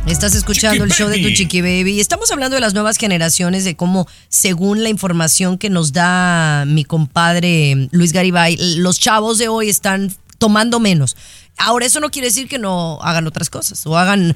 Estás 0.07 0.33
escuchando 0.35 0.83
el 0.85 0.91
show 0.91 1.09
de 1.09 1.19
tu 1.19 1.29
chiqui 1.35 1.61
baby 1.61 1.91
y 1.93 1.99
estamos 1.99 2.31
hablando 2.31 2.55
de 2.55 2.61
las 2.61 2.73
nuevas 2.73 2.97
generaciones, 2.97 3.65
de 3.65 3.75
cómo, 3.75 4.07
según 4.29 4.81
la 4.81 4.89
información 4.89 5.57
que 5.57 5.69
nos 5.69 5.91
da 5.91 6.63
mi 6.65 6.85
compadre 6.85 7.89
Luis 7.91 8.13
Garibay, 8.13 8.55
los 8.77 8.99
chavos 8.99 9.37
de 9.37 9.47
hoy 9.49 9.69
están 9.69 10.15
tomando 10.37 10.79
menos. 10.79 11.17
Ahora, 11.57 11.85
eso 11.85 11.99
no 11.99 12.09
quiere 12.09 12.29
decir 12.29 12.47
que 12.47 12.57
no 12.57 12.99
hagan 13.01 13.27
otras 13.27 13.49
cosas 13.49 13.85
o 13.85 13.97
hagan 13.97 14.35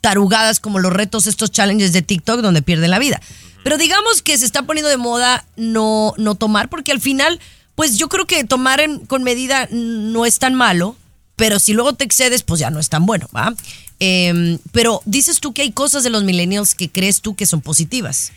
tarugadas 0.00 0.58
como 0.58 0.80
los 0.80 0.92
retos, 0.92 1.26
estos 1.26 1.50
challenges 1.52 1.92
de 1.92 2.02
TikTok 2.02 2.40
donde 2.40 2.62
pierden 2.62 2.90
la 2.90 2.98
vida. 2.98 3.20
Pero 3.62 3.78
digamos 3.78 4.22
que 4.22 4.36
se 4.38 4.44
está 4.44 4.62
poniendo 4.62 4.88
de 4.90 4.96
moda 4.96 5.44
no, 5.56 6.14
no 6.18 6.34
tomar, 6.34 6.68
porque 6.68 6.92
al 6.92 7.00
final, 7.00 7.40
pues 7.74 7.96
yo 7.96 8.08
creo 8.08 8.26
que 8.26 8.42
tomar 8.44 8.80
en- 8.80 9.00
con 9.06 9.22
medida 9.22 9.68
no 9.70 10.26
es 10.26 10.38
tan 10.38 10.54
malo, 10.54 10.96
pero 11.36 11.58
si 11.60 11.72
luego 11.72 11.92
te 11.94 12.04
excedes, 12.04 12.42
pues 12.42 12.60
ya 12.60 12.70
no 12.70 12.80
es 12.80 12.88
tan 12.88 13.06
bueno, 13.06 13.28
¿va? 13.34 13.54
Em, 13.98 14.58
pero 14.72 15.00
dices 15.06 15.40
tú 15.40 15.52
que 15.54 15.62
hay 15.62 15.72
cosas 15.72 16.02
de 16.04 16.10
los 16.10 16.24
millennials 16.24 16.74
que 16.74 16.90
crees 16.90 17.20
tú 17.22 17.34
que 17.36 17.46
son 17.46 17.60
positivas. 17.60 18.32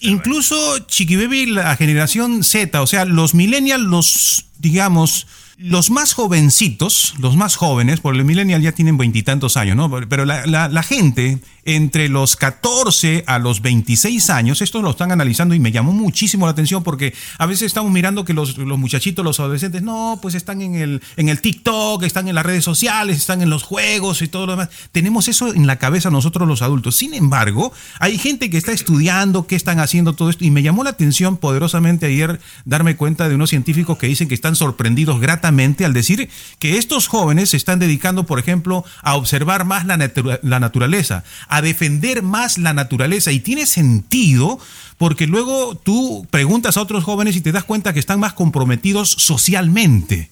Incluso 0.00 0.78
Chiqui 0.80 1.16
Baby, 1.16 1.46
la 1.46 1.76
generación 1.76 2.42
Z, 2.44 2.82
o 2.82 2.86
sea, 2.86 3.04
los 3.04 3.34
millennials, 3.34 3.82
los, 3.84 4.46
digamos, 4.58 5.26
los 5.58 5.90
más 5.90 6.12
jovencitos, 6.14 7.14
los 7.18 7.36
más 7.36 7.54
jóvenes, 7.56 8.00
porque 8.00 8.18
los 8.18 8.26
millennials 8.26 8.64
ya 8.64 8.72
tienen 8.72 8.96
veintitantos 8.98 9.56
años, 9.56 9.76
¿no? 9.76 9.90
Pero 10.08 10.24
la, 10.24 10.44
la- 10.46 10.68
la 10.68 10.82
gente 10.82 11.38
entre 11.76 12.08
los 12.08 12.36
14 12.36 13.24
a 13.26 13.38
los 13.38 13.62
26 13.62 14.30
años, 14.30 14.62
esto 14.62 14.82
lo 14.82 14.90
están 14.90 15.12
analizando 15.12 15.54
y 15.54 15.60
me 15.60 15.72
llamó 15.72 15.92
muchísimo 15.92 16.46
la 16.46 16.52
atención 16.52 16.82
porque 16.82 17.14
a 17.38 17.46
veces 17.46 17.66
estamos 17.66 17.92
mirando 17.92 18.24
que 18.24 18.32
los, 18.32 18.58
muchachitos, 18.58 19.24
los 19.24 19.40
adolescentes, 19.40 19.82
no, 19.82 20.18
pues 20.20 20.34
están 20.34 20.62
en 20.62 20.74
el, 20.74 21.02
en 21.16 21.28
el 21.28 21.40
TikTok, 21.40 22.02
están 22.02 22.28
en 22.28 22.34
las 22.34 22.46
redes 22.46 22.64
sociales, 22.64 23.16
están 23.16 23.42
en 23.42 23.50
los 23.50 23.62
juegos 23.62 24.22
y 24.22 24.28
todo 24.28 24.46
lo 24.46 24.52
demás. 24.52 24.70
Tenemos 24.92 25.28
eso 25.28 25.52
en 25.54 25.66
la 25.66 25.76
cabeza 25.76 26.10
nosotros 26.10 26.46
los 26.48 26.62
adultos. 26.62 26.96
Sin 26.96 27.14
embargo, 27.14 27.72
hay 27.98 28.18
gente 28.18 28.50
que 28.50 28.58
está 28.58 28.72
estudiando 28.72 29.46
qué 29.46 29.56
están 29.56 29.80
haciendo 29.80 30.14
todo 30.14 30.30
esto 30.30 30.44
y 30.44 30.50
me 30.50 30.62
llamó 30.62 30.84
la 30.84 30.90
atención 30.90 31.36
poderosamente 31.36 32.06
ayer 32.06 32.40
darme 32.64 32.96
cuenta 32.96 33.28
de 33.28 33.34
unos 33.34 33.50
científicos 33.50 33.98
que 33.98 34.06
dicen 34.06 34.28
que 34.28 34.34
están 34.34 34.56
sorprendidos 34.56 35.20
gratamente 35.20 35.84
al 35.84 35.92
decir 35.92 36.28
que 36.58 36.78
estos 36.78 37.06
jóvenes 37.06 37.50
se 37.50 37.56
están 37.56 37.78
dedicando, 37.78 38.26
por 38.26 38.38
ejemplo, 38.38 38.84
a 39.02 39.14
observar 39.14 39.64
más 39.64 39.86
la, 39.86 39.98
la 40.42 40.60
naturaleza, 40.60 41.24
a 41.48 41.59
defender 41.62 42.22
más 42.22 42.58
la 42.58 42.72
naturaleza 42.72 43.32
y 43.32 43.40
tiene 43.40 43.66
sentido 43.66 44.58
porque 44.98 45.26
luego 45.26 45.74
tú 45.76 46.26
preguntas 46.30 46.76
a 46.76 46.82
otros 46.82 47.04
jóvenes 47.04 47.36
y 47.36 47.40
te 47.40 47.52
das 47.52 47.64
cuenta 47.64 47.92
que 47.92 48.00
están 48.00 48.20
más 48.20 48.34
comprometidos 48.34 49.10
socialmente 49.10 50.30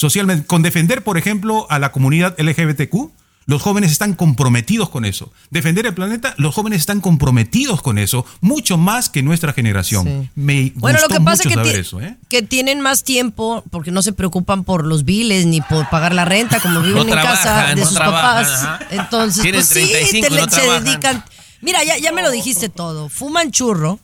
socialmente, 0.00 0.46
con 0.46 0.62
defender, 0.62 1.04
por 1.04 1.18
ejemplo, 1.18 1.66
a 1.68 1.78
la 1.78 1.92
comunidad 1.92 2.34
LGBTQ. 2.40 3.10
Los 3.50 3.62
jóvenes 3.62 3.90
están 3.90 4.14
comprometidos 4.14 4.90
con 4.90 5.04
eso. 5.04 5.32
Defender 5.50 5.84
el 5.84 5.92
planeta, 5.92 6.34
los 6.38 6.54
jóvenes 6.54 6.78
están 6.78 7.00
comprometidos 7.00 7.82
con 7.82 7.98
eso, 7.98 8.24
mucho 8.40 8.78
más 8.78 9.08
que 9.08 9.24
nuestra 9.24 9.52
generación. 9.52 10.30
Me 10.36 10.70
Bueno, 10.76 11.00
lo 11.00 11.06
gustó 11.08 11.18
que 11.18 11.24
pasa 11.24 11.42
mucho 11.42 11.48
es 11.48 11.48
que, 11.48 11.54
saber 11.54 11.80
eso, 11.80 12.00
¿eh? 12.00 12.16
que 12.28 12.42
tienen 12.42 12.80
más 12.80 13.02
tiempo 13.02 13.64
porque 13.72 13.90
no 13.90 14.02
se 14.02 14.12
preocupan 14.12 14.62
por 14.62 14.86
los 14.86 15.04
biles 15.04 15.46
ni 15.46 15.60
por 15.62 15.90
pagar 15.90 16.14
la 16.14 16.24
renta, 16.24 16.60
como 16.60 16.78
viven 16.80 16.94
No 16.94 17.02
en 17.02 17.08
trabajan, 17.10 17.36
casa 17.44 17.74
de 17.74 17.80
no 17.80 17.86
sus 17.86 17.94
trabajan, 17.96 18.44
papás. 18.44 18.62
ajá. 18.62 18.78
Entonces, 18.92 19.42
Tienen 19.42 19.60
pues 19.66 19.68
sí, 19.68 19.90
35 19.90 20.28
te 20.28 20.34
no 20.36 20.40
se 20.44 20.46
trabajan. 20.60 20.84
dedican. 20.84 21.24
Mira, 21.62 21.84
ya, 21.84 21.98
ya 21.98 22.10
me 22.12 22.22
lo 22.22 22.30
dijiste 22.30 22.68
todo. 22.70 23.08
Fuman 23.10 23.50
churro, 23.50 23.98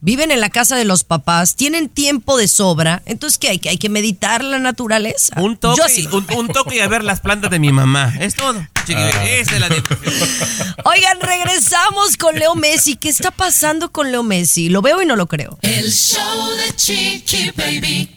viven 0.00 0.30
en 0.32 0.40
la 0.40 0.48
casa 0.50 0.74
de 0.74 0.84
los 0.84 1.04
papás, 1.04 1.54
tienen 1.54 1.88
tiempo 1.88 2.36
de 2.36 2.48
sobra. 2.48 3.02
Entonces, 3.06 3.38
¿qué 3.38 3.50
hay? 3.50 3.58
Que 3.60 3.68
hay 3.68 3.78
que 3.78 3.88
meditar 3.88 4.42
la 4.42 4.58
naturaleza. 4.58 5.40
Un 5.40 5.56
toque, 5.56 5.80
Yo 5.82 5.88
sí. 5.88 6.08
un, 6.10 6.26
un 6.36 6.48
toque 6.48 6.76
y 6.76 6.80
a 6.80 6.88
ver 6.88 7.04
las 7.04 7.20
plantas 7.20 7.50
de 7.52 7.58
mi 7.60 7.70
mamá. 7.72 8.12
Es 8.18 8.34
todo. 8.34 8.66
Baby. 8.94 9.28
Esa 9.40 9.54
es 9.54 9.60
la. 9.60 9.68
Oigan, 10.84 11.20
regresamos 11.20 12.16
con 12.16 12.36
Leo 12.38 12.54
Messi. 12.54 12.96
¿Qué 12.96 13.08
está 13.08 13.30
pasando 13.30 13.90
con 13.92 14.10
Leo 14.10 14.22
Messi? 14.22 14.68
Lo 14.68 14.82
veo 14.82 15.02
y 15.02 15.06
no 15.06 15.16
lo 15.16 15.26
creo. 15.26 15.58
El 15.62 15.90
show 15.92 16.50
de 16.56 16.74
Chiqui 16.76 17.50
Baby. 17.56 18.10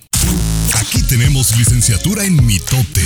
Aquí 0.73 1.01
tenemos 1.03 1.55
licenciatura 1.57 2.23
en 2.23 2.45
mitote. 2.45 3.03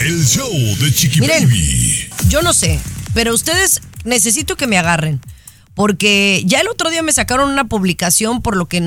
El 0.00 0.24
show 0.26 0.50
de 0.80 0.92
Chiqui 0.94 1.20
Miren, 1.20 1.44
Baby. 1.48 2.08
yo 2.28 2.42
no 2.42 2.52
sé, 2.52 2.78
pero 3.14 3.32
ustedes 3.34 3.80
necesito 4.04 4.56
que 4.56 4.66
me 4.66 4.76
agarren. 4.78 5.20
Porque 5.74 6.42
ya 6.46 6.60
el 6.60 6.68
otro 6.68 6.88
día 6.88 7.02
me 7.02 7.12
sacaron 7.12 7.50
una 7.50 7.64
publicación 7.64 8.40
por 8.40 8.56
lo 8.56 8.64
que 8.66 8.82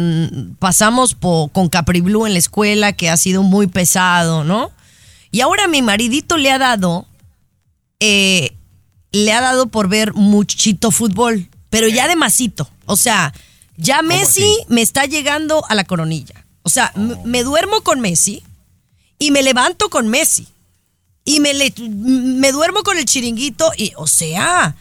pasamos 0.57 1.13
po- 1.13 1.47
con 1.49 1.69
Capri 1.69 2.01
Blue 2.01 2.25
en 2.25 2.33
la 2.33 2.39
escuela, 2.39 2.93
que 2.93 3.11
ha 3.11 3.17
sido 3.17 3.43
muy 3.43 3.67
pesado, 3.67 4.43
¿no? 4.43 4.71
Y 5.31 5.41
ahora 5.41 5.67
mi 5.67 5.83
maridito 5.83 6.37
le 6.37 6.51
ha 6.51 6.57
dado, 6.57 7.05
eh, 7.99 8.55
le 9.11 9.31
ha 9.33 9.41
dado 9.41 9.67
por 9.67 9.87
ver 9.89 10.13
muchito 10.13 10.91
fútbol, 10.91 11.47
pero 11.69 11.87
ya 11.87 12.07
de 12.07 12.15
masito. 12.15 12.69
O 12.85 12.95
sea, 12.95 13.33
ya 13.77 14.01
Messi 14.01 14.57
me 14.67 14.81
está 14.81 15.05
llegando 15.05 15.65
a 15.69 15.75
la 15.75 15.83
coronilla. 15.83 16.45
O 16.63 16.69
sea, 16.69 16.91
m- 16.95 17.15
me 17.25 17.43
duermo 17.43 17.81
con 17.81 17.99
Messi 17.99 18.43
y 19.17 19.31
me 19.31 19.41
levanto 19.43 19.89
con 19.89 20.07
Messi 20.07 20.47
y 21.25 21.39
me, 21.39 21.53
le- 21.53 21.73
me 21.79 22.51
duermo 22.51 22.83
con 22.83 22.97
el 22.97 23.05
chiringuito 23.05 23.71
y, 23.77 23.93
o 23.97 24.07
sea, 24.07 24.75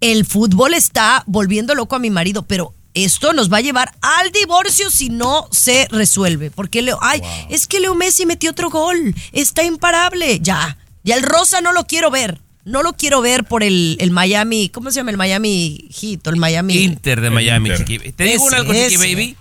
el 0.00 0.24
fútbol 0.24 0.74
está 0.74 1.22
volviendo 1.26 1.74
loco 1.74 1.96
a 1.96 1.98
mi 1.98 2.10
marido, 2.10 2.42
pero 2.42 2.74
esto 2.94 3.32
nos 3.32 3.52
va 3.52 3.56
a 3.58 3.62
llevar 3.62 3.92
al 4.02 4.30
divorcio 4.30 4.88
si 4.90 5.08
no 5.08 5.48
se 5.50 5.88
resuelve. 5.90 6.50
Porque 6.50 6.82
Leo, 6.82 6.98
ay, 7.00 7.20
es 7.48 7.66
que 7.66 7.80
Leo 7.80 7.94
Messi 7.94 8.24
metió 8.26 8.50
otro 8.52 8.70
gol, 8.70 9.14
está 9.32 9.64
imparable, 9.64 10.38
ya, 10.40 10.78
ya 11.02 11.16
el 11.16 11.22
rosa 11.22 11.60
no 11.60 11.72
lo 11.72 11.86
quiero 11.86 12.10
ver. 12.10 12.40
No 12.64 12.82
lo 12.82 12.94
quiero 12.94 13.20
ver 13.20 13.44
por 13.44 13.62
el, 13.62 13.96
el 14.00 14.10
Miami, 14.10 14.70
¿cómo 14.70 14.90
se 14.90 14.96
llama? 15.00 15.10
El 15.10 15.16
Miami 15.18 15.88
Heat 15.90 16.26
o 16.26 16.30
el 16.30 16.36
Miami... 16.36 16.76
Inter 16.78 17.20
de 17.20 17.30
Miami, 17.30 17.70
Chiqui 17.76 17.98
Baby. 17.98 18.12
Te 18.12 18.24
digo 18.24 18.46
Ese, 18.46 18.56
algo, 18.56 18.72
Chiqui. 18.72 18.96
Baby. 18.96 19.36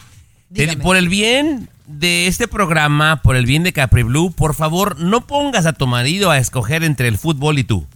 Te- 0.54 0.78
por 0.78 0.98
el 0.98 1.08
bien 1.10 1.70
de 1.88 2.28
este 2.28 2.48
programa, 2.48 3.22
por 3.22 3.36
el 3.36 3.46
bien 3.46 3.64
de 3.64 3.74
Capri 3.74 4.04
Blue, 4.04 4.32
por 4.32 4.54
favor, 4.56 5.00
no 5.00 5.26
pongas 5.26 5.66
a 5.66 5.74
tu 5.74 5.88
marido 5.88 6.32
a 6.32 6.38
escoger 6.38 6.84
entre 6.84 7.08
el 7.08 7.18
fútbol 7.18 7.60
y 7.60 7.64
tú. 7.64 7.88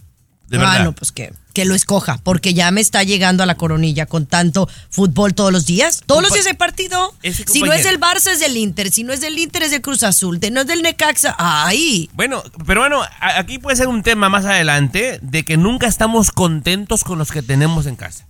De 0.48 0.56
ah, 0.56 0.60
verdad. 0.60 0.84
no, 0.84 0.92
pues 0.92 1.12
que, 1.12 1.32
que 1.52 1.66
lo 1.66 1.74
escoja, 1.74 2.18
porque 2.22 2.54
ya 2.54 2.70
me 2.70 2.80
está 2.80 3.02
llegando 3.02 3.42
a 3.42 3.46
la 3.46 3.56
coronilla 3.56 4.06
con 4.06 4.24
tanto 4.24 4.66
fútbol 4.88 5.34
todos 5.34 5.52
los 5.52 5.66
días. 5.66 6.02
Todos 6.06 6.22
los 6.22 6.32
días 6.32 6.46
hay 6.46 6.54
partido. 6.54 7.14
Si 7.22 7.60
no 7.62 7.72
es 7.72 7.84
del 7.84 8.00
Barça, 8.00 8.30
es 8.32 8.40
del 8.40 8.56
Inter. 8.56 8.90
Si 8.90 9.04
no 9.04 9.12
es 9.12 9.20
del 9.20 9.38
Inter, 9.38 9.62
es 9.64 9.72
del 9.72 9.82
Cruz 9.82 10.02
Azul. 10.02 10.40
De- 10.40 10.50
no 10.50 10.62
es 10.62 10.66
del 10.66 10.82
Necaxa. 10.82 11.36
¡Ay! 11.38 12.08
Bueno, 12.14 12.42
pero 12.66 12.80
bueno, 12.80 13.02
aquí 13.20 13.58
puede 13.58 13.76
ser 13.76 13.88
un 13.88 14.02
tema 14.02 14.30
más 14.30 14.46
adelante 14.46 15.18
de 15.20 15.44
que 15.44 15.58
nunca 15.58 15.86
estamos 15.86 16.30
contentos 16.30 17.04
con 17.04 17.18
los 17.18 17.30
que 17.30 17.42
tenemos 17.42 17.84
en 17.84 17.96
casa. 17.96 18.26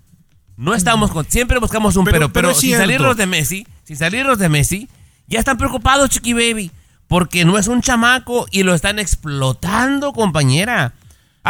No 0.57 0.75
estamos 0.75 1.13
con, 1.13 1.25
siempre 1.31 1.61
buscamos 1.61 1.95
un 1.95 2.05
Pero- 2.05 2.17
pero, 2.17 2.33
pero, 2.33 2.49
pero 2.49 2.61
sin 2.61 2.77
salirnos 2.77 3.17
de 3.17 3.27
Messi, 3.27 3.65
sin 3.85 3.97
salirnos 3.97 4.39
de 4.41 4.49
Messi, 4.49 4.89
ya 5.29 5.39
están 5.39 5.57
preocupados, 5.57 6.11
Chiqui 6.11 6.33
Baby, 6.33 6.73
porque 7.07 7.45
no 7.45 7.59
es 7.59 7.69
un 7.69 7.81
chamaco 7.81 8.49
y 8.51 8.65
lo 8.65 8.75
están 8.75 8.99
explotando, 8.99 10.13
compañera. 10.13 10.95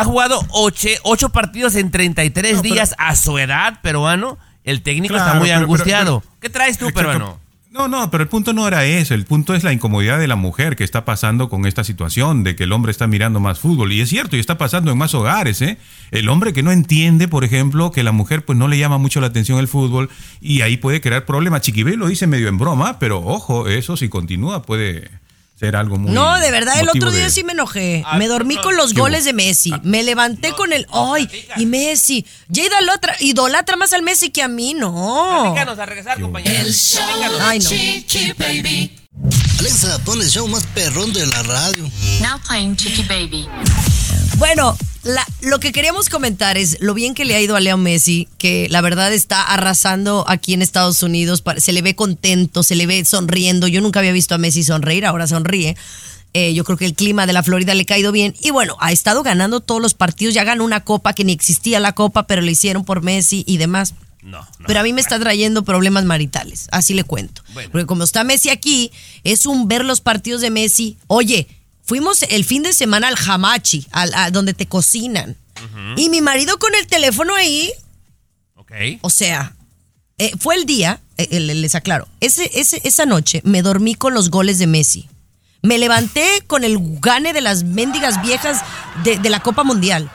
Ha 0.00 0.04
jugado 0.04 0.40
ocho, 0.50 0.88
ocho 1.04 1.28
partidos 1.30 1.74
en 1.76 1.90
33 1.90 2.56
No, 2.56 2.62
pero- 2.62 2.74
días 2.74 2.94
a 2.98 3.14
su 3.16 3.38
edad, 3.38 3.80
peruano. 3.82 4.38
El 4.64 4.82
técnico 4.82 5.16
está 5.16 5.34
muy 5.34 5.48
pero- 5.48 5.60
angustiado. 5.60 6.20
pero- 6.20 6.34
¿Qué 6.40 6.50
traes 6.50 6.78
tú, 6.78 6.90
peruano? 6.92 7.40
No, 7.70 7.86
no, 7.86 8.10
pero 8.10 8.22
el 8.22 8.28
punto 8.28 8.52
no 8.54 8.66
era 8.66 8.84
eso. 8.86 9.14
El 9.14 9.24
punto 9.24 9.54
es 9.54 9.62
la 9.62 9.72
incomodidad 9.72 10.18
de 10.18 10.26
la 10.26 10.36
mujer 10.36 10.74
que 10.74 10.84
está 10.84 11.04
pasando 11.04 11.48
con 11.48 11.64
esta 11.66 11.84
situación 11.84 12.42
de 12.42 12.56
que 12.56 12.64
el 12.64 12.72
hombre 12.72 12.90
está 12.90 13.06
mirando 13.06 13.40
más 13.40 13.60
fútbol. 13.60 13.92
Y 13.92 14.00
es 14.00 14.08
cierto, 14.08 14.36
y 14.36 14.40
está 14.40 14.56
pasando 14.58 14.90
en 14.90 14.98
más 14.98 15.14
hogares, 15.14 15.60
¿eh? 15.62 15.78
El 16.10 16.28
hombre 16.30 16.52
que 16.52 16.62
no 16.62 16.72
entiende, 16.72 17.28
por 17.28 17.44
ejemplo, 17.44 17.92
que 17.92 18.02
la 18.02 18.10
mujer 18.10 18.44
pues 18.44 18.58
no 18.58 18.68
le 18.68 18.78
llama 18.78 18.98
mucho 18.98 19.20
la 19.20 19.28
atención 19.28 19.58
el 19.58 19.68
fútbol 19.68 20.08
y 20.40 20.62
ahí 20.62 20.76
puede 20.78 21.00
crear 21.02 21.24
problemas. 21.26 21.60
Chiquibé 21.60 21.96
lo 21.96 22.08
dice 22.08 22.26
medio 22.26 22.48
en 22.48 22.56
broma, 22.58 22.98
pero 22.98 23.20
ojo, 23.24 23.68
eso 23.68 23.96
si 23.96 24.08
continúa 24.08 24.62
puede 24.62 25.10
ser 25.58 25.74
algo 25.76 25.98
muy. 25.98 26.12
No, 26.12 26.38
de 26.38 26.50
verdad, 26.50 26.78
el 26.80 26.88
otro 26.88 27.10
día 27.10 27.24
de- 27.24 27.30
sí 27.30 27.42
me 27.44 27.52
enojé. 27.52 28.02
Ah, 28.06 28.16
me 28.18 28.28
dormí 28.28 28.54
no, 28.56 28.62
con 28.62 28.76
los 28.76 28.92
¿qué 28.92 29.00
goles 29.00 29.24
de 29.24 29.32
Messi. 29.32 29.72
Me 29.82 30.02
levanté 30.02 30.52
con 30.52 30.72
el. 30.72 30.86
¡Ay! 30.92 31.28
Y 31.56 31.66
Messi. 31.66 32.24
Ya 32.48 32.64
idolatra, 32.64 33.16
idolatra 33.20 33.76
más 33.76 33.92
al 33.92 34.02
Messi 34.02 34.30
que 34.30 34.42
a 34.42 34.48
mí, 34.48 34.74
no. 34.74 35.40
Platícanos 35.42 35.78
a 35.78 35.86
regresar, 35.86 36.20
compañera. 36.20 36.60
El 36.60 36.72
show. 36.74 37.02
Ay, 37.40 37.58
no. 37.58 37.70
Chiqui 37.70 38.32
Baby. 38.38 38.94
Alexa, 39.58 39.98
pon 40.04 40.20
el 40.22 40.28
show 40.30 40.46
más 40.46 40.64
perrón 40.66 41.12
de 41.12 41.26
la 41.26 41.42
radio. 41.42 41.82
Now 42.20 42.38
playing 42.46 42.76
Chiqui 42.76 43.02
Baby. 43.02 43.48
Bueno, 44.38 44.76
la- 45.02 45.26
lo 45.42 45.58
que 45.58 45.72
queríamos 45.72 46.08
comentar 46.08 46.56
es 46.56 46.78
lo 46.80 46.94
bien 46.94 47.14
que 47.14 47.24
le 47.24 47.34
ha 47.34 47.40
ido 47.40 47.56
a 47.56 47.60
Leo 47.60 47.76
Messi, 47.76 48.28
que 48.38 48.68
la 48.70 48.80
verdad 48.80 49.12
está 49.12 49.42
arrasando 49.42 50.24
aquí 50.28 50.54
en 50.54 50.62
Estados 50.62 51.02
Unidos. 51.02 51.42
Se 51.58 51.72
le 51.72 51.82
ve 51.82 51.94
contento, 51.96 52.62
se 52.62 52.76
le 52.76 52.86
ve 52.86 53.04
sonriendo. 53.04 53.66
Yo 53.66 53.80
nunca 53.80 53.98
había 53.98 54.12
visto 54.12 54.34
a 54.34 54.38
Messi 54.38 54.62
sonreír, 54.62 55.06
ahora 55.06 55.26
sonríe. 55.26 55.76
Eh, 56.34 56.54
yo 56.54 56.62
creo 56.62 56.76
que 56.76 56.84
el 56.84 56.94
clima 56.94 57.26
de 57.26 57.32
la 57.32 57.42
Florida 57.42 57.74
le 57.74 57.82
ha 57.82 57.86
caído 57.86 58.12
bien. 58.12 58.34
Y 58.40 58.50
bueno, 58.50 58.76
ha 58.80 58.92
estado 58.92 59.22
ganando 59.22 59.60
todos 59.60 59.80
los 59.82 59.94
partidos. 59.94 60.34
Ya 60.34 60.44
ganó 60.44 60.64
una 60.64 60.84
copa 60.84 61.14
que 61.14 61.24
ni 61.24 61.32
existía 61.32 61.80
la 61.80 61.94
copa, 61.94 62.26
pero 62.26 62.42
le 62.42 62.52
hicieron 62.52 62.84
por 62.84 63.02
Messi 63.02 63.44
y 63.46 63.56
demás. 63.56 63.94
No, 64.22 64.40
no. 64.40 64.66
Pero 64.66 64.80
a 64.80 64.82
mí 64.82 64.92
me 64.92 65.00
está 65.00 65.18
trayendo 65.18 65.64
problemas 65.64 66.04
maritales, 66.04 66.68
así 66.70 66.92
le 66.92 67.02
cuento. 67.02 67.42
Bueno. 67.54 67.70
Porque 67.72 67.86
como 67.86 68.04
está 68.04 68.24
Messi 68.24 68.50
aquí, 68.50 68.92
es 69.24 69.46
un 69.46 69.68
ver 69.68 69.84
los 69.84 70.00
partidos 70.00 70.42
de 70.42 70.50
Messi. 70.50 70.96
Oye, 71.06 71.48
fuimos 71.88 72.22
el 72.22 72.44
fin 72.44 72.62
de 72.62 72.72
semana 72.72 73.08
al 73.08 73.16
Hamachi, 73.16 73.86
al, 73.90 74.12
a 74.14 74.30
donde 74.30 74.54
te 74.54 74.66
cocinan. 74.66 75.36
Y 75.96 76.08
mi 76.08 76.20
marido 76.20 76.58
con 76.60 76.72
el 76.76 76.86
teléfono 76.86 77.34
ahí, 77.34 77.72
Ok. 78.54 78.70
o 79.00 79.10
sea, 79.10 79.56
eh, 80.18 80.30
fue 80.38 80.54
el 80.54 80.66
día, 80.66 81.00
eh, 81.16 81.26
eh, 81.32 81.40
les 81.40 81.74
aclaro, 81.74 82.06
ese, 82.20 82.48
ese, 82.54 82.80
esa 82.84 83.06
noche 83.06 83.40
me 83.44 83.62
dormí 83.62 83.96
con 83.96 84.14
los 84.14 84.30
goles 84.30 84.60
de 84.60 84.68
Messi. 84.68 85.08
Me 85.62 85.78
levanté 85.78 86.42
con 86.46 86.62
el 86.62 86.78
gane 87.00 87.32
de 87.32 87.40
las 87.40 87.64
mendigas 87.64 88.22
viejas 88.22 88.62
de, 89.02 89.18
de 89.18 89.30
la 89.30 89.40
Copa 89.40 89.64
Mundial. 89.64 90.08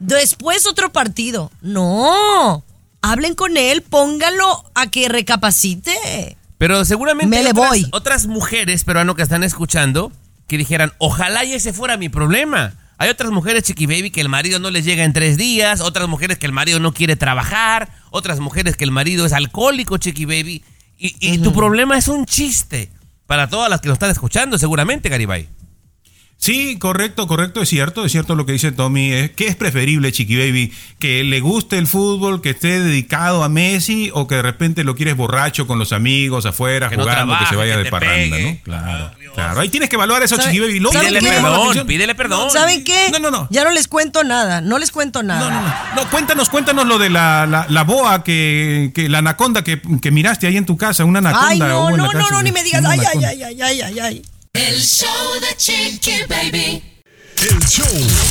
Después 0.00 0.66
otro 0.66 0.90
partido. 0.92 1.52
No. 1.60 2.64
Hablen 3.00 3.36
con 3.36 3.56
él, 3.56 3.82
pónganlo 3.82 4.64
a 4.74 4.88
que 4.88 5.08
recapacite. 5.08 6.36
Pero 6.58 6.84
seguramente 6.84 7.36
Me 7.36 7.44
le 7.44 7.50
otras, 7.50 7.68
voy. 7.68 7.86
otras 7.92 8.26
mujeres 8.26 8.82
peruano 8.82 9.14
que 9.14 9.22
están 9.22 9.44
escuchando 9.44 10.10
que 10.48 10.58
dijeran, 10.58 10.92
ojalá 10.98 11.44
y 11.44 11.52
ese 11.52 11.72
fuera 11.72 11.96
mi 11.96 12.08
problema. 12.08 12.74
Hay 12.96 13.10
otras 13.10 13.30
mujeres, 13.30 13.62
Chiqui 13.62 13.86
Baby, 13.86 14.10
que 14.10 14.20
el 14.20 14.28
marido 14.28 14.58
no 14.58 14.70
les 14.70 14.84
llega 14.84 15.04
en 15.04 15.12
tres 15.12 15.36
días, 15.36 15.80
otras 15.80 16.08
mujeres 16.08 16.38
que 16.38 16.46
el 16.46 16.52
marido 16.52 16.80
no 16.80 16.92
quiere 16.92 17.14
trabajar, 17.14 17.90
otras 18.10 18.40
mujeres 18.40 18.76
que 18.76 18.82
el 18.82 18.90
marido 18.90 19.24
es 19.24 19.32
alcohólico, 19.32 19.98
Chiqui 19.98 20.24
Baby. 20.24 20.64
Y, 20.96 21.14
y 21.20 21.38
tu 21.38 21.52
problema 21.52 21.96
es 21.96 22.08
un 22.08 22.26
chiste 22.26 22.90
para 23.26 23.48
todas 23.48 23.70
las 23.70 23.80
que 23.80 23.86
lo 23.86 23.94
están 23.94 24.10
escuchando, 24.10 24.58
seguramente, 24.58 25.08
Garibay. 25.08 25.48
Sí, 26.40 26.78
correcto, 26.78 27.26
correcto, 27.26 27.60
es 27.60 27.68
cierto, 27.68 28.04
es 28.04 28.12
cierto 28.12 28.36
lo 28.36 28.46
que 28.46 28.52
dice 28.52 28.70
Tommy. 28.70 29.12
Es, 29.12 29.32
¿Qué 29.32 29.48
es 29.48 29.56
preferible, 29.56 30.12
Chiqui 30.12 30.36
Baby? 30.36 30.72
¿Que 31.00 31.24
le 31.24 31.40
guste 31.40 31.78
el 31.78 31.88
fútbol, 31.88 32.40
que 32.40 32.50
esté 32.50 32.78
dedicado 32.80 33.42
a 33.42 33.48
Messi 33.48 34.10
o 34.14 34.28
que 34.28 34.36
de 34.36 34.42
repente 34.42 34.84
lo 34.84 34.94
quieres 34.94 35.16
borracho 35.16 35.66
con 35.66 35.80
los 35.80 35.92
amigos 35.92 36.46
afuera, 36.46 36.88
Que 36.90 36.96
no 36.96 37.02
jugando, 37.02 37.36
que 37.40 37.46
se 37.46 37.56
vaya 37.56 37.76
que 37.76 37.82
de 37.82 37.90
parranda, 37.90 38.36
pegue. 38.36 38.52
¿no? 38.52 38.58
Claro, 38.62 39.10
claro. 39.34 39.60
Ahí 39.60 39.68
tienes 39.68 39.88
que 39.88 39.96
evaluar 39.96 40.22
eso, 40.22 40.36
¿Sabe- 40.36 40.48
Chiqui 40.52 40.60
Baby. 40.60 40.78
Lo 40.78 40.92
¿saben 40.92 41.08
único 41.08 41.24
que 41.24 41.32
la 41.32 41.42
Perdón, 41.42 41.86
pídele 41.88 42.14
perdón. 42.14 42.50
¿Saben 42.52 42.84
qué? 42.84 43.08
No, 43.10 43.18
no, 43.18 43.30
no. 43.32 43.48
Ya 43.50 43.64
no 43.64 43.70
les 43.72 43.88
cuento 43.88 44.22
nada, 44.22 44.60
no 44.60 44.78
les 44.78 44.92
cuento 44.92 45.24
nada. 45.24 45.40
No, 45.40 45.50
no, 45.50 45.60
no. 45.60 45.74
No, 46.04 46.10
cuéntanos, 46.10 46.48
cuéntanos 46.50 46.86
lo 46.86 46.98
de 46.98 47.10
la, 47.10 47.46
la, 47.46 47.66
la 47.68 47.82
boa, 47.82 48.22
que, 48.22 48.92
que 48.94 49.08
la 49.08 49.18
anaconda 49.18 49.64
que, 49.64 49.82
que 50.00 50.10
miraste 50.12 50.46
ahí 50.46 50.56
en 50.56 50.66
tu 50.66 50.76
casa, 50.76 51.04
una 51.04 51.18
anaconda. 51.18 51.48
Ay, 51.48 51.58
no, 51.58 51.90
en 51.90 51.96
la 51.96 52.02
no, 52.04 52.12
no, 52.12 52.18
casa 52.20 52.30
no, 52.30 52.38
de- 52.38 52.44
ni 52.44 52.52
me 52.52 52.62
digas. 52.62 52.84
Ay, 52.84 53.00
ay, 53.00 53.24
ay, 53.24 53.42
ay, 53.42 53.60
ay, 53.60 53.80
ay, 53.82 53.98
ay. 53.98 54.22
El 54.52 54.80
show 54.80 55.40
de 55.40 55.56
Chiqui 55.56 56.22
Baby. 56.28 56.82
El 57.36 57.58
show 57.68 57.86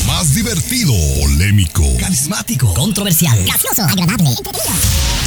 más 0.06 0.34
divertido, 0.36 0.92
polémico, 1.22 1.84
Carismático, 2.00 2.74
controversial, 2.74 3.42
gracioso, 3.46 3.84
agradable, 3.84 4.30
entretenido. 4.30 4.74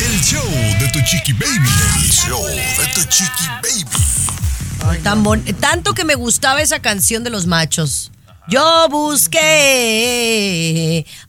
el 0.05 0.21
show 0.23 0.45
de 0.79 0.89
tu 0.93 0.99
chiqui 1.07 1.33
baby. 1.33 1.69
El 2.05 2.11
show 2.13 2.45
de 2.47 2.87
tu 2.95 3.01
chiqui 3.09 3.47
baby. 3.63 5.01
Tan 5.03 5.23
bon- 5.23 5.43
tanto 5.61 5.95
que 5.95 6.05
me 6.05 6.15
gustaba 6.15 6.61
esa 6.61 6.81
canción 6.81 7.25
de 7.25 7.31
los 7.31 7.47
machos. 7.47 8.11
Yo 8.49 8.87
busqué, 8.91 9.47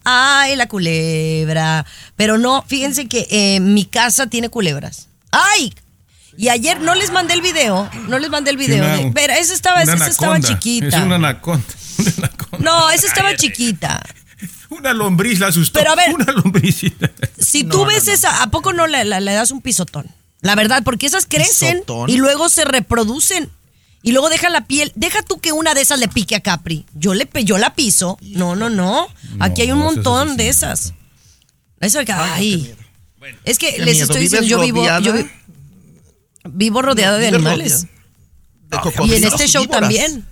ay, 0.04 0.56
la 0.58 0.68
culebra. 0.68 1.86
Pero 2.18 2.38
no, 2.38 2.66
fíjense 2.68 3.08
que 3.08 3.28
eh, 3.30 3.60
mi 3.62 3.86
casa 3.86 4.28
tiene 4.28 4.50
culebras. 4.50 5.08
¡Ay! 5.32 5.74
Y 6.38 6.50
ayer 6.50 6.80
no 6.80 6.96
les 6.96 7.12
mandé 7.12 7.34
el 7.34 7.42
video, 7.42 7.90
no 8.08 8.18
les 8.20 8.30
mandé 8.30 8.52
el 8.52 8.58
video. 8.58 8.84
Una- 8.84 8.98
de- 8.98 9.12
pero 9.14 9.34
esa 9.34 9.54
estaba, 9.54 9.82
esa 9.84 10.08
estaba 10.08 10.40
chiquita. 10.40 10.88
Es 10.88 11.04
una 11.04 11.16
anaconda. 11.16 11.66
una 11.98 12.12
anaconda. 12.18 12.58
No, 12.72 12.90
esa 12.92 13.08
estaba 13.08 13.36
chiquita. 13.36 14.02
Una 14.70 14.94
lombriz 14.94 15.40
la 15.40 15.48
asustó. 15.48 15.80
Pero 15.80 15.92
a 15.92 15.96
ver. 15.96 16.14
Una 16.14 16.32
lombricita. 16.32 17.12
Si 17.38 17.64
tú 17.66 17.80
no, 17.80 17.86
ves 17.86 18.08
no. 18.08 18.14
esa, 18.14 18.42
¿a 18.42 18.50
poco 18.50 18.72
no 18.74 18.88
le, 18.88 19.04
le- 19.04 19.20
le 19.22 19.34
das 19.34 19.52
un 19.52 19.62
pisotón? 19.62 20.08
La 20.40 20.56
verdad, 20.56 20.82
porque 20.84 21.06
esas 21.06 21.26
crecen 21.28 21.82
¿Pisotón? 21.82 22.10
y 22.10 22.18
luego 22.18 22.50
se 22.50 22.64
reproducen. 22.66 23.50
Y 24.02 24.14
luego 24.14 24.30
deja 24.30 24.50
la 24.50 24.66
piel, 24.66 24.92
deja 24.96 25.22
tú 25.22 25.40
que 25.40 25.52
una 25.52 25.76
de 25.76 25.82
esas 25.82 26.00
le 26.00 26.08
pique 26.08 26.36
a 26.36 26.40
Capri. 26.40 26.86
Yo 26.96 27.14
le 27.14 27.30
yo 27.44 27.60
la 27.60 27.76
piso. 27.76 28.18
No, 28.22 28.56
no, 28.56 28.70
no. 28.72 29.08
Aquí 29.40 29.62
hay 29.62 29.72
un 29.72 29.78
No, 29.80 29.84
eso 29.84 29.90
es 29.92 29.96
montón 29.98 30.38
de 30.38 30.50
esas. 30.50 30.94
Eso 31.80 32.04
que 32.04 32.12
ay. 32.14 32.74
Es 33.44 33.60
que 33.60 33.78
les 33.78 33.98
miedo. 33.98 34.04
estoy 34.06 34.22
¿Vives 34.22 34.32
diciendo, 34.42 34.48
yo 34.48 34.60
vivo, 34.62 34.84
yo 35.02 35.14
vi- 35.14 35.30
vivo 36.46 36.82
rodeado 36.82 37.18
de 37.18 37.28
animales. 37.28 37.88
De 38.70 38.78
Y 39.06 39.14
en 39.16 39.24
este 39.26 39.48
show 39.48 39.64
víboras. 39.64 39.82
también. 39.82 40.26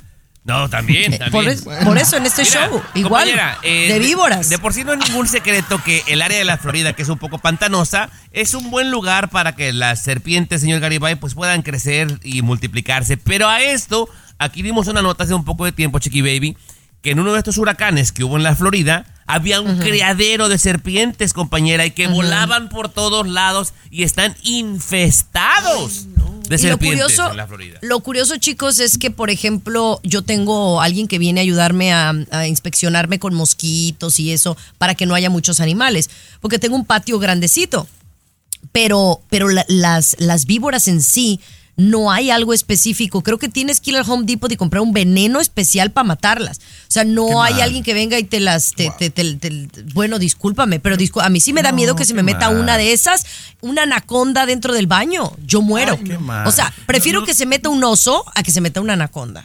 No, 0.45 0.69
también, 0.69 1.13
Eh, 1.13 1.19
también. 1.19 1.31
por 1.43 1.47
es- 1.51 1.85
por 1.85 1.97
eso 1.97 2.15
en 2.17 2.25
este 2.25 2.43
show, 2.45 2.81
igual, 2.95 3.29
compañera, 3.29 3.59
de 3.61 3.99
víboras. 3.99 4.49
De, 4.49 4.57
por 4.57 4.73
sí 4.73 4.83
no 4.83 4.93
es 4.93 4.99
ningún 5.07 5.27
secreto 5.27 5.79
que 5.83 6.01
el 6.07 6.21
área 6.21 6.37
de 6.39 6.45
la 6.45 6.57
Florida, 6.57 6.93
que 6.93 7.01
es 7.03 7.09
un 7.09 7.19
poco 7.19 7.37
pantanosa, 7.37 8.09
es 8.31 8.53
un 8.53 8.71
buen 8.71 8.89
lugar 8.89 9.29
para 9.29 9.55
que 9.55 9.73
las 9.73 10.01
serpientes, 10.01 10.61
señor 10.61 10.79
Garibay, 10.79 11.15
pues 11.15 11.35
puedan 11.35 11.61
crecer 11.61 12.19
y 12.23 12.41
multiplicarse. 12.41 13.17
Pero 13.17 13.47
a 13.49 13.61
esto, 13.61 14.09
aquí 14.39 14.61
dimos 14.63 14.87
una 14.87 15.01
nota 15.01 15.25
hace 15.25 15.33
un 15.33 15.43
poco 15.45 15.65
de 15.65 15.71
tiempo, 15.73 15.99
Chiqui 15.99 16.21
Baby, 16.21 16.57
que 17.01 17.11
en 17.11 17.19
uno 17.19 17.33
de 17.33 17.39
estos 17.39 17.57
huracanes 17.57 18.11
que 18.11 18.23
hubo 18.23 18.37
en 18.37 18.43
la 18.43 18.55
Florida, 18.55 19.05
había 19.25 19.61
un 19.61 19.77
criadero 19.77 20.49
de 20.49 20.57
serpientes, 20.57 21.33
compañera, 21.33 21.85
y 21.85 21.91
que 21.91 22.07
volaban 22.07 22.67
por 22.69 22.89
todos 22.89 23.27
lados 23.27 23.73
y 23.91 24.03
están 24.03 24.35
infestados 24.43 26.07
de 26.47 26.55
Y 26.55 26.57
lo 26.57 26.57
serpientes 26.57 27.01
curioso, 27.15 27.31
en 27.31 27.37
la 27.37 27.47
Florida. 27.47 27.77
lo 27.81 27.99
curioso, 27.99 28.37
chicos, 28.37 28.79
es 28.79 28.97
que, 28.97 29.11
por 29.11 29.29
ejemplo, 29.29 29.99
yo 30.03 30.23
tengo 30.23 30.81
alguien 30.81 31.07
que 31.07 31.19
viene 31.19 31.41
a 31.41 31.43
ayudarme 31.43 31.93
a, 31.93 32.11
a 32.31 32.47
inspeccionarme 32.47 33.19
con 33.19 33.35
mosquitos 33.35 34.19
y 34.19 34.31
eso 34.31 34.57
para 34.79 34.95
que 34.95 35.05
no 35.05 35.13
haya 35.13 35.29
muchos 35.29 35.59
animales, 35.59 36.09
porque 36.41 36.57
tengo 36.57 36.75
un 36.75 36.85
patio 36.85 37.19
grandecito. 37.19 37.87
Pero, 38.71 39.21
pero 39.29 39.47
la- 39.49 39.65
las, 39.69 40.15
las 40.19 40.45
víboras 40.45 40.87
en 40.87 41.01
sí 41.01 41.39
no 41.79 42.11
hay 42.11 42.29
algo 42.29 42.53
específico. 42.53 43.23
Creo 43.23 43.37
que 43.39 43.49
tienes 43.49 43.79
que 43.81 43.91
ir 43.91 43.97
al 43.97 44.09
Home 44.09 44.25
Depot 44.25 44.51
y 44.51 44.57
comprar 44.57 44.81
un 44.83 44.93
veneno 44.93 45.39
especial 45.39 45.91
para 45.91 46.03
matarlas. 46.03 46.57
O 46.59 46.91
sea, 46.91 47.03
no 47.03 47.41
hay 47.41 47.53
mal. 47.53 47.61
alguien 47.63 47.83
que 47.83 47.93
venga 47.93 48.19
y 48.19 48.23
te 48.23 48.39
las... 48.39 48.73
te- 48.73 48.91
te- 48.97 49.09
te- 49.09 49.33
te- 49.35 49.67
bueno, 49.93 50.19
discúlpame, 50.19 50.79
pero 50.79 50.97
discú- 50.97 51.21
a 51.23 51.29
mí 51.29 51.39
sí 51.41 51.53
me 51.53 51.61
da 51.63 51.71
miedo 51.71 51.95
que 51.95 52.05
se 52.05 52.13
me 52.13 52.21
meta 52.23 52.49
una 52.61 52.77
de 52.77 52.93
esas, 52.93 53.25
una 53.61 53.83
anaconda 53.83 54.45
dentro 54.45 54.73
del 54.73 54.87
baño. 54.87 55.31
Yo 55.45 55.61
muero. 55.61 55.93
Ay, 55.93 56.17
o 56.47 56.51
sea, 56.51 56.73
prefiero 56.85 57.23
que 57.25 57.33
se 57.33 57.45
meta 57.45 57.69
un 57.69 57.83
oso 57.83 58.23
a 58.35 58.43
que 58.43 58.51
se 58.51 58.61
meta 58.61 58.81
una 58.81 58.93
anaconda. 58.93 59.43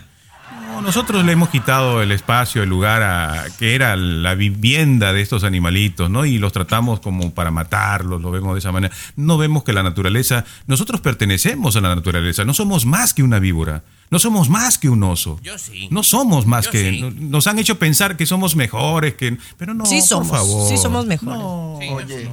No, 0.74 0.82
nosotros 0.82 1.24
le 1.24 1.30
hemos 1.30 1.50
quitado 1.50 2.02
el 2.02 2.10
espacio, 2.10 2.64
el 2.64 2.68
lugar 2.68 3.04
a 3.04 3.44
que 3.60 3.76
era 3.76 3.94
la 3.94 4.34
vivienda 4.34 5.12
de 5.12 5.20
estos 5.20 5.44
animalitos, 5.44 6.10
¿no? 6.10 6.24
Y 6.26 6.38
los 6.38 6.52
tratamos 6.52 6.98
como 6.98 7.32
para 7.32 7.52
matarlos, 7.52 8.20
lo 8.20 8.32
vemos 8.32 8.54
de 8.54 8.58
esa 8.58 8.72
manera. 8.72 8.92
No 9.14 9.38
vemos 9.38 9.62
que 9.62 9.72
la 9.72 9.84
naturaleza, 9.84 10.44
nosotros 10.66 11.00
pertenecemos 11.00 11.76
a 11.76 11.80
la 11.80 11.94
naturaleza, 11.94 12.44
no 12.44 12.54
somos 12.54 12.86
más 12.86 13.14
que 13.14 13.22
una 13.22 13.38
víbora, 13.38 13.84
no 14.14 14.18
somos 14.20 14.48
más 14.48 14.78
que 14.78 14.88
un 14.88 15.02
oso. 15.02 15.40
Yo 15.42 15.58
sí. 15.58 15.88
No 15.90 16.02
somos 16.04 16.46
más 16.46 16.66
Yo 16.66 16.70
que 16.70 16.90
sí. 16.92 17.00
no- 17.00 17.10
nos 17.10 17.46
han 17.48 17.58
hecho 17.58 17.78
pensar 17.78 18.16
que 18.16 18.26
somos 18.26 18.54
mejores 18.56 19.14
que 19.14 19.36
pero 19.58 19.74
no, 19.74 19.84
sí 19.86 20.00
somos, 20.00 20.28
por 20.28 20.38
favor. 20.38 20.68
sí 20.68 20.76
somos 20.78 21.04
mejores. 21.06 21.38
No, 21.38 21.74
Oye, 21.74 22.30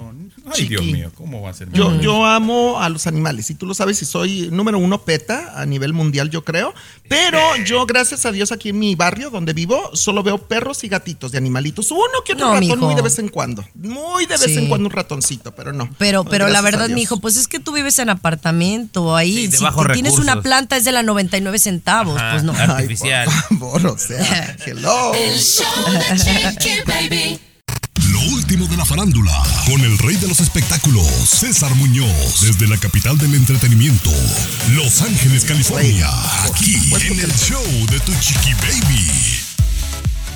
Ay, 0.53 0.67
Dios 0.67 0.83
mío, 0.83 1.11
¿cómo 1.15 1.41
va 1.41 1.51
a 1.51 1.53
ser? 1.53 1.71
Yo, 1.71 1.99
yo 2.01 2.25
amo 2.25 2.79
a 2.79 2.89
los 2.89 3.05
animales 3.07 3.49
y 3.51 3.55
tú 3.55 3.65
lo 3.65 3.73
sabes 3.73 4.01
y 4.01 4.05
soy 4.05 4.49
número 4.51 4.79
uno 4.79 5.01
peta 5.03 5.53
a 5.59 5.65
nivel 5.65 5.93
mundial 5.93 6.29
yo 6.29 6.43
creo, 6.43 6.73
pero 7.07 7.39
yo 7.65 7.85
gracias 7.85 8.25
a 8.25 8.31
Dios 8.31 8.51
aquí 8.51 8.69
en 8.69 8.79
mi 8.79 8.95
barrio 8.95 9.29
donde 9.29 9.53
vivo 9.53 9.91
solo 9.93 10.23
veo 10.23 10.39
perros 10.39 10.83
y 10.83 10.87
gatitos 10.87 11.31
de 11.31 11.37
animalitos, 11.37 11.91
uno 11.91 12.01
que 12.25 12.33
otro 12.33 12.47
No, 12.47 12.53
ratón 12.53 12.67
mijo. 12.67 12.77
muy 12.85 12.95
de 12.95 13.01
vez 13.01 13.19
en 13.19 13.29
cuando, 13.29 13.63
muy 13.75 14.25
de 14.25 14.37
vez 14.37 14.45
Sí. 14.45 14.57
en 14.57 14.67
cuando 14.67 14.87
un 14.87 14.91
ratoncito, 14.93 15.53
pero 15.55 15.73
no. 15.73 15.89
Pero, 15.99 16.23
pero 16.25 16.45
la 16.45 16.53
Gracias 16.61 16.63
verdad, 16.71 16.87
Dios. 16.87 16.95
mi 16.95 17.01
hijo, 17.03 17.19
pues 17.19 17.37
es 17.37 17.47
que 17.47 17.59
tú 17.59 17.71
vives 17.73 17.99
en 17.99 18.09
apartamento 18.09 19.15
ahí. 19.15 19.33
Sí, 19.33 19.47
de 19.47 19.57
si 19.57 19.65
tienes 19.93 20.17
una 20.17 20.41
planta 20.41 20.75
es 20.75 20.83
de 20.83 20.91
la 20.91 21.03
99 21.03 21.59
centavos, 21.59 21.70
Ajá, 21.79 22.31
pues 22.31 22.43
no. 22.43 22.53
artificial. 22.53 23.27
Ay, 23.29 23.57
por 23.57 23.59
favor, 23.59 23.87
o 23.87 23.97
sea, 23.97 24.55
hello. 24.65 25.13
El 25.13 25.39
show 25.39 25.65
de 25.91 26.17
Chiqui 26.17 26.81
Baby. 26.85 27.39
Lo 28.11 28.19
último 28.33 28.65
de 28.67 28.77
la 28.77 28.85
farándula, 28.85 29.43
con 29.65 29.81
el 29.81 29.97
rey 29.99 30.15
de 30.15 30.27
los 30.27 30.39
espectáculos, 30.39 31.05
César 31.05 31.73
Muñoz, 31.75 32.41
desde 32.41 32.67
la 32.67 32.77
capital 32.77 33.17
del 33.17 33.35
entretenimiento, 33.35 34.11
Los 34.71 35.01
Ángeles, 35.01 35.45
California, 35.45 36.09
aquí 36.45 36.75
en 37.01 37.19
el 37.19 37.33
show 37.33 37.63
de 37.89 37.99
tu 37.99 38.13
chiqui 38.15 38.53
baby. 38.53 39.40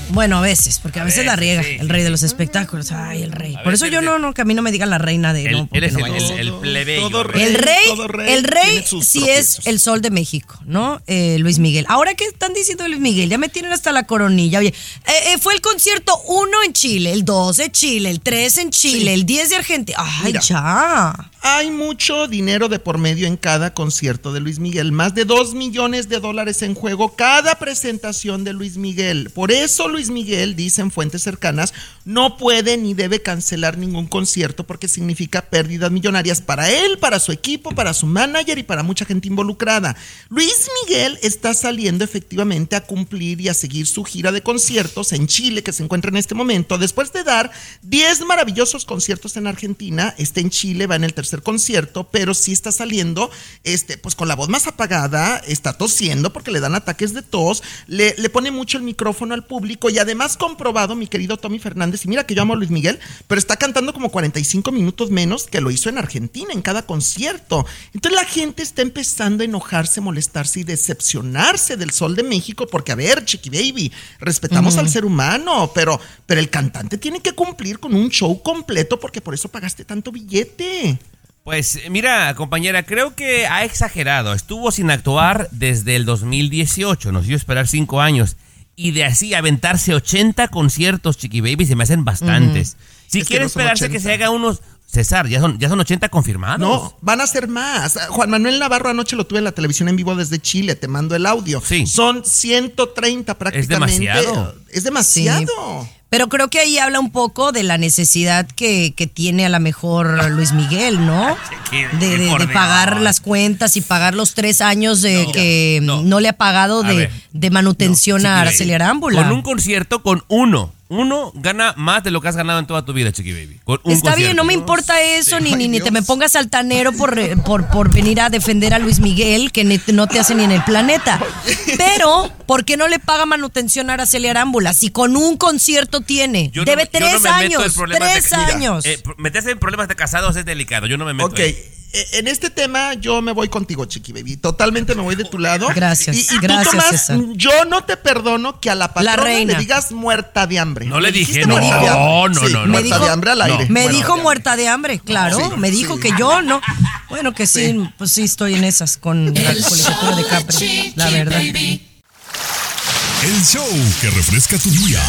Bueno, 0.10 0.38
a 0.38 0.42
veces, 0.42 0.80
porque 0.80 1.00
a 1.00 1.04
veces 1.04 1.26
la 1.26 1.36
riega 1.36 1.64
sí, 1.64 1.78
el 1.80 1.90
rey 1.90 2.04
de 2.04 2.10
los 2.10 2.22
espectáculos. 2.24 2.92
Ay, 2.92 3.24
el 3.24 3.32
rey. 3.32 3.56
A 3.56 3.64
Por 3.64 3.74
eso 3.74 3.88
yo 3.88 4.02
no, 4.02 4.20
no, 4.20 4.34
que 4.34 4.42
a 4.44 4.46
mí 4.46 4.54
no 4.54 4.62
me 4.62 4.72
digan 4.72 4.90
la 4.90 4.98
reina 4.98 5.34
de. 5.34 5.46
Él, 5.46 5.52
no, 5.54 5.60
él 5.62 5.68
porque 5.70 5.86
es 5.88 5.94
no 5.94 6.06
el, 6.06 6.48
el- 6.48 6.54
plebeyo. 6.54 7.10
todo 7.10 7.24
rey. 7.24 7.44
El 7.44 7.56
rey, 7.56 7.86
todo 7.88 8.08
rey 8.08 8.34
el 8.34 8.44
rey 8.44 8.84
sí 9.02 9.30
es 9.30 9.48
tropiezos. 9.56 9.68
el 9.68 9.80
sol 9.80 10.02
de 10.02 10.12
México, 10.12 10.60
¿no? 10.66 11.02
Eh, 11.08 11.38
Luis 11.40 11.60
Miguel. 11.60 11.86
Ahora 11.90 12.14
que 12.14 12.26
están 12.26 12.54
diciendo 12.54 12.84
de 12.84 12.90
Luis 12.92 13.02
Miguel, 13.02 13.30
ya 13.30 13.38
me 13.38 13.50
tienen 13.50 13.74
hasta 13.74 13.92
la 13.92 14.04
coronilla. 14.04 14.60
Oye, 14.60 14.70
eh, 14.70 15.34
eh, 15.34 15.38
fue 15.40 15.54
el 15.56 15.62
concierto 15.62 16.16
1 16.28 16.64
en 16.66 16.74
Chile, 16.74 17.12
el 17.12 17.26
2 17.26 17.60
en 17.60 17.72
Chile, 17.72 18.10
el 18.12 18.22
3 18.22 18.58
en 18.60 18.70
Chile, 18.72 19.14
el 19.14 19.26
10 19.26 19.50
de 19.50 19.56
Argentina. 19.56 19.98
Ay, 20.02 20.26
Mira. 20.34 20.40
ya. 20.42 21.32
Hay 21.48 21.70
mucho 21.70 22.28
dinero 22.28 22.70
de 22.70 22.80
por 22.80 22.98
medio 22.98 23.28
en 23.28 23.38
cada 23.38 23.72
concierto 23.76 24.34
de 24.34 24.40
Luis 24.40 24.58
Miguel, 24.58 24.92
más 24.92 25.14
de 25.14 25.26
2 25.26 25.54
millones 25.54 26.10
de 26.10 26.20
dólares 26.20 26.64
en 26.64 26.74
juego 26.74 27.16
cada 27.16 27.60
presentación 27.60 28.44
de 28.44 28.52
Luis 28.52 28.78
Miguel. 28.78 29.30
Por 29.30 29.52
eso 29.52 29.88
Luis 29.88 30.10
Miguel, 30.10 30.56
dicen 30.56 30.90
fuentes 30.90 31.22
cercanas, 31.22 31.72
no 32.06 32.38
puede 32.38 32.78
ni 32.78 32.94
debe 32.94 33.22
cancelar 33.22 33.80
ningún 33.80 34.06
concierto 34.06 34.64
porque 34.64 34.88
significa 34.88 35.42
pérdidas 35.50 35.92
millonarias 35.92 36.40
para 36.40 36.70
él, 36.70 37.00
para 37.00 37.20
su 37.20 37.32
equipo, 37.32 37.72
para 37.72 37.96
su 37.96 38.06
manager 38.06 38.60
y 38.60 38.64
para 38.64 38.84
mucha 38.84 39.06
gente 39.06 39.28
involucrada. 39.28 39.96
Luis 40.30 40.70
Miguel 40.84 41.18
está 41.24 41.56
saliendo 41.56 42.04
efectivamente 42.04 42.76
a 42.76 42.84
cumplir 42.84 43.42
y 43.42 43.50
a 43.50 43.56
seguir 43.56 43.88
su 43.88 44.04
gira 44.04 44.32
de 44.32 44.44
conciertos 44.44 45.14
en 45.14 45.26
Chile, 45.26 45.64
que 45.64 45.74
se 45.74 45.84
encuentra 45.84 46.10
en 46.10 46.18
este 46.18 46.36
momento, 46.36 46.78
después 46.78 47.12
de 47.12 47.24
dar 47.24 47.52
10 47.82 48.22
maravillosos 48.26 48.86
conciertos 48.86 49.36
en 49.36 49.48
Argentina, 49.48 50.14
está 50.20 50.42
en 50.42 50.52
Chile, 50.52 50.86
va 50.86 50.96
en 50.96 51.04
el 51.04 51.14
tercer 51.16 51.42
concierto, 51.42 52.10
pero 52.12 52.36
sí 52.36 52.52
está 52.52 52.72
saliendo, 52.72 53.32
este, 53.64 53.98
pues 53.98 54.14
con 54.14 54.28
la 54.28 54.36
voz 54.36 54.50
más 54.50 54.68
apagada, 54.68 55.38
está 55.48 55.74
tosiendo 55.74 56.32
porque 56.32 56.52
le 56.52 56.60
dan 56.60 56.76
ataques 56.76 57.14
de 57.14 57.24
tos, 57.24 57.64
le, 57.88 58.14
le 58.18 58.30
pone 58.30 58.52
mucho 58.52 58.78
el 58.78 58.84
micrófono 58.84 59.34
al 59.34 59.46
público 59.46 59.90
y 59.90 59.98
además 59.98 60.38
comprobado, 60.38 60.96
mi 60.96 61.08
querido 61.08 61.38
Tommy 61.38 61.58
Fernández, 61.58 61.95
y 62.04 62.08
mira 62.08 62.26
que 62.26 62.36
yo 62.36 62.42
amo 62.42 62.54
a 62.54 62.58
Luis 62.58 62.72
Miguel, 62.72 63.00
pero 63.28 63.40
está 63.40 63.56
cantando 63.56 63.94
como 63.94 64.10
45 64.10 64.72
minutos 64.72 65.12
menos 65.12 65.46
que 65.46 65.62
lo 65.62 65.72
hizo 65.72 65.90
en 65.90 65.98
Argentina 65.98 66.52
en 66.52 66.62
cada 66.62 66.86
concierto. 66.86 67.66
Entonces 67.94 68.20
la 68.20 68.28
gente 68.28 68.64
está 68.64 68.82
empezando 68.82 69.44
a 69.44 69.46
enojarse, 69.46 70.02
molestarse 70.02 70.62
y 70.62 70.64
decepcionarse 70.64 71.78
del 71.78 71.92
Sol 71.92 72.16
de 72.16 72.24
México 72.24 72.68
porque, 72.68 72.92
a 72.92 72.96
ver, 72.96 73.24
Chiqui 73.24 73.50
Baby, 73.50 73.92
respetamos 74.20 74.78
al 74.78 74.90
ser 74.90 75.06
humano, 75.06 75.72
pero, 75.74 76.00
pero 76.26 76.42
el 76.42 76.50
cantante 76.50 76.98
tiene 76.98 77.22
que 77.22 77.34
cumplir 77.34 77.80
con 77.80 77.94
un 77.94 78.10
show 78.10 78.42
completo 78.42 79.00
porque 79.00 79.22
por 79.22 79.34
eso 79.34 79.50
pagaste 79.50 79.86
tanto 79.86 80.12
billete. 80.12 81.00
Pues 81.46 81.80
mira, 81.92 82.34
compañera, 82.34 82.84
creo 82.84 83.16
que 83.16 83.46
ha 83.46 83.64
exagerado. 83.66 84.34
Estuvo 84.34 84.72
sin 84.72 84.90
actuar 84.90 85.48
desde 85.52 85.96
el 85.96 86.04
2018, 86.04 87.12
nos 87.12 87.28
dio 87.28 87.36
esperar 87.36 87.68
cinco 87.68 88.02
años. 88.02 88.36
Y 88.76 88.92
de 88.92 89.06
así 89.06 89.34
aventarse 89.34 89.94
80 89.94 90.50
conciertos, 90.50 91.18
Chiqui 91.18 91.42
Baby, 91.42 91.66
se 91.66 91.76
me 91.76 91.84
hacen 91.84 92.04
bastantes. 92.04 92.76
Si 93.08 93.20
Es 93.20 93.24
que 93.26 93.28
quiere 93.30 93.44
no 93.44 93.48
esperarse 93.48 93.86
que 93.90 93.98
80. 93.98 94.04
se 94.10 94.14
haga 94.14 94.30
unos... 94.30 94.62
César, 94.88 95.28
ya 95.28 95.42
son, 95.42 95.58
ya 95.58 95.68
son 95.68 95.80
80 95.80 96.10
confirmados. 96.10 96.60
No, 96.60 96.96
van 97.02 97.20
a 97.20 97.28
ser 97.28 97.48
más. 97.48 97.98
Juan 98.10 98.30
Manuel 98.30 98.60
Navarro 98.60 98.90
anoche 98.90 99.16
lo 99.16 99.26
tuve 99.26 99.40
en 99.40 99.44
la 99.46 99.52
televisión 99.52 99.90
en 99.90 99.96
vivo 99.96 100.16
desde 100.16 100.40
Chile, 100.40 100.76
te 100.76 100.88
mando 100.88 101.16
el 101.16 101.26
audio. 101.26 101.62
Sí. 101.66 101.86
Son 101.88 102.24
130 102.24 103.38
prácticamente. 103.38 103.74
demasiado. 104.00 104.56
Es 104.70 104.84
demasiado. 104.84 105.90
Pero 106.10 106.30
creo 106.30 106.50
que 106.50 106.60
ahí 106.60 106.78
habla 106.78 107.00
un 107.00 107.12
poco 107.12 107.52
de 107.52 107.64
la 107.64 107.78
necesidad 107.78 108.48
que, 108.48 108.94
que 108.96 109.08
tiene 109.08 109.46
a 109.46 109.50
lo 109.50 109.60
mejor 109.60 110.30
Luis 110.30 110.54
Miguel, 110.54 111.06
¿no? 111.06 111.36
De, 112.00 112.48
pagar 112.54 113.02
las 113.02 113.20
cuentas 113.20 113.76
y 113.76 113.82
pagar 113.82 114.14
los 114.16 114.34
tres 114.34 114.62
años 114.62 115.02
de 115.02 115.26
No, 115.26 115.32
que 115.32 115.80
no. 115.82 116.02
no. 116.04 116.20
le 116.20 116.30
ha 116.30 116.34
pagado 116.34 116.84
de, 116.84 117.50
manutención 117.50 118.26
a 118.26 118.36
Baby. 118.36 118.42
Araceli 118.42 118.74
Arámbula. 118.74 119.24
Con 119.24 119.32
un 119.34 119.42
concierto, 119.42 120.02
con 120.04 120.24
uno. 120.30 120.75
Uno 120.88 121.32
gana 121.34 121.74
más 121.78 122.04
de 122.04 122.12
lo 122.12 122.22
que 122.22 122.28
has 122.28 122.36
ganado 122.36 122.60
en 122.60 122.68
toda 122.68 122.86
tu 122.86 122.94
vida, 122.94 123.12
Chiqui 123.12 123.32
Baby. 123.34 123.60
Con 123.64 123.80
un 123.84 123.92
Está 123.94 124.14
bien, 124.16 124.36
no 124.36 124.44
me 124.44 124.54
importa 124.54 125.02
eso, 125.02 125.40
ni, 125.40 125.50
Ay, 125.50 125.56
ni, 125.56 125.68
ni 125.68 125.80
te 125.82 125.90
me 125.90 126.04
pongas 126.04 126.36
altanero 126.36 126.92
por, 126.94 127.18
por, 127.42 127.68
por 127.70 127.92
venir 127.92 128.22
a 128.22 128.30
defender 128.30 128.72
a 128.74 128.78
Luis 128.78 129.00
Miguel, 129.00 129.52
que 129.52 129.64
no 129.94 130.06
te 130.08 130.20
hace 130.20 130.36
ni 130.36 130.44
en 130.44 130.52
el 130.52 130.64
planeta. 130.64 131.20
Pero, 131.78 132.32
¿por 132.46 132.66
qué 132.66 132.78
no 132.78 132.88
le 132.88 133.00
paga 133.00 133.26
manutención 133.26 133.90
a 133.90 133.94
Araceli 133.96 134.28
Arámbula? 134.28 134.76
Si 134.76 134.92
con 134.92 135.18
un 135.18 135.38
concierto 135.38 136.02
tiene, 136.02 136.52
Yo 136.52 136.62
no 136.62 136.66
debe 136.66 136.84
me- 136.94 137.00
yo 137.00 137.00
no 137.00 137.08
tres 137.08 137.22
me 137.24 137.30
meto 137.32 137.40
en 137.40 137.46
años, 137.62 137.74
problemas 137.74 138.14
de- 138.14 138.20
tres 138.22 138.32
Mira, 138.38 138.48
años. 138.56 138.86
Eh, 138.86 139.04
meterse 139.18 139.52
en 139.52 139.58
problemas 139.60 139.88
de 139.88 139.96
casados 139.96 140.36
es 140.36 140.46
delicado. 140.46 140.86
Yo 140.86 140.98
no 140.98 141.06
me 141.06 141.14
meto 141.16 141.26
Ok, 141.30 141.40
ahí. 141.40 141.58
Eh, 141.96 142.08
en 142.20 142.28
este 142.28 142.50
tema 142.50 142.94
yo 142.96 143.22
me 143.22 143.32
voy 143.32 143.48
contigo, 143.50 143.86
Chiqui 143.86 144.12
Baby. 144.12 144.38
Totalmente 144.38 144.96
me 144.96 145.02
voy 145.02 145.16
de 145.16 145.26
tu 145.26 145.40
lado. 145.40 145.68
Gracias, 145.74 146.16
Y, 146.16 146.20
y 146.22 146.28
tú, 146.28 146.36
gracias, 146.42 146.72
Tomás, 146.72 146.90
César. 146.90 147.20
yo 147.34 147.66
no 147.66 147.84
te 147.86 147.98
perdono 147.98 148.60
que 148.60 148.70
a 148.70 148.76
la 148.76 148.94
patrona 148.94 149.16
reina. 149.18 149.54
le 149.54 149.60
digas 149.60 149.92
muerta 149.92 150.48
de 150.48 150.60
hambre. 150.60 150.86
No 150.86 151.00
le 151.00 151.12
dije, 151.12 151.32
dijiste 151.32 151.48
no, 151.48 151.58
muerta 151.58 151.80
de 151.80 151.88
hambre. 151.88 152.06
no, 152.06 152.30
no, 152.30 152.48
Sí, 152.48 152.54
no, 152.54 152.66
no. 152.66 152.72
Muerta 152.74 153.00
de 153.00 153.10
hambre 153.10 153.32
al 153.32 153.38
no. 153.40 153.44
aire. 153.46 153.68
Me 153.70 153.90
dijo 153.90 154.18
muerta 154.18 154.56
de 154.56 154.68
hambre, 154.68 155.00
claro. 155.00 155.38
Sí, 155.38 155.44
me 155.58 155.72
dijo 155.72 155.96
sí. 155.96 156.02
que 156.02 156.12
yo 156.20 156.42
no. 156.42 156.62
Bueno, 157.10 157.34
que 157.34 157.48
sí, 157.48 157.76
pues 157.98 158.12
sí 158.12 158.24
estoy 158.24 158.56
en 158.56 158.64
esas 158.64 158.98
con 158.98 159.34
la 159.34 159.54
colegiatura 159.54 160.16
de 160.16 160.26
Capri, 160.28 160.94
la 160.96 161.10
verdad. 161.10 161.42
El 161.42 163.44
show 163.44 163.66
que 164.02 164.10
refresca 164.12 164.58
tu 164.60 164.70
día. 164.70 165.02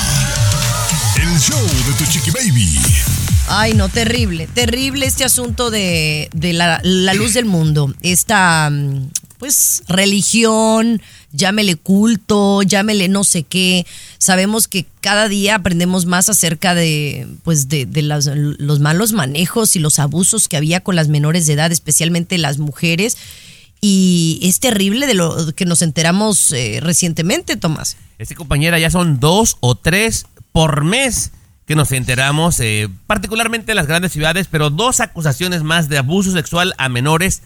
El 1.16 1.38
show 1.40 1.60
de 1.86 1.92
tu 1.98 2.06
chiqui 2.10 2.30
baby. 2.30 2.78
Ay, 3.48 3.74
no, 3.74 3.88
terrible, 3.88 4.48
terrible 4.52 5.06
este 5.06 5.24
asunto 5.24 5.70
de, 5.70 6.28
de 6.34 6.52
la, 6.52 6.80
luz 7.14 7.32
del 7.34 7.44
mundo. 7.44 7.94
Esta, 8.02 8.68
mm, 8.70 9.08
pues, 9.38 9.84
religión, 9.86 11.00
llámele 11.32 11.76
culto, 11.76 12.62
llámele 12.62 13.08
no 13.08 13.22
sé 13.22 13.44
qué. 13.44 13.86
Sabemos 14.18 14.66
que 14.66 14.84
cada 15.00 15.28
día 15.28 15.54
aprendemos 15.54 16.06
más 16.06 16.28
acerca 16.28 16.74
de, 16.74 17.28
pues, 17.44 17.68
de, 17.68 17.86
de 17.86 18.02
las- 18.02 18.26
los 18.34 18.80
malos 18.80 19.12
manejos 19.12 19.76
y 19.76 19.78
los 19.78 20.00
abusos 20.00 20.48
que 20.48 20.56
había 20.56 20.80
con 20.80 20.96
las 20.96 21.06
menores 21.06 21.46
de 21.46 21.52
edad, 21.52 21.70
especialmente 21.70 22.38
las 22.38 22.58
mujeres. 22.58 23.16
Y 23.80 24.40
es 24.42 24.58
terrible 24.58 25.06
de 25.06 25.14
lo 25.14 25.54
que 25.54 25.66
nos 25.66 25.82
enteramos 25.82 26.50
eh, 26.50 26.80
recientemente, 26.82 27.56
Tomás. 27.56 27.96
Este 28.18 28.34
compañera 28.34 28.78
ya 28.80 28.90
son 28.90 29.20
dos 29.20 29.56
o 29.60 29.76
tres 29.76 30.26
por 30.50 30.82
mes 30.84 31.30
que 31.66 31.74
nos 31.74 31.90
enteramos, 31.92 32.60
eh, 32.60 32.88
particularmente 33.06 33.72
en 33.72 33.76
las 33.76 33.88
grandes 33.88 34.12
ciudades, 34.12 34.46
pero 34.48 34.70
dos 34.70 35.00
acusaciones 35.00 35.64
más 35.64 35.88
de 35.88 35.98
abuso 35.98 36.30
sexual 36.30 36.74
a 36.78 36.88
menores 36.88 37.42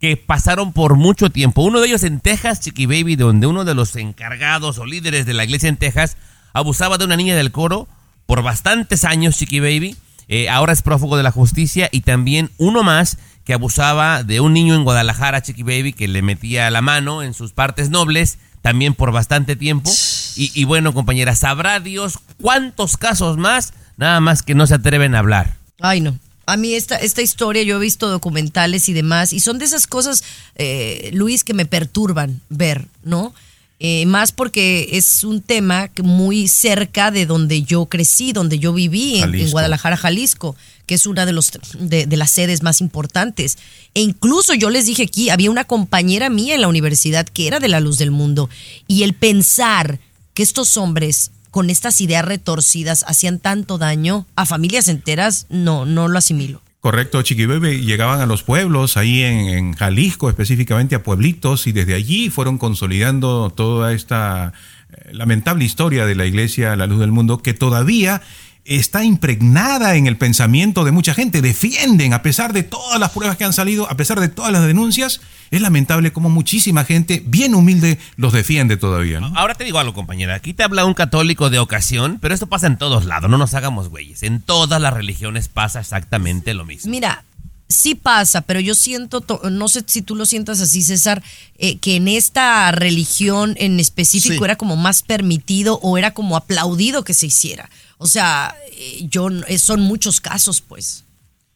que 0.00 0.16
pasaron 0.16 0.72
por 0.72 0.96
mucho 0.96 1.30
tiempo. 1.30 1.62
Uno 1.62 1.80
de 1.80 1.86
ellos 1.86 2.02
en 2.02 2.18
Texas, 2.18 2.58
Chiqui 2.58 2.86
Baby, 2.86 3.14
donde 3.14 3.46
uno 3.46 3.64
de 3.64 3.74
los 3.74 3.94
encargados 3.94 4.78
o 4.78 4.84
líderes 4.84 5.26
de 5.26 5.32
la 5.32 5.44
iglesia 5.44 5.68
en 5.68 5.76
Texas 5.76 6.16
abusaba 6.52 6.98
de 6.98 7.04
una 7.04 7.16
niña 7.16 7.36
del 7.36 7.52
coro 7.52 7.86
por 8.26 8.42
bastantes 8.42 9.04
años, 9.04 9.36
Chiqui 9.36 9.60
Baby. 9.60 9.96
Eh, 10.26 10.48
ahora 10.48 10.72
es 10.72 10.82
prófugo 10.82 11.16
de 11.16 11.22
la 11.22 11.30
justicia 11.30 11.88
y 11.92 12.00
también 12.00 12.50
uno 12.58 12.82
más 12.82 13.18
que 13.44 13.54
abusaba 13.54 14.24
de 14.24 14.40
un 14.40 14.52
niño 14.52 14.74
en 14.74 14.82
Guadalajara, 14.82 15.40
Chiqui 15.40 15.62
Baby, 15.62 15.92
que 15.92 16.08
le 16.08 16.22
metía 16.22 16.68
la 16.70 16.82
mano 16.82 17.22
en 17.22 17.32
sus 17.32 17.52
partes 17.52 17.90
nobles, 17.90 18.38
también 18.62 18.94
por 18.94 19.12
bastante 19.12 19.56
tiempo. 19.56 19.90
Y, 20.36 20.50
y 20.54 20.64
bueno, 20.64 20.94
compañera, 20.94 21.34
sabrá 21.34 21.80
Dios 21.80 22.18
cuántos 22.40 22.96
casos 22.96 23.36
más, 23.36 23.74
nada 23.96 24.20
más 24.20 24.42
que 24.42 24.54
no 24.54 24.66
se 24.66 24.74
atreven 24.74 25.14
a 25.14 25.18
hablar. 25.18 25.56
Ay, 25.80 26.00
no. 26.00 26.18
A 26.46 26.56
mí 26.56 26.74
esta, 26.74 26.96
esta 26.96 27.22
historia, 27.22 27.62
yo 27.62 27.76
he 27.76 27.80
visto 27.80 28.08
documentales 28.08 28.88
y 28.88 28.92
demás, 28.92 29.32
y 29.32 29.40
son 29.40 29.58
de 29.58 29.64
esas 29.64 29.86
cosas, 29.86 30.24
eh, 30.56 31.10
Luis, 31.12 31.44
que 31.44 31.54
me 31.54 31.66
perturban 31.66 32.40
ver, 32.48 32.86
¿no? 33.04 33.32
Eh, 33.78 34.06
más 34.06 34.30
porque 34.30 34.90
es 34.92 35.24
un 35.24 35.40
tema 35.40 35.88
que 35.88 36.02
muy 36.02 36.46
cerca 36.46 37.10
de 37.10 37.26
donde 37.26 37.62
yo 37.62 37.86
crecí, 37.86 38.32
donde 38.32 38.58
yo 38.60 38.72
viví, 38.72 39.20
en. 39.20 39.50
Guadalajara, 39.50 39.96
Jalisco, 39.96 40.56
que 40.86 40.94
es 40.94 41.06
una 41.06 41.26
de, 41.26 41.32
los, 41.32 41.52
de, 41.78 42.06
las 42.16 42.30
sedes 42.30 42.62
más 42.62 42.80
importantes. 42.80 43.58
E 43.94 44.00
incluso 44.00 44.54
yo 44.54 44.70
les 44.70 44.86
dije 44.86 45.04
aquí, 45.04 45.30
había 45.30 45.50
una 45.50 45.64
compañera 45.64 46.28
mía 46.30 46.54
en 46.54 46.60
la 46.60 46.68
universidad 46.68 47.26
que 47.28 47.46
era 47.46 47.60
de 47.60 47.68
la 47.68 47.80
luz 47.80 47.98
del 47.98 48.10
mundo, 48.10 48.48
y 48.86 49.02
el 49.02 49.14
pensar 49.14 50.00
que 50.34 50.42
estos 50.42 50.76
hombres 50.76 51.30
con 51.50 51.68
estas 51.68 52.00
ideas 52.00 52.24
retorcidas 52.24 53.04
hacían 53.06 53.38
tanto 53.38 53.76
daño 53.76 54.26
a 54.36 54.46
familias 54.46 54.88
enteras, 54.88 55.46
no, 55.50 55.84
no 55.84 56.08
lo 56.08 56.18
asimilo. 56.18 56.62
Correcto, 56.80 57.22
Chiquibebe, 57.22 57.80
llegaban 57.80 58.20
a 58.20 58.26
los 58.26 58.42
pueblos, 58.42 58.96
ahí 58.96 59.22
en, 59.22 59.48
en 59.50 59.72
Jalisco, 59.74 60.28
específicamente 60.28 60.96
a 60.96 61.02
pueblitos, 61.04 61.68
y 61.68 61.72
desde 61.72 61.94
allí 61.94 62.28
fueron 62.28 62.58
consolidando 62.58 63.50
toda 63.50 63.92
esta 63.92 64.52
eh, 64.90 65.10
lamentable 65.12 65.64
historia 65.64 66.06
de 66.06 66.16
la 66.16 66.26
Iglesia 66.26 66.74
La 66.74 66.88
Luz 66.88 66.98
del 66.98 67.12
Mundo, 67.12 67.38
que 67.38 67.54
todavía 67.54 68.22
está 68.64 69.02
impregnada 69.04 69.96
en 69.96 70.06
el 70.06 70.16
pensamiento 70.16 70.84
de 70.84 70.92
mucha 70.92 71.14
gente. 71.14 71.42
Defienden, 71.42 72.14
a 72.14 72.22
pesar 72.22 72.52
de 72.52 72.62
todas 72.62 73.00
las 73.00 73.10
pruebas 73.10 73.36
que 73.36 73.44
han 73.44 73.52
salido, 73.52 73.90
a 73.90 73.96
pesar 73.96 74.20
de 74.20 74.28
todas 74.28 74.52
las 74.52 74.64
denuncias, 74.66 75.20
es 75.50 75.60
lamentable 75.60 76.12
como 76.12 76.30
muchísima 76.30 76.84
gente, 76.84 77.22
bien 77.26 77.54
humilde, 77.54 77.98
los 78.16 78.32
defiende 78.32 78.76
todavía. 78.76 79.20
¿no? 79.20 79.32
Ahora 79.36 79.54
te 79.54 79.64
digo 79.64 79.78
algo, 79.80 79.94
compañera. 79.94 80.34
Aquí 80.36 80.54
te 80.54 80.62
habla 80.62 80.84
un 80.84 80.94
católico 80.94 81.50
de 81.50 81.58
ocasión, 81.58 82.18
pero 82.20 82.34
esto 82.34 82.46
pasa 82.46 82.68
en 82.68 82.78
todos 82.78 83.04
lados, 83.04 83.28
no 83.30 83.36
nos 83.38 83.54
hagamos 83.54 83.88
güeyes. 83.88 84.22
En 84.22 84.40
todas 84.40 84.80
las 84.80 84.94
religiones 84.94 85.48
pasa 85.48 85.80
exactamente 85.80 86.54
lo 86.54 86.64
mismo. 86.64 86.90
Mira, 86.90 87.24
sí 87.68 87.94
pasa, 87.96 88.42
pero 88.42 88.60
yo 88.60 88.74
siento, 88.74 89.20
to- 89.22 89.50
no 89.50 89.66
sé 89.68 89.82
si 89.86 90.02
tú 90.02 90.14
lo 90.14 90.24
sientas 90.24 90.60
así, 90.60 90.82
César, 90.82 91.22
eh, 91.58 91.78
que 91.78 91.96
en 91.96 92.06
esta 92.06 92.70
religión 92.70 93.54
en 93.58 93.80
específico 93.80 94.36
Sí. 94.38 94.44
era 94.44 94.56
como 94.56 94.76
más 94.76 95.02
permitido 95.02 95.80
o 95.82 95.98
era 95.98 96.12
como 96.12 96.36
aplaudido 96.36 97.02
que 97.02 97.14
se 97.14 97.26
hiciera. 97.26 97.68
O 98.02 98.06
sea, 98.06 98.54
eh, 98.72 99.06
yo 99.08 99.30
no- 99.30 99.44
eh, 99.46 99.58
son 99.58 99.80
muchos 99.80 100.20
casos, 100.20 100.60
pues. 100.60 101.04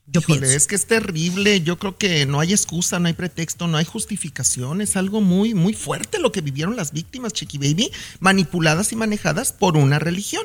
Yo 0.08 0.20
Híjole, 0.20 0.40
pienso. 0.42 0.56
es 0.56 0.66
que 0.68 0.76
es 0.76 0.86
terrible. 0.86 1.60
Yo 1.62 1.78
creo 1.78 1.98
que 1.98 2.26
no 2.26 2.38
hay 2.38 2.52
excusa, 2.52 3.00
no 3.00 3.08
hay 3.08 3.12
pretexto, 3.14 3.66
no 3.66 3.76
hay 3.76 3.84
justificación. 3.84 4.80
Es 4.80 4.96
algo 4.96 5.20
muy, 5.20 5.52
muy 5.54 5.74
fuerte 5.74 6.20
lo 6.20 6.30
que 6.30 6.40
vivieron 6.42 6.76
las 6.76 6.92
víctimas, 6.92 7.32
Chiqui 7.32 7.58
Baby, 7.58 7.90
manipuladas 8.20 8.92
y 8.92 8.96
manejadas 8.96 9.52
por 9.52 9.76
una 9.76 9.98
religión, 9.98 10.44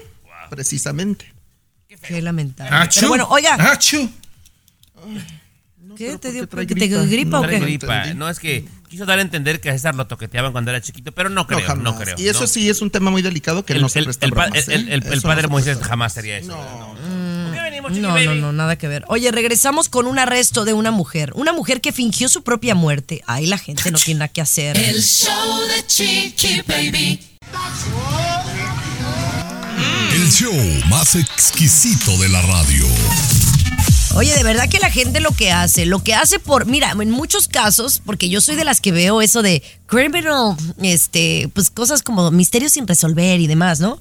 precisamente. 0.50 1.32
Qué 2.08 2.22
lamentable. 2.22 2.76
Achú. 2.76 3.00
Pero 3.02 3.10
bueno, 3.10 3.28
oiga. 3.30 3.54
¡Achú! 3.72 4.10
¿Qué 5.98 6.18
te 6.18 6.32
dio? 6.32 6.48
trae 6.48 6.66
¿Que 6.66 6.74
¿Te 6.76 6.88
gripa. 6.88 7.04
gripa 7.06 7.40
o 7.40 7.42
Trae 7.44 7.60
qué? 7.60 7.66
gripa. 7.66 8.14
No 8.14 8.30
es 8.30 8.40
que 8.40 8.66
quiso 8.92 9.06
dar 9.06 9.20
a 9.20 9.22
entender 9.22 9.62
que 9.62 9.70
a 9.70 9.74
César 9.74 9.96
lo 9.96 10.06
toqueteaban 10.06 10.52
cuando 10.52 10.70
era 10.70 10.82
chiquito, 10.82 11.14
pero 11.14 11.30
no 11.30 11.48
creo, 11.48 11.62
no, 11.62 11.66
jamás. 11.66 11.94
creo. 12.02 12.16
Y 12.20 12.28
eso 12.28 12.42
no. 12.42 12.48
sí 12.48 12.70
es 12.70 12.82
un 12.82 12.92
tema 12.92 13.10
muy 13.10 13.22
delicado 13.22 13.64
que 13.66 13.72
el, 13.74 13.82
no 13.82 13.88
se 13.90 14.00
el- 14.00 14.06
presta 14.06 14.26
el 14.26 14.32
bromas, 14.32 14.68
el- 14.68 14.90
¿eh? 14.90 14.94
el- 14.94 15.04
el 15.04 15.14
Eso 15.14 15.22
padre 15.28 15.44
no 15.44 15.50
Moisés 15.50 15.78
jamás 15.82 16.18
haría 16.18 16.38
eso. 16.38 16.50
No, 16.50 18.20
no, 18.20 18.36
no, 18.36 18.52
nada 18.52 18.76
que 18.78 18.88
ver. 18.90 19.06
Oye, 19.08 19.32
regresamos 19.32 19.88
con 19.90 20.08
un 20.08 20.20
arresto 20.20 20.66
de 20.66 20.74
una 20.74 20.92
mujer. 20.92 21.32
Una 21.36 21.54
mujer 21.54 21.80
que 21.82 21.92
fingió 21.94 22.28
su 22.30 22.44
propia 22.44 22.76
muerte. 22.76 23.24
Ay, 23.28 23.46
la 23.48 23.58
gente 23.58 23.90
no 23.92 23.98
tiene 23.98 24.20
nada 24.20 24.28
que 24.28 24.42
hacer. 24.42 24.78
El 24.78 25.02
show 25.02 25.60
de 25.68 25.88
Chiqui 25.88 26.62
Baby. 26.68 27.20
El 30.14 30.30
show 30.32 30.54
más 30.90 31.16
exquisito 31.16 32.18
de 32.18 32.28
la 32.30 32.42
radio. 32.42 32.86
Oye, 34.16 34.36
de 34.36 34.44
verdad 34.44 34.68
que 34.68 34.80
la 34.80 34.92
gente 34.92 35.22
lo 35.22 35.32
que 35.32 35.52
hace, 35.52 35.86
lo 35.86 36.04
que 36.04 36.14
hace 36.14 36.38
por, 36.38 36.66
mira, 36.66 36.92
en 36.92 37.12
muchos 37.12 37.48
casos, 37.48 38.02
porque 38.06 38.30
yo 38.30 38.42
soy 38.42 38.56
de 38.56 38.66
las 38.66 38.82
que 38.82 38.92
veo 38.92 39.22
eso 39.22 39.42
de 39.42 39.64
criminal, 39.86 40.58
este, 40.82 41.50
pues 41.54 41.70
cosas 41.70 42.04
como 42.04 42.30
misterios 42.30 42.74
sin 42.74 42.88
resolver 42.88 43.40
y 43.40 43.48
demás, 43.48 43.80
¿no? 43.80 44.00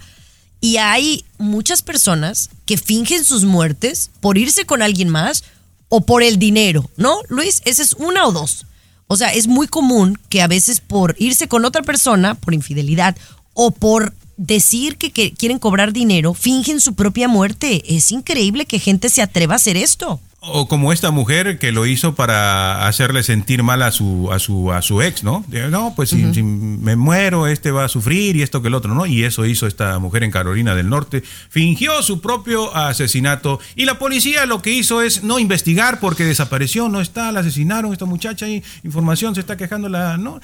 Y 0.61 0.79
hay 0.79 1.25
muchas 1.39 1.83
personas 1.83 2.51
que 2.67 2.77
fingen 2.77 3.25
sus 3.25 3.45
muertes 3.45 4.11
por 4.21 4.37
irse 4.37 4.67
con 4.67 4.83
alguien 4.83 5.09
más 5.09 5.45
o 5.89 6.01
por 6.01 6.23
el 6.25 6.39
dinero, 6.39 6.91
¿no? 6.97 7.21
Luis, 7.29 7.63
esa 7.65 7.83
es 7.83 7.93
una 7.95 8.27
o 8.27 8.33
dos. 8.33 8.67
O 9.07 9.17
sea, 9.17 9.33
es 9.33 9.47
muy 9.47 9.69
común 9.69 10.19
que 10.29 10.43
a 10.43 10.49
veces 10.49 10.81
por 10.81 11.15
irse 11.19 11.49
con 11.49 11.65
otra 11.65 11.83
persona, 11.83 12.35
por 12.35 12.53
infidelidad, 12.53 13.17
o 13.55 13.71
por 13.71 14.13
decir 14.41 14.97
que, 14.97 15.13
que 15.13 15.33
quieren 15.33 15.59
cobrar 15.59 15.93
dinero, 15.93 16.33
fingen 16.33 16.81
su 16.81 16.95
propia 16.95 17.29
muerte. 17.29 17.83
Es 17.95 18.11
increíble 18.11 18.65
que 18.65 18.79
gente 18.79 19.11
se 19.11 19.23
atreva 19.23 19.55
a 19.55 19.57
hacer 19.57 19.77
esto. 19.77 20.19
O 20.43 20.69
como 20.69 20.91
esta 20.91 21.11
mujer 21.11 21.59
que 21.59 21.71
lo 21.71 21.85
hizo 21.85 22.15
para 22.15 22.87
hacerle 22.87 23.23
sentir 23.23 23.63
mal 23.63 23.83
a 23.83 23.93
su, 23.93 24.33
a 24.33 24.39
su, 24.39 24.73
a 24.73 24.81
su 24.81 25.03
ex, 25.03 25.23
¿no? 25.23 25.45
No, 25.71 25.93
pues 25.95 26.09
si, 26.09 26.33
si 26.33 26.43
me 26.43 26.97
muero, 26.97 27.47
este 27.47 27.71
va 27.71 27.85
a 27.85 27.89
sufrir 27.89 28.37
y 28.37 28.43
esto 28.43 28.63
que 28.63 28.69
el 28.69 28.75
otro, 28.75 28.95
¿no? 28.95 29.05
Y 29.05 29.25
eso 29.25 29.45
hizo 29.45 29.67
esta 29.67 29.99
mujer 29.99 30.25
en 30.25 30.31
Carolina 30.31 30.75
del 30.75 30.89
Norte. 30.89 31.23
Fingió 31.51 32.03
su 32.03 32.23
propio 32.23 32.75
asesinato. 32.75 33.61
Y 33.77 33.85
la 33.85 33.99
policía 33.99 34.47
lo 34.47 34.63
que 34.63 34.73
hizo 34.73 35.03
es 35.03 35.23
no 35.23 35.39
investigar 35.39 36.01
porque 36.01 36.25
desapareció, 36.25 36.89
no 36.89 37.03
está, 37.03 37.31
la 37.33 37.41
asesinaron, 37.41 37.93
esta 37.93 38.07
muchacha 38.07 38.49
y 38.49 38.65
información 38.83 39.35
se 39.35 39.43
está 39.43 39.59
quejando, 39.59 39.91
la, 39.91 40.17
¿no? 40.17 40.41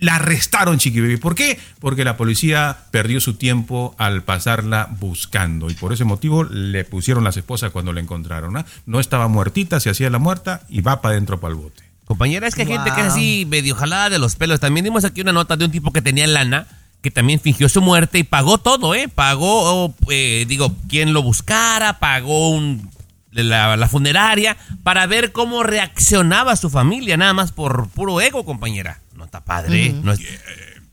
La 0.00 0.16
arrestaron, 0.16 0.78
Chiqui 0.78 1.00
Baby. 1.00 1.18
¿Por 1.18 1.34
qué? 1.34 1.58
Porque 1.78 2.04
la 2.04 2.16
policía 2.16 2.78
perdió 2.90 3.20
su 3.20 3.34
tiempo 3.34 3.94
al 3.98 4.22
pasarla 4.22 4.88
buscando. 4.98 5.70
Y 5.70 5.74
por 5.74 5.92
ese 5.92 6.04
motivo 6.04 6.44
le 6.44 6.84
pusieron 6.84 7.22
las 7.22 7.36
esposas 7.36 7.70
cuando 7.70 7.92
la 7.92 8.00
encontraron. 8.00 8.56
¿ah? 8.56 8.64
No 8.86 8.98
estaba 8.98 9.28
muertita, 9.28 9.78
se 9.78 9.90
hacía 9.90 10.08
la 10.08 10.18
muerta 10.18 10.62
y 10.70 10.80
va 10.80 11.02
para 11.02 11.12
adentro 11.12 11.38
para 11.38 11.52
el 11.52 11.60
bote. 11.60 11.82
Compañera, 12.06 12.48
es 12.48 12.54
que 12.54 12.62
hay 12.62 12.68
gente 12.68 12.90
que 12.92 13.02
es 13.02 13.06
así 13.06 13.46
medio 13.48 13.76
jalada 13.76 14.10
de 14.10 14.18
los 14.18 14.36
pelos. 14.36 14.58
También 14.58 14.84
dimos 14.84 15.04
aquí 15.04 15.20
una 15.20 15.32
nota 15.32 15.56
de 15.56 15.66
un 15.66 15.70
tipo 15.70 15.92
que 15.92 16.02
tenía 16.02 16.26
lana, 16.26 16.66
que 17.02 17.10
también 17.10 17.38
fingió 17.38 17.68
su 17.68 17.82
muerte 17.82 18.18
y 18.18 18.24
pagó 18.24 18.58
todo, 18.58 18.94
¿eh? 18.94 19.06
Pagó, 19.06 19.94
eh, 20.08 20.44
digo, 20.48 20.74
quien 20.88 21.12
lo 21.12 21.22
buscara, 21.22 21.98
pagó 21.98 22.50
un, 22.50 22.90
la, 23.32 23.76
la 23.76 23.88
funeraria 23.88 24.56
para 24.82 25.06
ver 25.06 25.32
cómo 25.32 25.62
reaccionaba 25.62 26.56
su 26.56 26.70
familia, 26.70 27.16
nada 27.16 27.32
más 27.34 27.52
por 27.52 27.88
puro 27.88 28.20
ego, 28.20 28.44
compañera. 28.44 29.00
No 29.14 29.24
está 29.24 29.44
padre. 29.44 29.92
No 30.02 30.12
es- 30.12 30.20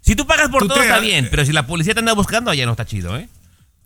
si 0.01 0.15
tú 0.15 0.25
pagas 0.25 0.49
por 0.49 0.61
Tú 0.61 0.67
todo 0.69 0.79
te- 0.79 0.85
está 0.85 0.99
bien, 0.99 1.27
pero 1.31 1.45
si 1.45 1.51
la 1.53 1.67
policía 1.67 1.93
te 1.93 1.99
anda 1.99 2.13
buscando, 2.13 2.53
ya 2.53 2.65
no 2.65 2.71
está 2.71 2.85
chido, 2.85 3.17
¿eh? 3.17 3.27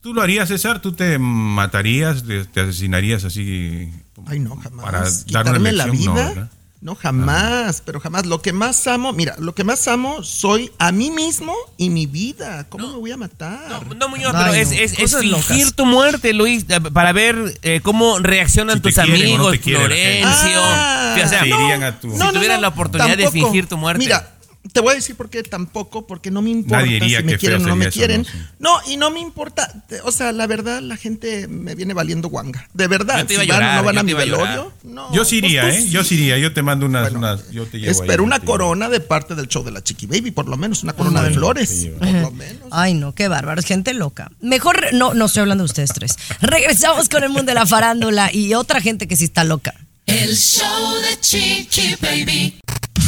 ¿Tú 0.02 0.14
lo 0.14 0.22
harías, 0.22 0.50
César? 0.50 0.82
¿Tú 0.82 0.94
te 0.94 1.18
matarías, 1.20 2.24
te, 2.26 2.46
te 2.46 2.62
asesinarías 2.62 3.24
así 3.24 3.90
Ay, 4.26 4.40
no, 4.40 4.56
jamás. 4.58 4.84
para 4.86 5.00
dar 5.02 5.08
una 5.12 5.24
Quitarme 5.26 5.72
la 5.72 5.86
lección? 5.88 6.16
No, 6.16 6.30
vida. 6.32 6.50
No, 6.82 6.96
jamás, 6.96 7.84
pero 7.86 8.00
jamás. 8.00 8.26
Lo 8.26 8.42
que 8.42 8.54
más 8.54 8.88
amo, 8.88 9.14
mira, 9.14 9.36
lo 9.38 9.54
que 9.54 9.64
más 9.64 9.88
amo 9.88 10.24
soy 10.24 10.72
a 10.80 10.92
mí 10.92 11.12
mismo 11.12 11.54
y 11.78 11.92
mi 11.92 12.08
vida. 12.08 12.66
¿Cómo 12.70 12.88
me 12.88 12.98
voy 12.98 13.12
a 13.12 13.18
matar? 13.18 13.86
No, 13.96 14.10
Muñoz, 14.10 14.32
pero 14.34 14.54
es, 14.56 14.72
es, 14.72 14.98
es 14.98 15.16
fingir 15.16 15.74
tu 15.74 15.86
muerte, 15.86 16.34
Luis, 16.34 16.66
eh, 16.70 16.82
para 16.82 17.12
ver 17.12 17.60
eh, 17.62 17.82
cómo 17.84 18.18
reaccionan 18.18 18.78
Si 18.78 18.82
tus 18.82 18.96
quieren 18.96 19.14
amigos, 19.14 19.46
no 19.46 19.52
te 19.52 19.60
quieren, 19.60 19.82
Florencio. 19.86 20.60
Ah, 20.64 21.16
o 21.24 21.28
sea, 21.30 21.40
Se 21.42 21.48
irían 21.48 21.84
a 21.84 22.00
tu- 22.00 22.12
si 22.12 22.18
No, 22.18 22.26
no, 22.26 22.34
tuvieras 22.34 22.58
no, 22.58 22.62
la 22.64 22.68
oportunidad 22.70 23.16
de 23.16 23.30
fingir 23.30 23.68
tu 23.68 23.78
muerte. 23.78 24.00
Mira, 24.04 24.32
te 24.74 24.80
voy 24.80 24.92
a 24.92 24.96
decir 24.96 25.16
por 25.16 25.30
qué 25.30 25.42
tampoco, 25.44 26.06
porque 26.06 26.30
no 26.30 26.42
me 26.42 26.52
importa 26.52 26.86
si 26.86 27.00
me 27.00 27.24
que 27.26 27.38
quieren 27.38 27.64
o 27.66 27.68
no 27.68 27.76
me 27.76 27.86
eso, 27.88 27.98
quieren. 27.98 28.22
¿no? 28.22 28.28
Sí. 28.28 28.38
No, 28.60 28.94
y 28.94 28.98
no 28.98 29.10
me 29.10 29.20
importa. 29.20 29.84
O 30.04 30.12
sea, 30.12 30.32
la 30.32 30.46
verdad, 30.46 30.82
la 30.82 30.98
gente 30.98 31.48
me 31.48 31.74
viene 31.74 31.94
valiendo 31.94 32.30
guanga. 32.30 32.68
De 32.74 32.88
verdad, 32.88 33.26
si 33.28 33.36
van 33.36 33.48
no 33.48 33.84
van 33.84 33.96
yo 33.96 34.00
a 34.02 34.04
mi 34.04 34.14
velorio. 34.14 34.72
No, 34.84 35.12
Yo 35.14 35.26
sí 35.26 35.38
iría, 35.38 35.64
pues 35.64 35.78
tú 35.78 35.84
¿eh? 35.86 35.90
Yo 35.90 36.04
sí 36.04 36.16
iría. 36.16 36.38
Yo 36.38 36.54
te 36.54 36.62
mando 36.62 36.86
unas. 36.86 37.12
unas 37.12 37.50
yo 37.52 37.66
te 37.66 37.80
llevo 37.80 37.92
Espero 37.92 38.22
ahí, 38.24 38.28
una 38.28 38.36
te 38.40 38.46
llevo. 38.46 38.52
corona 38.54 38.90
de 38.90 39.00
parte 39.00 39.34
del 39.36 39.48
show 39.48 39.64
de 39.64 39.72
la 39.72 39.84
Chiqui 39.84 40.06
Baby, 40.06 40.32
por 40.32 40.48
lo 40.48 40.58
menos, 40.58 40.84
una 40.84 40.94
corona 40.94 41.24
de 41.24 41.32
flores. 41.32 41.88
Por 41.98 42.08
lo 42.08 42.32
menos. 42.32 42.68
Ay, 42.72 42.94
no, 42.94 43.14
qué 43.16 43.28
bárbaro, 43.28 43.60
es 43.60 43.66
gente 43.66 43.94
loca. 43.96 44.32
Mejor, 44.42 44.94
no, 44.94 45.14
no 45.16 45.26
estoy 45.26 45.42
hablando 45.42 45.64
de 45.64 45.70
ustedes 45.70 45.92
tres. 45.94 46.18
Regresamos 46.40 47.10
con 47.10 47.24
el 47.24 47.30
mundo 47.30 47.50
de 47.52 47.56
la 47.56 47.66
farándula 47.66 48.32
y 48.32 48.54
otra 48.54 48.80
gente 48.80 49.08
que 49.08 49.16
sí 49.16 49.26
está 49.26 49.44
loca. 49.44 49.74
El 50.06 50.36
show 50.36 50.94
de 51.02 51.20
Chiqui 51.20 51.96
Baby. 52.02 52.60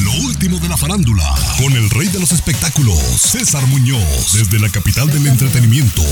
Lo 0.03 0.11
último 0.25 0.59
de 0.59 0.67
la 0.67 0.75
farándula, 0.75 1.23
con 1.57 1.71
el 1.73 1.89
rey 1.89 2.07
de 2.09 2.19
los 2.19 2.31
espectáculos, 2.31 2.97
César 3.17 3.65
Muñoz, 3.67 4.33
desde 4.33 4.59
la 4.59 4.69
capital 4.69 5.09
del 5.09 5.27
entretenimiento, 5.27 6.03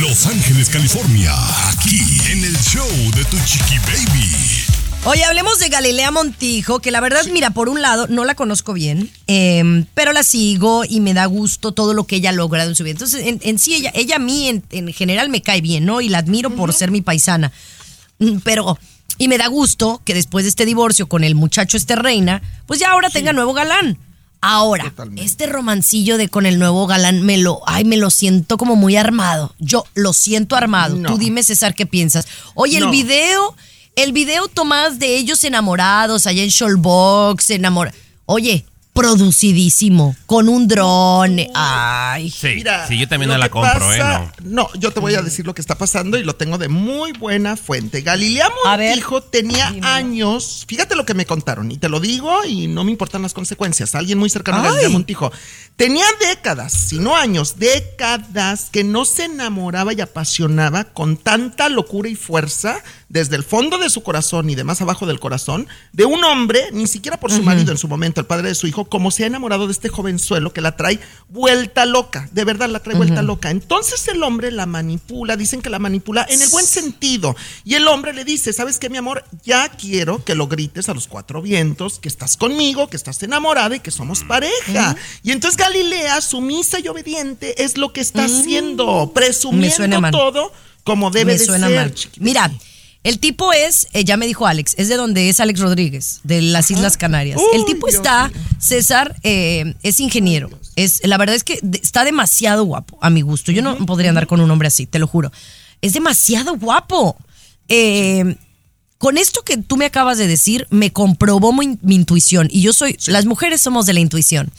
Los 0.00 0.26
Ángeles, 0.26 0.70
California, 0.70 1.34
aquí 1.68 2.00
en 2.30 2.44
el 2.44 2.56
show 2.58 2.88
de 3.14 3.24
Tu 3.26 3.36
Chiqui 3.44 3.78
Baby. 3.80 4.30
Oye, 5.04 5.24
hablemos 5.24 5.58
de 5.58 5.68
Galilea 5.68 6.10
Montijo, 6.10 6.80
que 6.80 6.90
la 6.90 7.00
verdad, 7.00 7.26
mira, 7.30 7.50
por 7.50 7.68
un 7.68 7.82
lado, 7.82 8.06
no 8.08 8.24
la 8.24 8.34
conozco 8.34 8.72
bien, 8.72 9.10
eh, 9.26 9.84
pero 9.94 10.12
la 10.12 10.22
sigo 10.22 10.84
y 10.88 11.00
me 11.00 11.12
da 11.12 11.26
gusto 11.26 11.72
todo 11.72 11.92
lo 11.94 12.04
que 12.06 12.16
ella 12.16 12.30
ha 12.30 12.32
logrado 12.32 12.70
en 12.70 12.74
su 12.74 12.84
vida. 12.84 12.92
Entonces, 12.92 13.26
en, 13.26 13.38
en 13.42 13.58
sí, 13.58 13.74
ella, 13.74 13.92
ella 13.94 14.16
a 14.16 14.20
mí 14.20 14.48
en, 14.48 14.64
en 14.70 14.92
general 14.92 15.28
me 15.28 15.42
cae 15.42 15.60
bien, 15.60 15.84
¿no? 15.84 16.00
Y 16.00 16.08
la 16.08 16.18
admiro 16.18 16.50
por 16.50 16.72
ser 16.72 16.90
mi 16.90 17.02
paisana. 17.02 17.52
Mm, 18.18 18.38
Pero, 18.42 18.78
y 19.18 19.28
me 19.28 19.38
da 19.38 19.46
gusto 19.48 20.00
que 20.04 20.14
después 20.14 20.44
de 20.44 20.50
este 20.50 20.66
divorcio 20.66 21.08
con 21.08 21.24
el 21.24 21.34
muchacho 21.34 21.76
este 21.76 21.96
reina, 21.96 22.42
pues 22.66 22.80
ya 22.80 22.90
ahora 22.90 23.10
tenga 23.10 23.32
nuevo 23.32 23.52
galán. 23.52 23.98
Ahora, 24.42 24.92
este 25.16 25.46
romancillo 25.46 26.18
de 26.18 26.28
con 26.28 26.46
el 26.46 26.58
nuevo 26.58 26.86
galán 26.86 27.22
me 27.22 27.38
lo, 27.38 27.62
ay, 27.66 27.84
me 27.84 27.96
lo 27.96 28.10
siento 28.10 28.58
como 28.58 28.76
muy 28.76 28.94
armado. 28.96 29.54
Yo 29.58 29.84
lo 29.94 30.12
siento 30.12 30.56
armado. 30.56 30.94
No. 30.96 31.08
Tú 31.08 31.18
dime, 31.18 31.42
César, 31.42 31.74
¿qué 31.74 31.86
piensas? 31.86 32.28
Oye, 32.54 32.78
el 32.78 32.88
video, 32.88 33.56
el 33.96 34.12
video 34.12 34.46
Tomás 34.46 34.98
de 34.98 35.16
ellos 35.16 35.42
enamorados 35.42 36.26
allá 36.26 36.42
en 36.42 36.50
Shoalbox, 36.50 37.50
enamor. 37.50 37.92
Oye, 38.26 38.66
producidísimo, 38.96 40.16
con 40.26 40.48
un 40.48 40.66
dron. 40.66 41.38
Ay. 41.54 42.30
Sí, 42.30 42.48
Mira, 42.56 42.88
sí, 42.88 42.98
yo 42.98 43.06
también 43.06 43.30
no 43.30 43.38
la 43.38 43.50
compro, 43.50 43.92
¿eh? 43.92 43.98
No. 43.98 44.32
No, 44.42 44.68
yo 44.74 44.90
te 44.90 45.00
voy 45.00 45.14
a 45.14 45.22
decir 45.22 45.46
lo 45.46 45.54
que 45.54 45.60
está 45.60 45.76
pasando 45.76 46.16
y 46.16 46.24
lo 46.24 46.34
tengo 46.34 46.58
de 46.58 46.68
muy 46.68 47.12
buena 47.12 47.56
fuente. 47.56 48.00
Galilea 48.00 48.50
Montijo 48.64 49.22
tenía 49.22 49.72
años, 49.82 50.64
fíjate 50.66 50.96
lo 50.96 51.04
que 51.04 51.14
me 51.14 51.26
contaron, 51.26 51.70
y 51.70 51.76
te 51.76 51.88
lo 51.88 52.00
digo 52.00 52.44
y 52.44 52.68
no 52.68 52.84
me 52.84 52.90
importan 52.90 53.22
las 53.22 53.34
consecuencias. 53.34 53.94
Alguien 53.94 54.18
muy 54.18 54.30
cercano 54.30 54.58
a. 54.58 54.62
Galilea 54.62 54.88
Montijo 54.88 55.30
tenía 55.76 56.06
décadas, 56.18 56.72
si 56.72 56.98
no 56.98 57.14
años, 57.14 57.58
décadas 57.58 58.70
que 58.72 58.82
no 58.82 59.04
se 59.04 59.24
enamoraba 59.24 59.92
y 59.92 60.00
apasionaba 60.00 60.84
con 60.84 61.16
tanta 61.18 61.68
locura 61.68 62.08
y 62.08 62.14
fuerza 62.14 62.82
desde 63.08 63.36
el 63.36 63.44
fondo 63.44 63.78
de 63.78 63.88
su 63.88 64.02
corazón 64.02 64.50
y 64.50 64.54
de 64.54 64.64
más 64.64 64.80
abajo 64.82 65.06
del 65.06 65.20
corazón 65.20 65.68
de 65.92 66.04
un 66.04 66.24
hombre, 66.24 66.68
ni 66.72 66.86
siquiera 66.86 67.18
por 67.18 67.30
su 67.30 67.42
marido 67.42 67.72
en 67.72 67.78
su 67.78 67.88
momento, 67.88 68.20
el 68.20 68.26
padre 68.26 68.48
de 68.48 68.54
su 68.54 68.66
hijo, 68.66 68.86
como 68.86 69.10
se 69.10 69.24
ha 69.24 69.26
enamorado 69.26 69.66
de 69.66 69.72
este 69.72 69.88
jovenzuelo 69.88 70.52
que 70.52 70.60
la 70.60 70.76
trae 70.76 70.98
vuelta 71.28 71.86
loca, 71.86 72.28
de 72.32 72.44
verdad 72.44 72.68
la 72.68 72.82
trae 72.82 72.96
vuelta 72.96 73.22
loca. 73.22 73.50
Entonces 73.50 74.06
el 74.08 74.22
hombre 74.22 74.50
la 74.50 74.66
manipula, 74.66 75.36
dicen 75.36 75.62
que 75.62 75.70
la 75.70 75.78
manipula 75.78 76.26
en 76.28 76.42
el 76.42 76.48
buen 76.48 76.66
sentido. 76.66 77.36
Y 77.64 77.74
el 77.74 77.86
hombre 77.88 78.12
le 78.12 78.24
dice, 78.24 78.52
¿sabes 78.52 78.78
qué, 78.78 78.90
mi 78.90 78.98
amor? 78.98 79.24
Ya 79.44 79.68
quiero 79.68 80.24
que 80.24 80.34
lo 80.34 80.48
grites 80.48 80.88
a 80.88 80.94
los 80.94 81.06
cuatro 81.06 81.42
vientos, 81.42 81.98
que 81.98 82.08
estás 82.08 82.36
conmigo, 82.36 82.88
que 82.88 82.96
estás 82.96 83.22
enamorada 83.22 83.76
y 83.76 83.80
que 83.80 83.90
somos 83.90 84.24
pareja. 84.24 84.96
Y 85.22 85.30
entonces 85.30 85.56
Galilea, 85.56 86.20
sumisa 86.20 86.80
y 86.80 86.88
obediente, 86.88 87.62
es 87.62 87.78
lo 87.78 87.92
que 87.92 88.00
está 88.00 88.24
haciendo, 88.24 89.12
presumiendo 89.14 90.10
todo 90.10 90.52
como 90.84 91.10
debe 91.10 91.32
me 91.32 91.38
de 91.38 91.44
ser. 91.44 91.58
mal. 91.58 91.94
Mira, 92.18 92.50
el 93.06 93.20
tipo 93.20 93.52
es, 93.52 93.86
eh, 93.92 94.04
ya 94.04 94.16
me 94.16 94.26
dijo 94.26 94.46
Alex, 94.46 94.74
es 94.78 94.88
de 94.88 94.96
donde 94.96 95.28
es 95.28 95.38
Alex 95.38 95.60
Rodríguez, 95.60 96.20
de 96.24 96.42
las 96.42 96.70
Islas 96.72 96.96
Canarias. 96.96 97.40
el 97.54 97.64
tipo 97.64 97.86
Dios 97.86 97.98
está. 97.98 98.32
César, 98.58 99.14
eh, 99.22 99.74
es 99.84 100.00
ingeniero. 100.00 100.50
Es, 100.74 101.00
la 101.04 101.16
verdad 101.16 101.36
es 101.36 101.44
que 101.44 101.60
está 101.82 102.04
demasiado 102.04 102.64
guapo, 102.64 102.98
a 103.00 103.08
mi 103.08 103.22
gusto. 103.22 103.52
Yo 103.52 103.62
no 103.62 103.76
podría 103.86 104.10
andar 104.10 104.26
con 104.26 104.40
un 104.40 104.50
hombre 104.50 104.68
así, 104.68 104.86
te 104.86 104.98
lo 104.98 105.06
juro. 105.06 105.30
Es 105.82 105.92
demasiado 105.92 106.56
guapo. 106.56 107.16
Eh, 107.68 108.36
con 108.98 109.18
esto 109.18 109.42
que 109.42 109.56
tú 109.58 109.76
me 109.76 109.84
acabas 109.84 110.18
de 110.18 110.26
decir, 110.26 110.66
me 110.70 110.92
comprobó 110.92 111.52
mi, 111.52 111.78
mi 111.82 111.94
intuición. 111.94 112.48
Y 112.50 112.62
yo 112.62 112.72
soy, 112.72 112.98
las 113.06 113.24
mujeres 113.24 113.60
somos 113.60 113.86
de 113.86 113.92
la 113.92 114.00
intuición. 114.00 114.50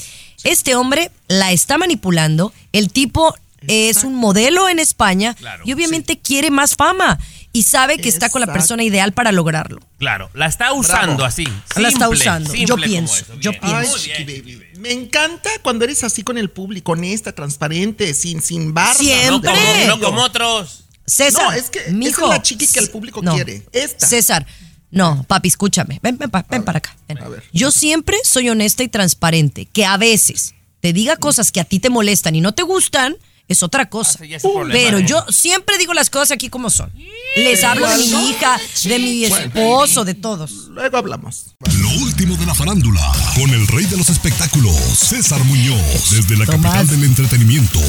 Este 0.46 0.76
hombre 0.76 1.12
la 1.28 1.52
está 1.52 1.78
manipulando. 1.78 2.54
El 2.72 2.92
tipo 2.92 3.36
es 3.68 4.04
un 4.04 4.16
modelo 4.16 4.70
en 4.70 4.80
España 4.80 5.34
Claro, 5.34 5.64
y 5.66 5.74
obviamente 5.74 6.20
quiere 6.20 6.52
más 6.52 6.76
fama. 6.76 7.20
Y 7.58 7.64
sabe 7.64 7.98
que 7.98 8.08
está 8.10 8.30
con 8.30 8.42
la 8.42 8.52
persona 8.54 8.84
ideal 8.84 9.14
para 9.14 9.32
lograrlo. 9.32 9.80
Claro, 9.98 10.30
la 10.34 10.46
está 10.46 10.74
usando 10.74 11.16
Bravo. 11.16 11.26
así. 11.26 11.48
La 11.76 11.88
está 11.90 12.08
usando. 12.10 12.54
Yo 12.54 12.76
pienso, 12.76 13.26
yo 13.40 13.52
pienso. 13.52 13.76
Ay, 13.78 13.88
Muy 13.90 14.00
chiqui 14.00 14.24
bien, 14.26 14.42
baby. 14.44 14.64
Me 14.80 14.92
encanta 14.92 15.50
cuando 15.64 15.84
eres 15.86 16.04
así 16.04 16.22
con 16.24 16.38
el 16.38 16.50
público, 16.52 16.92
honesta, 16.92 17.34
transparente, 17.34 18.14
sin, 18.14 18.42
sin 18.42 18.74
barba. 18.74 18.94
No 18.94 19.00
Siempre. 19.00 19.88
no 19.88 20.00
como 20.00 20.22
otros. 20.22 20.84
César, 21.06 21.44
No, 21.46 21.52
es 21.54 21.70
que 21.70 21.90
mijo, 21.92 22.24
es 22.26 22.30
la 22.30 22.42
chiqui 22.44 22.68
que 22.68 22.80
el 22.80 22.90
público 22.90 23.22
no. 23.24 23.34
quiere. 23.34 23.64
Esta. 23.72 24.06
César, 24.06 24.46
no, 24.92 25.24
papi, 25.28 25.48
escúchame. 25.48 26.00
Ven, 26.04 26.18
ven, 26.18 26.30
pa- 26.30 26.46
ven 26.50 26.64
para 26.64 26.78
acá. 26.78 26.96
ven. 27.08 27.18
a 27.18 27.28
ver. 27.28 27.44
Yo 27.54 27.72
siempre 27.72 28.18
soy 28.24 28.50
honesta 28.50 28.84
y 28.84 28.88
transparente. 28.88 29.66
Que 29.66 29.84
a 29.86 29.98
veces 29.98 30.54
te 30.80 30.94
diga 30.94 31.16
cosas 31.16 31.52
que 31.52 31.60
a 31.60 31.64
ti 31.64 31.80
te 31.80 31.90
molestan 31.90 32.36
y 32.36 32.42
no 32.42 32.54
te 32.54 32.62
gustan, 32.62 33.16
es 33.48 33.64
otra 33.64 33.90
cosa. 33.90 34.20
Ah, 34.22 34.26
sí, 34.40 34.48
problema, 34.48 34.72
Pero 34.74 34.98
¿eh? 35.00 35.06
yo 35.08 35.26
siempre 35.30 35.78
digo 35.78 35.94
las 35.94 36.10
cosas 36.10 36.32
aquí 36.32 36.50
como 36.50 36.70
son. 36.70 36.92
Les 37.36 37.64
hablo 37.64 37.88
de 37.90 37.98
mi 37.98 38.30
hija, 38.30 38.60
de 38.84 39.00
mi 39.00 39.26
esposo, 39.26 40.04
de 40.06 40.14
todos. 40.16 40.52
Luego 40.70 40.98
hablamos. 40.98 41.56
Lo 41.80 41.90
último 42.02 42.36
de 42.36 42.46
la 42.46 42.56
farándula, 42.56 43.02
con 43.36 43.50
el 43.52 43.68
rey 43.68 43.86
de 43.86 43.98
los 43.98 44.10
espectáculos, 44.10 44.76
César 44.76 45.44
Muñoz, 45.44 46.10
desde 46.12 46.36
la 46.38 46.46
Tomás. 46.46 46.74
capital 46.74 46.88
del 46.88 47.04
entretenimiento, 47.10 47.80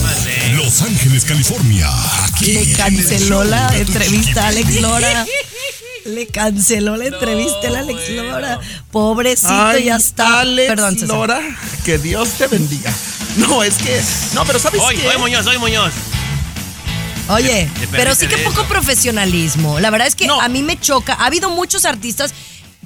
Los 0.57 0.83
Ángeles, 0.83 1.25
California, 1.25 1.89
aquí 2.25 2.53
Le 2.53 2.73
canceló 2.73 3.45
la 3.45 3.77
entrevista 3.77 4.45
a 4.45 4.49
Alex. 4.49 4.81
Lora. 4.81 5.27
Le 6.09 6.27
canceló 6.27 6.97
la 6.97 7.07
entrevista 7.07 7.69
a 7.69 7.81
Alex 7.81 8.09
Lora. 8.11 8.61
Pobrecito, 8.91 9.53
Ay, 9.53 9.85
ya 9.85 9.97
está. 9.97 10.41
Alex 10.41 10.69
Perdón, 10.69 10.95
César. 10.95 11.09
Lora, 11.09 11.41
que 11.85 11.99
Dios 11.99 12.31
te 12.33 12.47
bendiga. 12.47 12.93
No, 13.37 13.63
es 13.63 13.75
que. 13.75 14.01
No, 14.35 14.45
pero 14.47 14.59
¿sabes 14.59 14.81
Hoy, 14.81 14.97
qué? 14.97 15.07
hoy 15.09 15.19
Muñoz, 15.19 15.47
hoy 15.47 15.59
Muñoz. 15.59 15.93
Oye, 17.29 17.71
Te- 17.79 17.87
te 17.87 17.97
pero 17.97 18.15
sí 18.15 18.27
que 18.27 18.39
poco 18.39 18.61
eso. 18.63 18.69
profesionalismo. 18.69 19.81
La 19.81 19.91
verdad 19.91 20.09
es 20.09 20.15
que 20.15 20.27
No. 20.27 20.41
a 20.41 20.49
mí 20.49 20.63
me 20.63 20.81
choca. 20.81 21.13
Ha 21.13 21.27
habido 21.27 21.51
muchos 21.51 21.85
artistas 21.85 22.33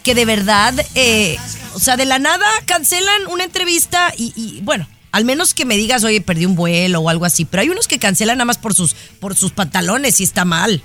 que 0.02 0.14
de 0.16 0.24
verdad, 0.24 0.74
eh, 0.96 1.38
o 1.74 1.78
sea, 1.78 1.96
de 1.96 2.06
la 2.06 2.18
nada 2.18 2.46
cancelan 2.66 3.26
una 3.28 3.44
entrevista 3.44 4.12
y, 4.16 4.32
y, 4.36 4.60
bueno. 4.62 4.88
Al 5.12 5.26
menos 5.26 5.52
que 5.52 5.66
me 5.66 5.76
digas, 5.76 6.04
oye, 6.04 6.22
perdí 6.22 6.46
un 6.46 6.54
vuelo 6.56 7.00
o 7.00 7.10
algo 7.10 7.26
así. 7.26 7.44
Pero 7.44 7.60
hay 7.60 7.68
unos 7.68 7.86
que 7.86 7.98
cancelan 7.98 8.38
nada 8.38 8.46
más 8.46 8.56
por 8.56 8.72
sus, 8.74 8.94
por 9.20 9.36
sus 9.36 9.52
pantalones 9.52 10.18
y 10.20 10.24
está 10.24 10.46
mal. 10.46 10.82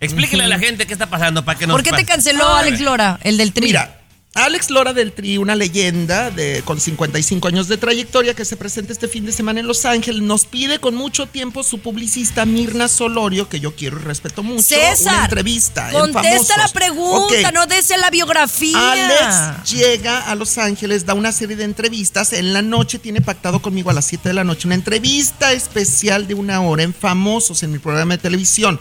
Explíquele 0.00 0.44
a 0.44 0.48
la 0.48 0.58
gente 0.58 0.86
qué 0.86 0.92
está 0.92 1.08
pasando 1.08 1.44
para 1.44 1.58
que 1.58 1.66
nos 1.66 1.74
¿Por 1.74 1.82
qué 1.82 1.92
te 1.92 2.04
canceló 2.04 2.46
Alex. 2.48 2.80
Lora, 2.80 3.18
el 3.22 3.36
del 3.36 3.52
tri? 3.52 3.66
Mira, 3.66 4.00
Alex 4.34 4.70
Lora 4.70 4.92
del 4.92 5.12
Tri, 5.12 5.38
una 5.38 5.54
leyenda 5.54 6.32
de, 6.32 6.62
con 6.64 6.80
55 6.80 7.46
años 7.46 7.68
de 7.68 7.76
trayectoria 7.76 8.34
que 8.34 8.44
se 8.44 8.56
presenta 8.56 8.92
este 8.92 9.06
fin 9.06 9.24
de 9.24 9.30
semana 9.30 9.60
en 9.60 9.68
Los 9.68 9.84
Ángeles, 9.84 10.22
nos 10.22 10.44
pide 10.44 10.80
con 10.80 10.96
mucho 10.96 11.26
tiempo 11.26 11.62
su 11.62 11.78
publicista 11.78 12.44
Mirna 12.44 12.88
Solorio, 12.88 13.48
que 13.48 13.60
yo 13.60 13.76
quiero 13.76 13.96
y 13.96 14.02
respeto 14.02 14.42
mucho, 14.42 14.74
una 14.74 14.96
César, 14.96 15.24
entrevista. 15.24 15.88
en 15.88 16.12
contesta 16.12 16.56
la 16.58 16.66
pregunta, 16.68 17.48
Ok. 17.48 17.54
no 17.54 17.66
des 17.66 17.90
la 17.90 18.10
biografía. 18.10 18.92
Alex 18.92 19.70
llega 19.70 20.22
a 20.22 20.34
Los 20.34 20.58
Ángeles, 20.58 21.06
da 21.06 21.14
una 21.14 21.30
serie 21.30 21.54
de 21.54 21.62
entrevistas. 21.64 22.32
En 22.32 22.52
la 22.52 22.62
noche 22.62 22.98
tiene 22.98 23.20
pactado 23.20 23.62
conmigo 23.62 23.90
a 23.90 23.92
las 23.92 24.06
7 24.06 24.30
de 24.30 24.34
la 24.34 24.42
noche 24.42 24.66
una 24.66 24.74
entrevista 24.74 25.52
especial 25.52 26.26
de 26.26 26.34
una 26.34 26.60
hora 26.60 26.82
en 26.82 26.92
Famosos 26.92 27.62
en 27.62 27.70
mi 27.70 27.78
programa 27.78 28.14
de 28.16 28.18
televisión. 28.22 28.80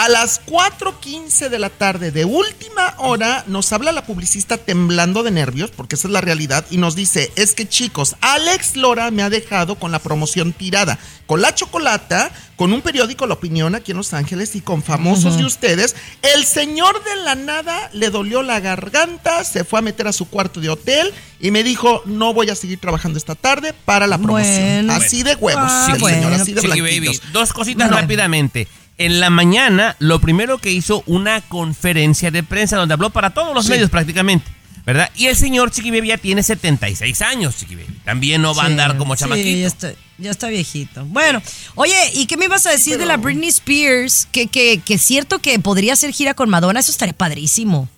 A 0.00 0.08
las 0.08 0.40
4.15 0.46 1.50
de 1.50 1.58
la 1.58 1.68
tarde 1.68 2.10
de 2.10 2.24
última 2.24 2.94
hora 2.96 3.44
nos 3.48 3.70
habla 3.74 3.92
la 3.92 4.06
publicista 4.06 4.56
temblando 4.56 5.22
de 5.22 5.30
nervios, 5.30 5.72
porque 5.72 5.94
esa 5.96 6.08
es 6.08 6.12
la 6.12 6.22
realidad, 6.22 6.64
y 6.70 6.78
nos 6.78 6.96
dice, 6.96 7.30
es 7.36 7.52
que 7.54 7.68
chicos, 7.68 8.16
Alex 8.22 8.76
Lora 8.76 9.10
me 9.10 9.22
ha 9.22 9.28
dejado 9.28 9.74
con 9.74 9.92
la 9.92 9.98
promoción 9.98 10.54
tirada, 10.54 10.98
con 11.26 11.42
la 11.42 11.54
chocolata, 11.54 12.30
con 12.56 12.72
un 12.72 12.80
periódico 12.80 13.26
La 13.26 13.34
Opinión 13.34 13.74
aquí 13.74 13.90
en 13.90 13.98
Los 13.98 14.14
Ángeles 14.14 14.56
y 14.56 14.62
con 14.62 14.82
famosos 14.82 15.36
de 15.36 15.44
ustedes. 15.44 15.94
El 16.34 16.46
señor 16.46 17.04
de 17.04 17.16
la 17.16 17.34
nada 17.34 17.90
le 17.92 18.08
dolió 18.08 18.42
la 18.42 18.58
garganta, 18.60 19.44
se 19.44 19.64
fue 19.64 19.80
a 19.80 19.82
meter 19.82 20.08
a 20.08 20.14
su 20.14 20.30
cuarto 20.30 20.60
de 20.62 20.70
hotel 20.70 21.12
y 21.40 21.50
me 21.50 21.62
dijo, 21.62 22.02
no 22.06 22.32
voy 22.32 22.48
a 22.48 22.54
seguir 22.54 22.78
trabajando 22.80 23.18
esta 23.18 23.34
tarde 23.34 23.74
para 23.84 24.06
la 24.06 24.16
promoción. 24.16 24.86
Bueno. 24.86 24.92
así 24.94 25.22
de 25.22 25.34
huevos, 25.34 25.62
Ah, 25.66 25.90
el 25.92 25.98
bueno. 26.00 26.22
señor, 26.22 26.40
así 26.40 26.54
de 26.54 26.60
blanquitos. 26.62 27.16
Baby, 27.18 27.20
dos 27.34 27.52
cositas 27.52 27.86
Bueno. 27.88 28.00
rápidamente. 28.00 28.66
En 29.00 29.18
la 29.18 29.30
mañana, 29.30 29.96
lo 29.98 30.20
primero 30.20 30.58
que 30.58 30.70
hizo 30.70 31.02
una 31.06 31.40
conferencia 31.40 32.30
de 32.30 32.42
prensa 32.42 32.76
donde 32.76 32.92
habló 32.92 33.08
para 33.08 33.30
todos 33.30 33.54
los 33.54 33.64
Sí. 33.64 33.70
medios 33.72 33.88
prácticamente, 33.88 34.44
¿verdad? 34.84 35.08
Y 35.16 35.26
el 35.26 35.36
señor 35.36 35.70
Chiqui 35.70 35.90
Baby 35.90 36.08
ya 36.08 36.18
tiene 36.18 36.42
76 36.42 37.22
años, 37.22 37.56
Chiqui 37.56 37.76
Baby. 37.76 37.98
También 38.04 38.42
no 38.42 38.54
va 38.54 38.64
a 38.64 38.66
Sí, 38.66 38.72
andar 38.72 38.98
como 38.98 39.16
sí, 39.16 39.20
chamaquito. 39.20 39.58
ya 39.58 39.66
está, 39.66 39.92
ya 40.18 40.30
está 40.30 40.48
viejito. 40.48 41.06
Bueno, 41.06 41.40
oye, 41.76 41.94
¿y 42.12 42.26
qué 42.26 42.36
me 42.36 42.44
ibas 42.44 42.66
a 42.66 42.70
decir 42.72 42.98
de 42.98 43.06
la 43.06 43.16
Britney 43.16 43.48
Spears? 43.48 44.28
Que, 44.30 44.48
que, 44.48 44.82
que 44.84 44.94
es 44.94 45.02
cierto 45.02 45.38
que 45.38 45.58
podría 45.58 45.94
hacer 45.94 46.12
gira 46.12 46.34
con 46.34 46.50
Madonna, 46.50 46.80
eso 46.80 46.90
estaría 46.90 47.14
padrísimo. 47.16 47.88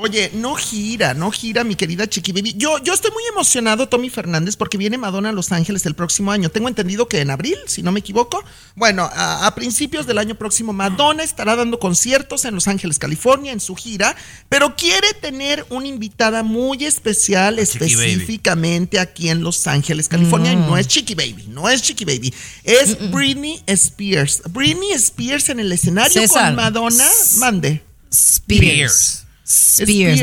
Oye, 0.00 0.30
no 0.32 0.54
gira, 0.54 1.12
no 1.12 1.32
gira, 1.32 1.64
mi 1.64 1.74
querida 1.74 2.06
Chiqui 2.08 2.30
Baby. 2.30 2.54
Yo, 2.56 2.78
yo 2.84 2.94
estoy 2.94 3.10
muy 3.10 3.24
emocionado, 3.32 3.88
Tommy 3.88 4.10
Fernández, 4.10 4.54
porque 4.54 4.78
viene 4.78 4.96
Madonna 4.96 5.30
a 5.30 5.32
Los 5.32 5.50
Ángeles 5.50 5.84
el 5.86 5.96
próximo 5.96 6.30
año. 6.30 6.50
Tengo 6.50 6.68
entendido 6.68 7.08
que 7.08 7.20
en 7.20 7.30
abril, 7.30 7.56
si 7.66 7.82
no 7.82 7.90
me 7.90 7.98
equivoco. 7.98 8.44
Bueno, 8.76 9.10
a, 9.12 9.44
a 9.48 9.54
principios 9.56 10.06
del 10.06 10.18
año 10.18 10.36
próximo, 10.36 10.72
Madonna 10.72 11.24
estará 11.24 11.56
dando 11.56 11.80
conciertos 11.80 12.44
en 12.44 12.54
Los 12.54 12.68
Ángeles, 12.68 13.00
California, 13.00 13.50
en 13.50 13.58
su 13.58 13.74
gira, 13.74 14.14
pero 14.48 14.76
quiere 14.76 15.14
tener 15.20 15.66
una 15.68 15.88
invitada 15.88 16.44
muy 16.44 16.84
especial, 16.84 17.58
específicamente 17.58 19.00
aquí 19.00 19.30
en 19.30 19.42
Los 19.42 19.66
Ángeles, 19.66 20.06
California. 20.06 20.52
Y 20.52 20.56
Mm. 20.58 20.66
no 20.68 20.78
es 20.78 20.86
Chiqui 20.86 21.16
Baby, 21.16 21.46
no 21.48 21.68
es 21.68 21.82
Chiqui 21.82 22.04
Baby, 22.04 22.32
es 22.62 23.10
Britney 23.10 23.60
Spears. 23.66 24.42
Britney 24.48 24.92
Spears 24.92 25.48
en 25.48 25.58
el 25.58 25.72
escenario 25.72 26.12
César. 26.22 26.46
con 26.46 26.54
Madonna. 26.54 27.04
Mande. 27.38 27.82
Spears. 28.12 28.54
Spears, 28.92 29.24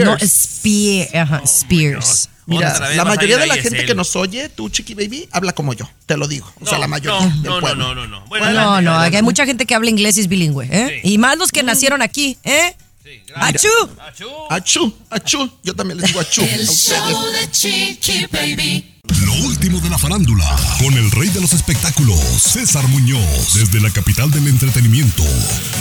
no 0.03 0.17
Spears. 0.17 1.15
Ajá, 1.15 1.41
Spears. 1.43 2.29
Mira, 2.47 2.77
la 2.95 3.05
mayoría 3.05 3.37
de 3.39 3.47
la 3.47 3.55
gente 3.55 3.85
que 3.85 3.95
nos 3.95 4.15
oye, 4.15 4.49
tú, 4.49 4.69
Chiqui 4.69 4.93
Baby, 4.93 5.27
habla 5.31 5.53
como 5.53 5.73
yo, 5.73 5.89
te 6.05 6.15
lo 6.15 6.27
digo. 6.27 6.51
O 6.61 6.65
sea, 6.65 6.73
No, 6.75 6.81
la 6.81 6.87
mayoría 6.87 7.19
no, 7.19 7.25
del 7.29 7.41
no, 7.43 7.53
no, 7.55 7.59
pueblo. 7.59 7.83
no, 7.83 7.95
no, 7.95 8.07
no. 8.07 8.25
Bueno, 8.27 8.45
no, 8.45 8.51
adelante, 8.51 8.83
no, 8.83 8.91
adelante. 8.91 9.17
hay 9.17 9.23
mucha 9.23 9.45
gente 9.47 9.65
que 9.65 9.73
habla 9.73 9.89
inglés 9.89 10.17
y 10.17 10.21
es 10.21 10.27
bilingüe, 10.27 10.67
¿eh? 10.71 11.01
Y 11.03 11.17
más 11.17 11.37
los 11.39 11.51
que 11.51 11.63
nacieron 11.63 12.01
aquí, 12.03 12.37
¿eh? 12.43 12.75
¡Achú! 13.35 13.67
Achú, 14.49 14.93
achú. 15.09 15.51
Yo 15.63 15.75
también 15.75 15.99
les 15.99 16.07
digo 16.07 16.19
achú. 16.19 16.41
a 16.41 16.45
El 16.45 16.67
show 16.67 17.31
de 17.31 17.51
Chiqui 17.51 18.27
Baby. 18.31 18.94
Lo 19.23 19.33
último 19.47 19.79
de 19.79 19.89
la 19.89 19.97
farándula, 19.97 20.55
con 20.79 20.93
el 20.95 21.09
rey 21.11 21.29
de 21.29 21.39
los 21.39 21.53
espectáculos, 21.53 22.19
César 22.41 22.87
Muñoz, 22.87 23.53
desde 23.53 23.79
la 23.79 23.89
capital 23.91 24.31
del 24.31 24.47
entretenimiento, 24.47 25.23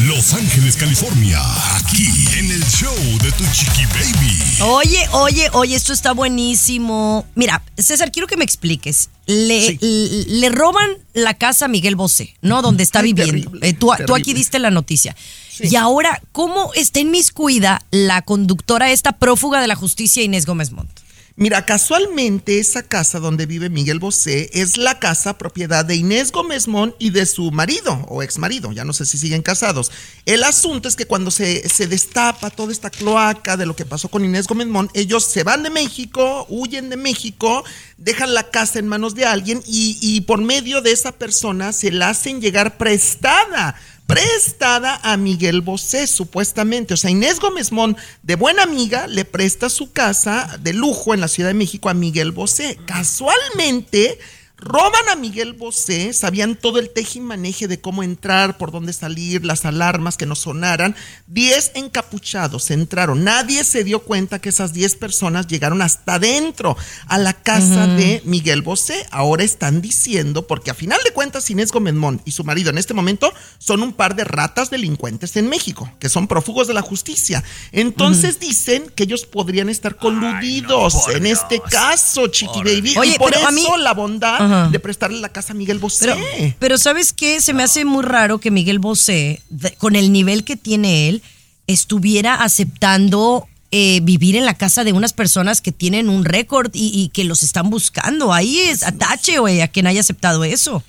Los 0.04 0.34
Ángeles, 0.34 0.76
California, 0.76 1.40
aquí 1.76 2.06
en 2.38 2.50
el 2.50 2.62
show 2.66 2.94
de 3.22 3.32
tu 3.32 3.44
chiqui 3.52 3.86
baby. 3.86 4.38
Oye, 4.60 5.08
oye, 5.12 5.48
oye, 5.54 5.74
esto 5.74 5.92
está 5.92 6.12
buenísimo. 6.12 7.26
Mira, 7.34 7.62
César, 7.78 8.12
quiero 8.12 8.28
que 8.28 8.36
me 8.36 8.44
expliques. 8.44 9.08
Le, 9.26 9.78
le, 9.80 10.24
le 10.26 10.48
roban 10.50 10.90
la 11.14 11.34
casa 11.34 11.64
a 11.64 11.68
Miguel 11.68 11.96
Bosé, 11.96 12.34
¿no? 12.42 12.60
Donde 12.62 12.82
está 12.82 13.00
Ay, 13.00 13.14
viviendo. 13.14 13.50
terrible, 13.50 13.68
Eh, 13.68 13.72
tú, 13.72 13.90
tú 14.06 14.14
aquí 14.14 14.34
diste 14.34 14.58
la 14.58 14.70
noticia. 14.70 15.16
Y 15.60 15.76
ahora, 15.76 16.20
¿cómo 16.32 16.72
está 16.74 17.00
inmiscuida 17.00 17.80
la 17.90 18.22
conductora 18.22 18.90
esta 18.90 19.12
prófuga 19.12 19.60
de 19.60 19.66
la 19.68 19.76
justicia, 19.76 20.22
Inés 20.22 20.44
Gómez 20.46 20.72
Montt? 20.72 20.90
Mira, 21.36 21.66
casualmente 21.66 22.60
esa 22.60 22.84
casa 22.84 23.18
donde 23.18 23.46
vive 23.46 23.68
Miguel 23.68 23.98
Bosé 23.98 24.50
es 24.52 24.76
la 24.76 25.00
casa 25.00 25.36
propiedad 25.36 25.84
de 25.84 25.96
Inés 25.96 26.30
Gómez 26.30 26.68
Mon 26.68 26.94
y 27.00 27.10
de 27.10 27.26
su 27.26 27.50
marido 27.50 28.04
o 28.06 28.22
ex 28.22 28.38
marido, 28.38 28.70
ya 28.70 28.84
no 28.84 28.92
sé 28.92 29.04
si 29.04 29.18
siguen 29.18 29.42
casados. 29.42 29.90
El 30.26 30.44
asunto 30.44 30.86
es 30.86 30.94
que 30.94 31.06
cuando 31.06 31.32
se, 31.32 31.68
se 31.68 31.88
destapa 31.88 32.50
toda 32.50 32.70
esta 32.70 32.88
cloaca 32.88 33.56
de 33.56 33.66
lo 33.66 33.74
que 33.74 33.84
pasó 33.84 34.08
con 34.08 34.24
Inés 34.24 34.46
Gómez 34.46 34.68
Mon, 34.68 34.88
ellos 34.94 35.24
se 35.24 35.42
van 35.42 35.64
de 35.64 35.70
México, 35.70 36.46
huyen 36.48 36.88
de 36.88 36.96
México, 36.96 37.64
dejan 37.96 38.32
la 38.32 38.50
casa 38.50 38.78
en 38.78 38.86
manos 38.86 39.16
de 39.16 39.24
alguien 39.24 39.60
y, 39.66 39.98
y 40.00 40.20
por 40.20 40.40
medio 40.40 40.82
de 40.82 40.92
esa 40.92 41.10
persona 41.10 41.72
se 41.72 41.90
la 41.90 42.10
hacen 42.10 42.40
llegar 42.40 42.78
prestada 42.78 43.74
prestada 44.06 45.00
a 45.02 45.16
Miguel 45.16 45.60
Bosé, 45.60 46.06
supuestamente. 46.06 46.94
O 46.94 46.96
sea, 46.96 47.10
Inés 47.10 47.40
Gómez 47.40 47.72
Mon, 47.72 47.96
de 48.22 48.36
buena 48.36 48.62
amiga, 48.62 49.06
le 49.06 49.24
presta 49.24 49.68
su 49.68 49.92
casa 49.92 50.58
de 50.60 50.72
lujo 50.72 51.14
en 51.14 51.20
la 51.20 51.28
Ciudad 51.28 51.50
de 51.50 51.54
México 51.54 51.88
a 51.88 51.94
Miguel 51.94 52.32
Bosé. 52.32 52.78
Casualmente, 52.86 54.18
roban 54.64 55.08
a 55.10 55.16
Miguel 55.16 55.52
Bosé, 55.52 56.12
sabían 56.12 56.56
todo 56.56 56.78
el 56.78 56.90
tejimaneje 56.90 57.68
de 57.68 57.80
cómo 57.80 58.02
entrar, 58.02 58.56
por 58.58 58.72
dónde 58.72 58.92
salir, 58.92 59.44
las 59.44 59.64
alarmas 59.64 60.16
que 60.16 60.26
no 60.26 60.34
sonaran. 60.34 60.96
Diez 61.26 61.70
encapuchados 61.74 62.70
entraron. 62.70 63.24
Nadie 63.24 63.62
se 63.64 63.84
dio 63.84 64.00
cuenta 64.02 64.38
que 64.40 64.48
esas 64.48 64.72
diez 64.72 64.94
personas 64.96 65.46
llegaron 65.46 65.82
hasta 65.82 66.14
adentro, 66.14 66.76
a 67.06 67.18
la 67.18 67.34
casa 67.34 67.86
de 67.86 68.22
Miguel 68.24 68.62
Bosé. 68.62 69.06
Ahora 69.10 69.44
están 69.44 69.80
diciendo, 69.82 70.46
porque 70.46 70.70
a 70.70 70.74
final 70.74 70.98
de 71.04 71.12
cuentas 71.12 71.48
Inés 71.50 71.70
Gómez 71.70 71.94
Mon 71.94 72.20
y 72.24 72.30
su 72.32 72.42
marido 72.44 72.70
en 72.70 72.78
este 72.78 72.94
momento 72.94 73.32
son 73.58 73.82
un 73.82 73.92
par 73.92 74.16
de 74.16 74.24
ratas 74.24 74.70
delincuentes 74.70 75.36
en 75.36 75.48
México, 75.48 75.90
que 75.98 76.08
son 76.08 76.26
prófugos 76.26 76.66
de 76.68 76.74
la 76.74 76.82
justicia. 76.82 77.44
Entonces 77.72 78.40
dicen 78.40 78.90
que 78.94 79.04
ellos 79.04 79.26
podrían 79.26 79.68
estar 79.68 79.96
coludidos 79.96 81.08
en 81.08 81.26
este 81.26 81.60
caso, 81.60 82.28
Chiqui 82.28 82.60
Baby. 82.62 82.94
Oye, 82.96 83.14
y 83.14 83.18
por 83.18 83.34
eso 83.34 83.46
a 83.46 83.50
mí- 83.50 83.64
la 83.78 83.92
bondad 83.92 84.38
Ajá. 84.62 84.70
de 84.70 84.78
prestarle 84.80 85.20
la 85.20 85.28
casa 85.30 85.52
a 85.52 85.56
Miguel 85.56 85.78
Bosé. 85.78 86.06
Pero, 86.06 86.54
pero 86.58 86.78
¿sabes 86.78 87.12
qué? 87.12 87.40
Se 87.40 87.52
me 87.54 87.62
hace 87.62 87.84
muy 87.84 88.02
raro 88.04 88.38
que 88.38 88.50
Miguel 88.50 88.78
Bosé, 88.78 89.42
con 89.78 89.96
el 89.96 90.12
nivel 90.12 90.44
que 90.44 90.56
tiene 90.56 91.08
él, 91.08 91.22
estuviera 91.66 92.34
aceptando 92.42 93.46
eh, 93.70 94.00
vivir 94.02 94.36
en 94.36 94.44
la 94.44 94.54
casa 94.54 94.84
de 94.84 94.92
unas 94.92 95.12
personas 95.12 95.60
que 95.60 95.72
tienen 95.72 96.08
un 96.08 96.24
récord 96.24 96.70
y, 96.74 96.90
y 96.94 97.08
que 97.08 97.24
los 97.24 97.42
están 97.42 97.70
buscando. 97.70 98.32
Ahí 98.32 98.58
es 98.58 98.82
atache, 98.84 99.38
güey, 99.38 99.60
a 99.62 99.68
quien 99.68 99.86
haya 99.86 100.00
aceptado 100.00 100.44
eso. 100.44 100.82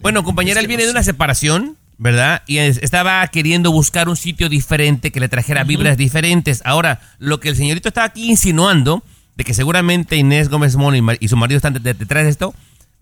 Bueno, 0.00 0.22
compañera, 0.24 0.60
él 0.60 0.66
viene 0.66 0.84
de 0.84 0.90
una 0.90 1.02
separación, 1.02 1.76
¿verdad? 1.98 2.42
Y 2.46 2.58
es- 2.58 2.78
estaba 2.78 3.26
queriendo 3.28 3.72
buscar 3.72 4.08
un 4.08 4.16
sitio 4.16 4.48
diferente 4.48 5.10
que 5.12 5.20
le 5.20 5.28
trajera 5.28 5.64
vibras 5.64 5.96
diferentes. 5.96 6.62
Ahora, 6.64 7.00
lo 7.18 7.40
que 7.40 7.48
el 7.50 7.56
señorito 7.56 7.88
está 7.88 8.04
aquí 8.04 8.30
insinuando, 8.30 9.02
de 9.36 9.44
que 9.44 9.52
seguramente 9.54 10.16
Inés 10.16 10.48
Gómez 10.48 10.76
Mon 10.76 10.94
y, 11.20 11.28
su 11.28 11.36
marido 11.36 11.56
están 11.56 11.74
de- 11.74 11.94
detrás 11.94 12.24
de 12.24 12.30
esto, 12.30 12.54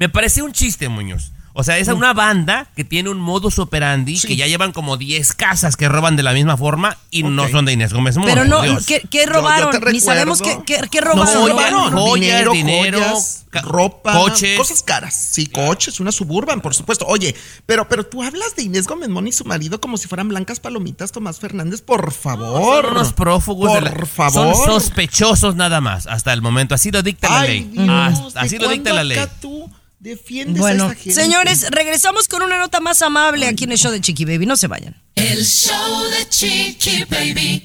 me 0.02 0.08
parece 0.08 0.42
un 0.42 0.50
chiste, 0.52 0.88
Muñoz. 0.88 1.30
O 1.54 1.62
sea, 1.64 1.76
es 1.76 1.86
una 1.88 2.14
banda 2.14 2.66
que 2.74 2.82
tiene 2.82 3.10
un 3.10 3.18
modus 3.20 3.58
operandi 3.58 4.18
que 4.18 4.36
ya 4.36 4.46
llevan 4.46 4.72
como 4.72 4.96
10 4.96 5.34
casas 5.34 5.76
que 5.76 5.86
roban 5.86 6.16
de 6.16 6.22
la 6.22 6.32
misma 6.32 6.56
forma 6.56 6.96
y 7.10 7.24
no 7.24 7.46
son 7.50 7.66
de 7.66 7.72
Inés 7.74 7.92
Gómez 7.92 8.16
Mon. 8.16 8.24
Pero 8.26 8.46
no. 8.46 8.62
¿qué, 8.86 9.02
qué 9.10 9.26
robaron? 9.26 9.70
Ni 9.92 10.00
sabemos 10.00 10.40
qué, 10.40 10.58
qué- 10.64 10.80
qué 10.90 11.00
robaron. 11.02 11.26
joyas, 11.26 11.50
robaron 11.50 11.92
joyas, 11.92 12.14
dinero, 12.14 12.52
dinero, 12.52 12.98
joyas, 13.00 13.44
ropa, 13.64 14.14
coches. 14.14 14.56
cosas 14.56 14.82
caras. 14.82 15.14
Sí, 15.14 15.46
coches, 15.46 16.00
una 16.00 16.10
suburban, 16.10 16.62
por 16.62 16.74
supuesto. 16.74 17.04
Oye, 17.06 17.34
pero, 17.66 17.86
pero 17.86 18.06
tú 18.06 18.22
hablas 18.22 18.56
de 18.56 18.62
Inés 18.62 18.86
Gómez 18.86 19.10
Mon 19.10 19.28
y 19.28 19.32
su 19.32 19.44
marido 19.44 19.78
como 19.78 19.98
si 19.98 20.08
fueran 20.08 20.28
blancas 20.30 20.58
palomitas, 20.58 21.12
Tomás 21.12 21.38
Fernández, 21.38 21.82
por 21.82 22.12
favor. 22.14 22.82
Son 22.86 22.92
unos 22.96 23.12
prófugos. 23.12 23.70
Por 23.72 23.84
de 23.84 23.90
la- 23.94 24.06
favor. 24.06 24.54
Son 24.56 24.64
sospechosos 24.64 25.54
nada 25.54 25.82
más 25.82 26.06
hasta 26.06 26.32
el 26.32 26.40
momento. 26.40 26.74
Así 26.74 26.90
lo 26.90 27.02
dicta 27.02 27.28
la 27.28 27.42
ley. 27.44 27.68
Dios, 27.74 28.32
¿de 28.32 28.40
así 28.40 28.56
lo 28.58 28.70
dicta 28.70 28.94
la 28.94 29.04
ley. 29.04 29.18
tú 29.42 29.70
defiendes 30.02 30.58
Bueno, 30.58 30.84
a 30.84 30.92
esta 30.92 31.02
gente? 31.02 31.20
señores, 31.22 31.66
regresamos 31.70 32.26
con 32.26 32.42
una 32.42 32.58
nota 32.58 32.80
más 32.80 33.00
amable 33.02 33.46
aquí 33.46 33.64
en 33.64 33.72
el 33.72 33.78
show 33.78 33.92
de 33.92 34.00
Chiqui 34.00 34.24
Baby. 34.24 34.46
No 34.46 34.56
se 34.56 34.66
vayan. 34.66 35.00
El 35.14 35.44
show 35.46 36.02
de 36.10 36.28
Chiqui 36.28 37.04
Baby. 37.04 37.62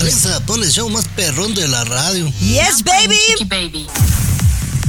Alexa, 0.00 0.40
pon 0.46 0.62
el 0.62 0.70
show 0.70 0.88
más 0.88 1.06
perrón 1.16 1.54
de 1.54 1.66
la 1.66 1.82
radio. 1.84 2.30
Yes, 2.40 2.84
baby. 2.84 3.16
Chiqui 3.38 3.44
Baby. 3.44 3.86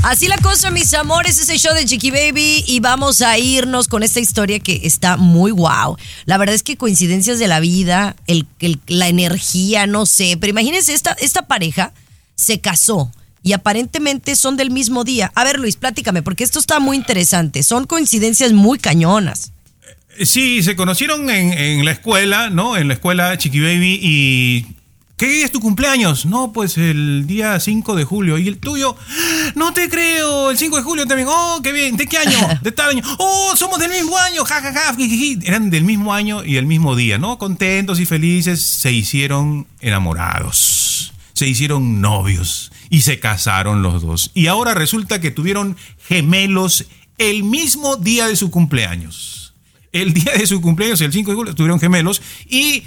Así 0.04 0.28
la 0.28 0.38
cosa, 0.38 0.70
mis 0.70 0.94
amores, 0.94 1.40
es 1.40 1.50
el 1.50 1.58
show 1.58 1.74
de 1.74 1.84
Chiqui 1.86 2.12
Baby 2.12 2.64
y 2.68 2.80
vamos 2.80 3.22
a 3.22 3.40
irnos 3.40 3.88
con 3.88 4.04
esta 4.04 4.20
historia 4.20 4.60
que 4.60 4.82
está 4.84 5.18
muy 5.18 5.50
wow. 5.50 5.98
La 6.26 6.38
verdad 6.38 6.54
es 6.54 6.62
que 6.62 6.78
coincidencias 6.78 7.40
de 7.40 7.48
la 7.48 7.60
vida, 7.60 8.16
el, 8.28 8.46
el- 8.60 8.80
la 8.86 9.08
energía, 9.08 9.88
no 9.88 10.06
sé, 10.06 10.38
pero 10.40 10.52
imagínense, 10.52 10.94
esta, 10.94 11.14
esta 11.14 11.48
pareja 11.48 11.92
se 12.36 12.62
casó 12.62 13.12
y 13.46 13.54
aparentemente 13.54 14.36
son 14.36 14.58
del 14.58 14.72
mismo 14.72 15.04
día. 15.04 15.32
A 15.36 15.44
ver, 15.44 15.60
Luis, 15.60 15.76
platícame, 15.76 16.24
porque 16.24 16.44
esto 16.44 16.58
está 16.58 16.80
muy 16.80 16.98
interesante. 16.98 17.62
Son 17.62 17.86
coincidencias 17.86 18.54
muy 18.54 18.80
cañonas. 18.80 19.52
Sí, 20.20 20.64
se 20.64 20.76
conocieron 20.76 21.30
en, 21.30 21.54
en 21.54 21.86
la 21.86 21.92
escuela, 21.92 22.50
¿no? 22.50 22.76
En 22.76 22.88
la 22.88 22.96
escuela 22.96 23.38
Chiqui 23.38 23.60
Baby 23.60 24.00
y... 24.02 24.66
¿Qué 25.16 25.28
día 25.30 25.46
es 25.46 25.52
tu 25.52 25.60
cumpleaños? 25.60 26.26
No, 26.26 26.52
pues 26.54 26.78
el 26.78 27.28
día 27.28 27.60
5 27.60 27.96
de 27.96 28.04
julio. 28.04 28.40
¿Y 28.40 28.48
el 28.48 28.58
tuyo? 28.58 28.98
No 29.54 29.74
te 29.74 29.90
creo, 29.90 30.50
el 30.50 30.58
5 30.58 30.78
de 30.78 30.82
julio 30.82 31.06
también. 31.06 31.30
Oh, 31.32 31.60
qué 31.64 31.72
bien. 31.72 31.96
¿De 31.96 32.08
qué 32.08 32.18
año? 32.18 32.40
De 32.64 32.72
tal 32.72 32.90
año. 32.90 33.04
Oh, 33.20 33.54
somos 33.56 33.80
del 33.80 33.92
mismo 33.92 34.18
año. 34.18 34.44
Ja, 34.44 34.60
ja, 34.60 34.74
ja. 34.74 34.96
Eran 35.44 35.70
del 35.70 35.84
mismo 35.84 36.14
año 36.14 36.44
y 36.44 36.58
el 36.58 36.66
mismo 36.66 36.96
día, 36.96 37.20
¿no? 37.20 37.38
Contentos 37.38 38.00
y 38.00 38.08
felices, 38.08 38.62
se 38.62 38.92
hicieron 38.92 39.68
enamorados. 39.80 41.14
se 41.34 41.48
hicieron 41.48 42.02
novios 42.02 42.72
y 42.90 43.02
se 43.02 43.20
casaron 43.20 43.82
los 43.82 44.02
dos. 44.02 44.32
Y 44.34 44.48
ahora 44.48 44.74
resulta 44.74 45.22
que 45.22 45.32
tuvieron 45.32 45.78
gemelos 46.08 46.86
el 47.18 47.44
mismo 47.44 47.96
día 47.96 48.28
de 48.28 48.36
su 48.36 48.52
cumpleaños. 48.52 49.54
El 49.92 50.14
día 50.14 50.34
de 50.34 50.46
su 50.46 50.62
cumpleaños, 50.62 51.00
el 51.02 51.14
5 51.14 51.32
de 51.32 51.36
julio, 51.36 51.56
tuvieron 51.56 51.80
gemelos 51.80 52.22
y 52.50 52.84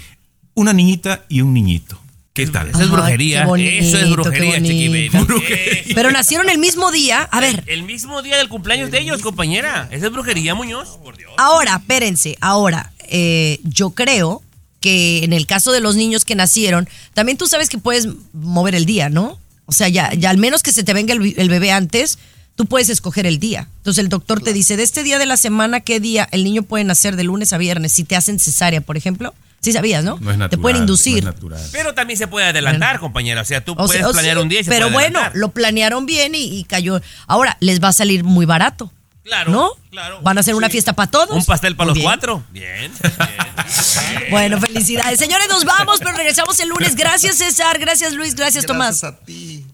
una 0.55 0.73
niñita 0.73 1.25
y 1.29 1.41
un 1.41 1.55
niñito. 1.55 1.99
¿Qué 2.35 2.47
tal? 2.47 2.69
Eso 2.69 2.83
es 2.83 2.91
brujería. 2.91 3.41
qué 3.41 3.47
bonito, 3.47 3.71
Eso 3.71 3.99
es 3.99 4.11
brujería. 4.11 5.11
Pero 5.95 6.13
nacieron 6.13 6.49
el 6.49 6.59
mismo 6.59 6.93
día. 6.93 7.23
A 7.23 7.41
ver, 7.41 7.65
El 7.67 7.83
mismo 7.83 8.23
día 8.23 8.37
del 8.37 8.49
cumpleaños 8.49 8.93
de 8.93 9.01
ellos, 9.01 9.23
compañera. 9.23 9.89
Esa 9.91 10.07
es 10.07 10.13
brujería, 10.13 10.55
Muñoz. 10.55 10.99
Por 11.03 11.17
Dios. 11.17 11.33
ahora, 11.37 11.77
espérense, 11.77 12.37
ahora, 12.41 12.93
eh, 13.09 13.59
yo 13.65 13.91
creo 13.91 14.43
que 14.81 15.25
en 15.25 15.33
el 15.33 15.47
caso 15.47 15.73
de 15.73 15.81
los 15.81 15.97
niños 15.97 16.25
que 16.25 16.37
nacieron, 16.37 16.89
también 17.13 17.39
tú 17.39 17.47
sabes 17.47 17.69
que 17.69 17.79
puedes 17.79 18.07
mover 18.33 18.77
el 18.77 18.87
día, 18.87 19.09
¿no? 19.09 19.41
O 19.69 19.73
sea, 19.73 19.89
ya, 19.89 20.13
ya 20.15 20.31
al 20.31 20.39
menos 20.39 20.63
que 20.63 20.73
se 20.73 20.83
te 20.83 20.95
venga 20.95 21.13
el, 21.15 21.35
el 21.37 21.49
bebé 21.51 21.71
antes, 21.73 22.19
tú 22.57 22.65
puedes 22.67 22.89
escoger 22.89 23.27
el 23.27 23.39
día. 23.39 23.69
Entonces 23.77 24.03
el 24.03 24.09
doctor 24.09 24.41
te 24.43 24.53
dice, 24.53 24.77
de 24.77 24.83
este 24.83 25.03
día 25.03 25.19
de 25.19 25.27
la 25.27 25.37
semana, 25.37 25.81
¿qué 25.81 26.01
día 26.01 26.27
el 26.33 26.43
niño 26.43 26.63
puede 26.63 26.85
nacer 26.85 27.15
de 27.17 27.25
lunes 27.25 27.53
a 27.53 27.59
viernes? 27.59 27.93
Si 27.93 28.03
te 28.05 28.17
hacen 28.17 28.39
cesárea, 28.41 28.81
por 28.81 28.97
ejemplo. 28.97 29.35
Sí 29.61 29.73
sabías, 29.73 30.05
¿no? 30.05 30.19
No 30.21 30.31
es 30.31 30.39
natural. 30.39 30.51
te 30.51 30.59
pueden 30.59 30.79
inducir. 30.79 31.25
no 31.25 31.31
es 31.31 31.35
natural. 31.37 31.61
Pero 31.73 31.93
también 31.93 32.17
se 32.17 32.29
puede 32.29 32.47
adelantar, 32.47 33.01
compañera. 33.01 33.43
O 33.43 33.45
sea, 33.45 33.65
tú 33.65 33.73
O 33.73 33.87
puedes 33.87 34.03
sea, 34.03 34.11
planear 34.13 34.37
sí, 34.37 34.43
un 34.43 34.49
día 34.49 34.61
y 34.61 34.65
se 34.65 34.71
Pero 34.71 34.87
puede 34.87 34.95
bueno, 34.95 35.19
adelantar. 35.19 35.41
lo 35.41 35.49
planearon 35.51 36.07
bien 36.07 36.35
y, 36.35 36.61
y 36.61 36.65
cayó. 36.65 37.01
Ahora, 37.27 37.57
les 37.61 37.83
va 37.83 37.89
a 37.89 37.93
salir 37.93 38.23
muy 38.25 38.47
barato. 38.47 38.93
Claro, 39.29 39.53
¿No? 39.53 39.71
claro. 39.91 40.21
Van 40.23 40.39
a 40.39 40.41
hacer 40.41 40.55
una 40.55 40.71
fiesta 40.71 40.95
para 40.95 41.11
todos. 41.11 41.31
Un 41.37 41.45
pastel 41.45 41.77
para 41.77 41.89
los 41.89 41.95
bien. 41.95 42.05
cuatro. 42.07 42.43
Bien, 42.51 42.91
bien. 43.03 44.31
Bueno, 44.31 44.59
felicidades. 44.59 45.19
Señores, 45.19 45.49
nos 45.49 45.65
vamos, 45.67 45.99
pero 45.99 46.13
regresamos 46.17 46.59
el 46.61 46.69
lunes. 46.71 46.97
Gracias, 46.97 47.37
César. 47.37 47.79
Gracias, 47.79 48.15
Luis. 48.15 48.35
Gracias, 48.35 48.65
Tomás. 48.65 49.03
Gracias 49.03 49.13
a 49.23 49.25
ti. 49.27 49.67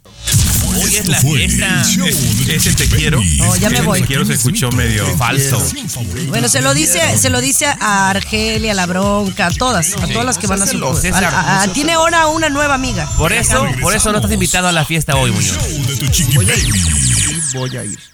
Hoy 0.76 0.96
es 0.96 1.06
la 1.06 1.20
fiesta. 1.20 1.82
Ese 2.48 2.72
te 2.72 2.88
quiero. 2.88 3.20
No, 3.36 3.54
ya 3.56 3.70
me 3.70 3.76
Ese 3.76 3.84
voy. 3.86 4.00
Te 4.00 4.06
quiero 4.08 4.24
se 4.24 4.32
escuchó 4.32 4.72
medio 4.72 5.06
Falso. 5.16 5.64
Bueno, 6.28 6.48
se 6.48 6.60
lo 6.60 6.74
dice, 6.74 7.16
se 7.16 7.30
lo 7.30 7.40
dice 7.40 7.66
a 7.66 8.10
Argelia, 8.10 8.72
a 8.72 8.74
la 8.74 8.86
bronca, 8.86 9.46
a 9.46 9.50
todas, 9.52 9.92
a 9.96 10.06
todas 10.08 10.24
las 10.26 10.38
que 10.38 10.48
van 10.48 10.62
a 10.62 10.66
su 10.66 10.84
a- 10.84 11.62
a- 11.62 11.68
Tiene 11.68 11.92
ahora 11.92 12.26
una 12.26 12.48
nueva 12.48 12.74
amiga. 12.74 13.08
Por 13.16 13.32
eso, 13.32 13.64
por 13.80 13.94
eso 13.94 14.10
no 14.10 14.18
estás 14.18 14.32
invitado 14.32 14.66
a 14.66 14.72
la 14.72 14.84
fiesta 14.84 15.14
hoy, 15.14 15.30
Muñoz. 15.30 15.58
Voy 17.54 17.76
a 17.76 17.84
ir. 17.84 18.13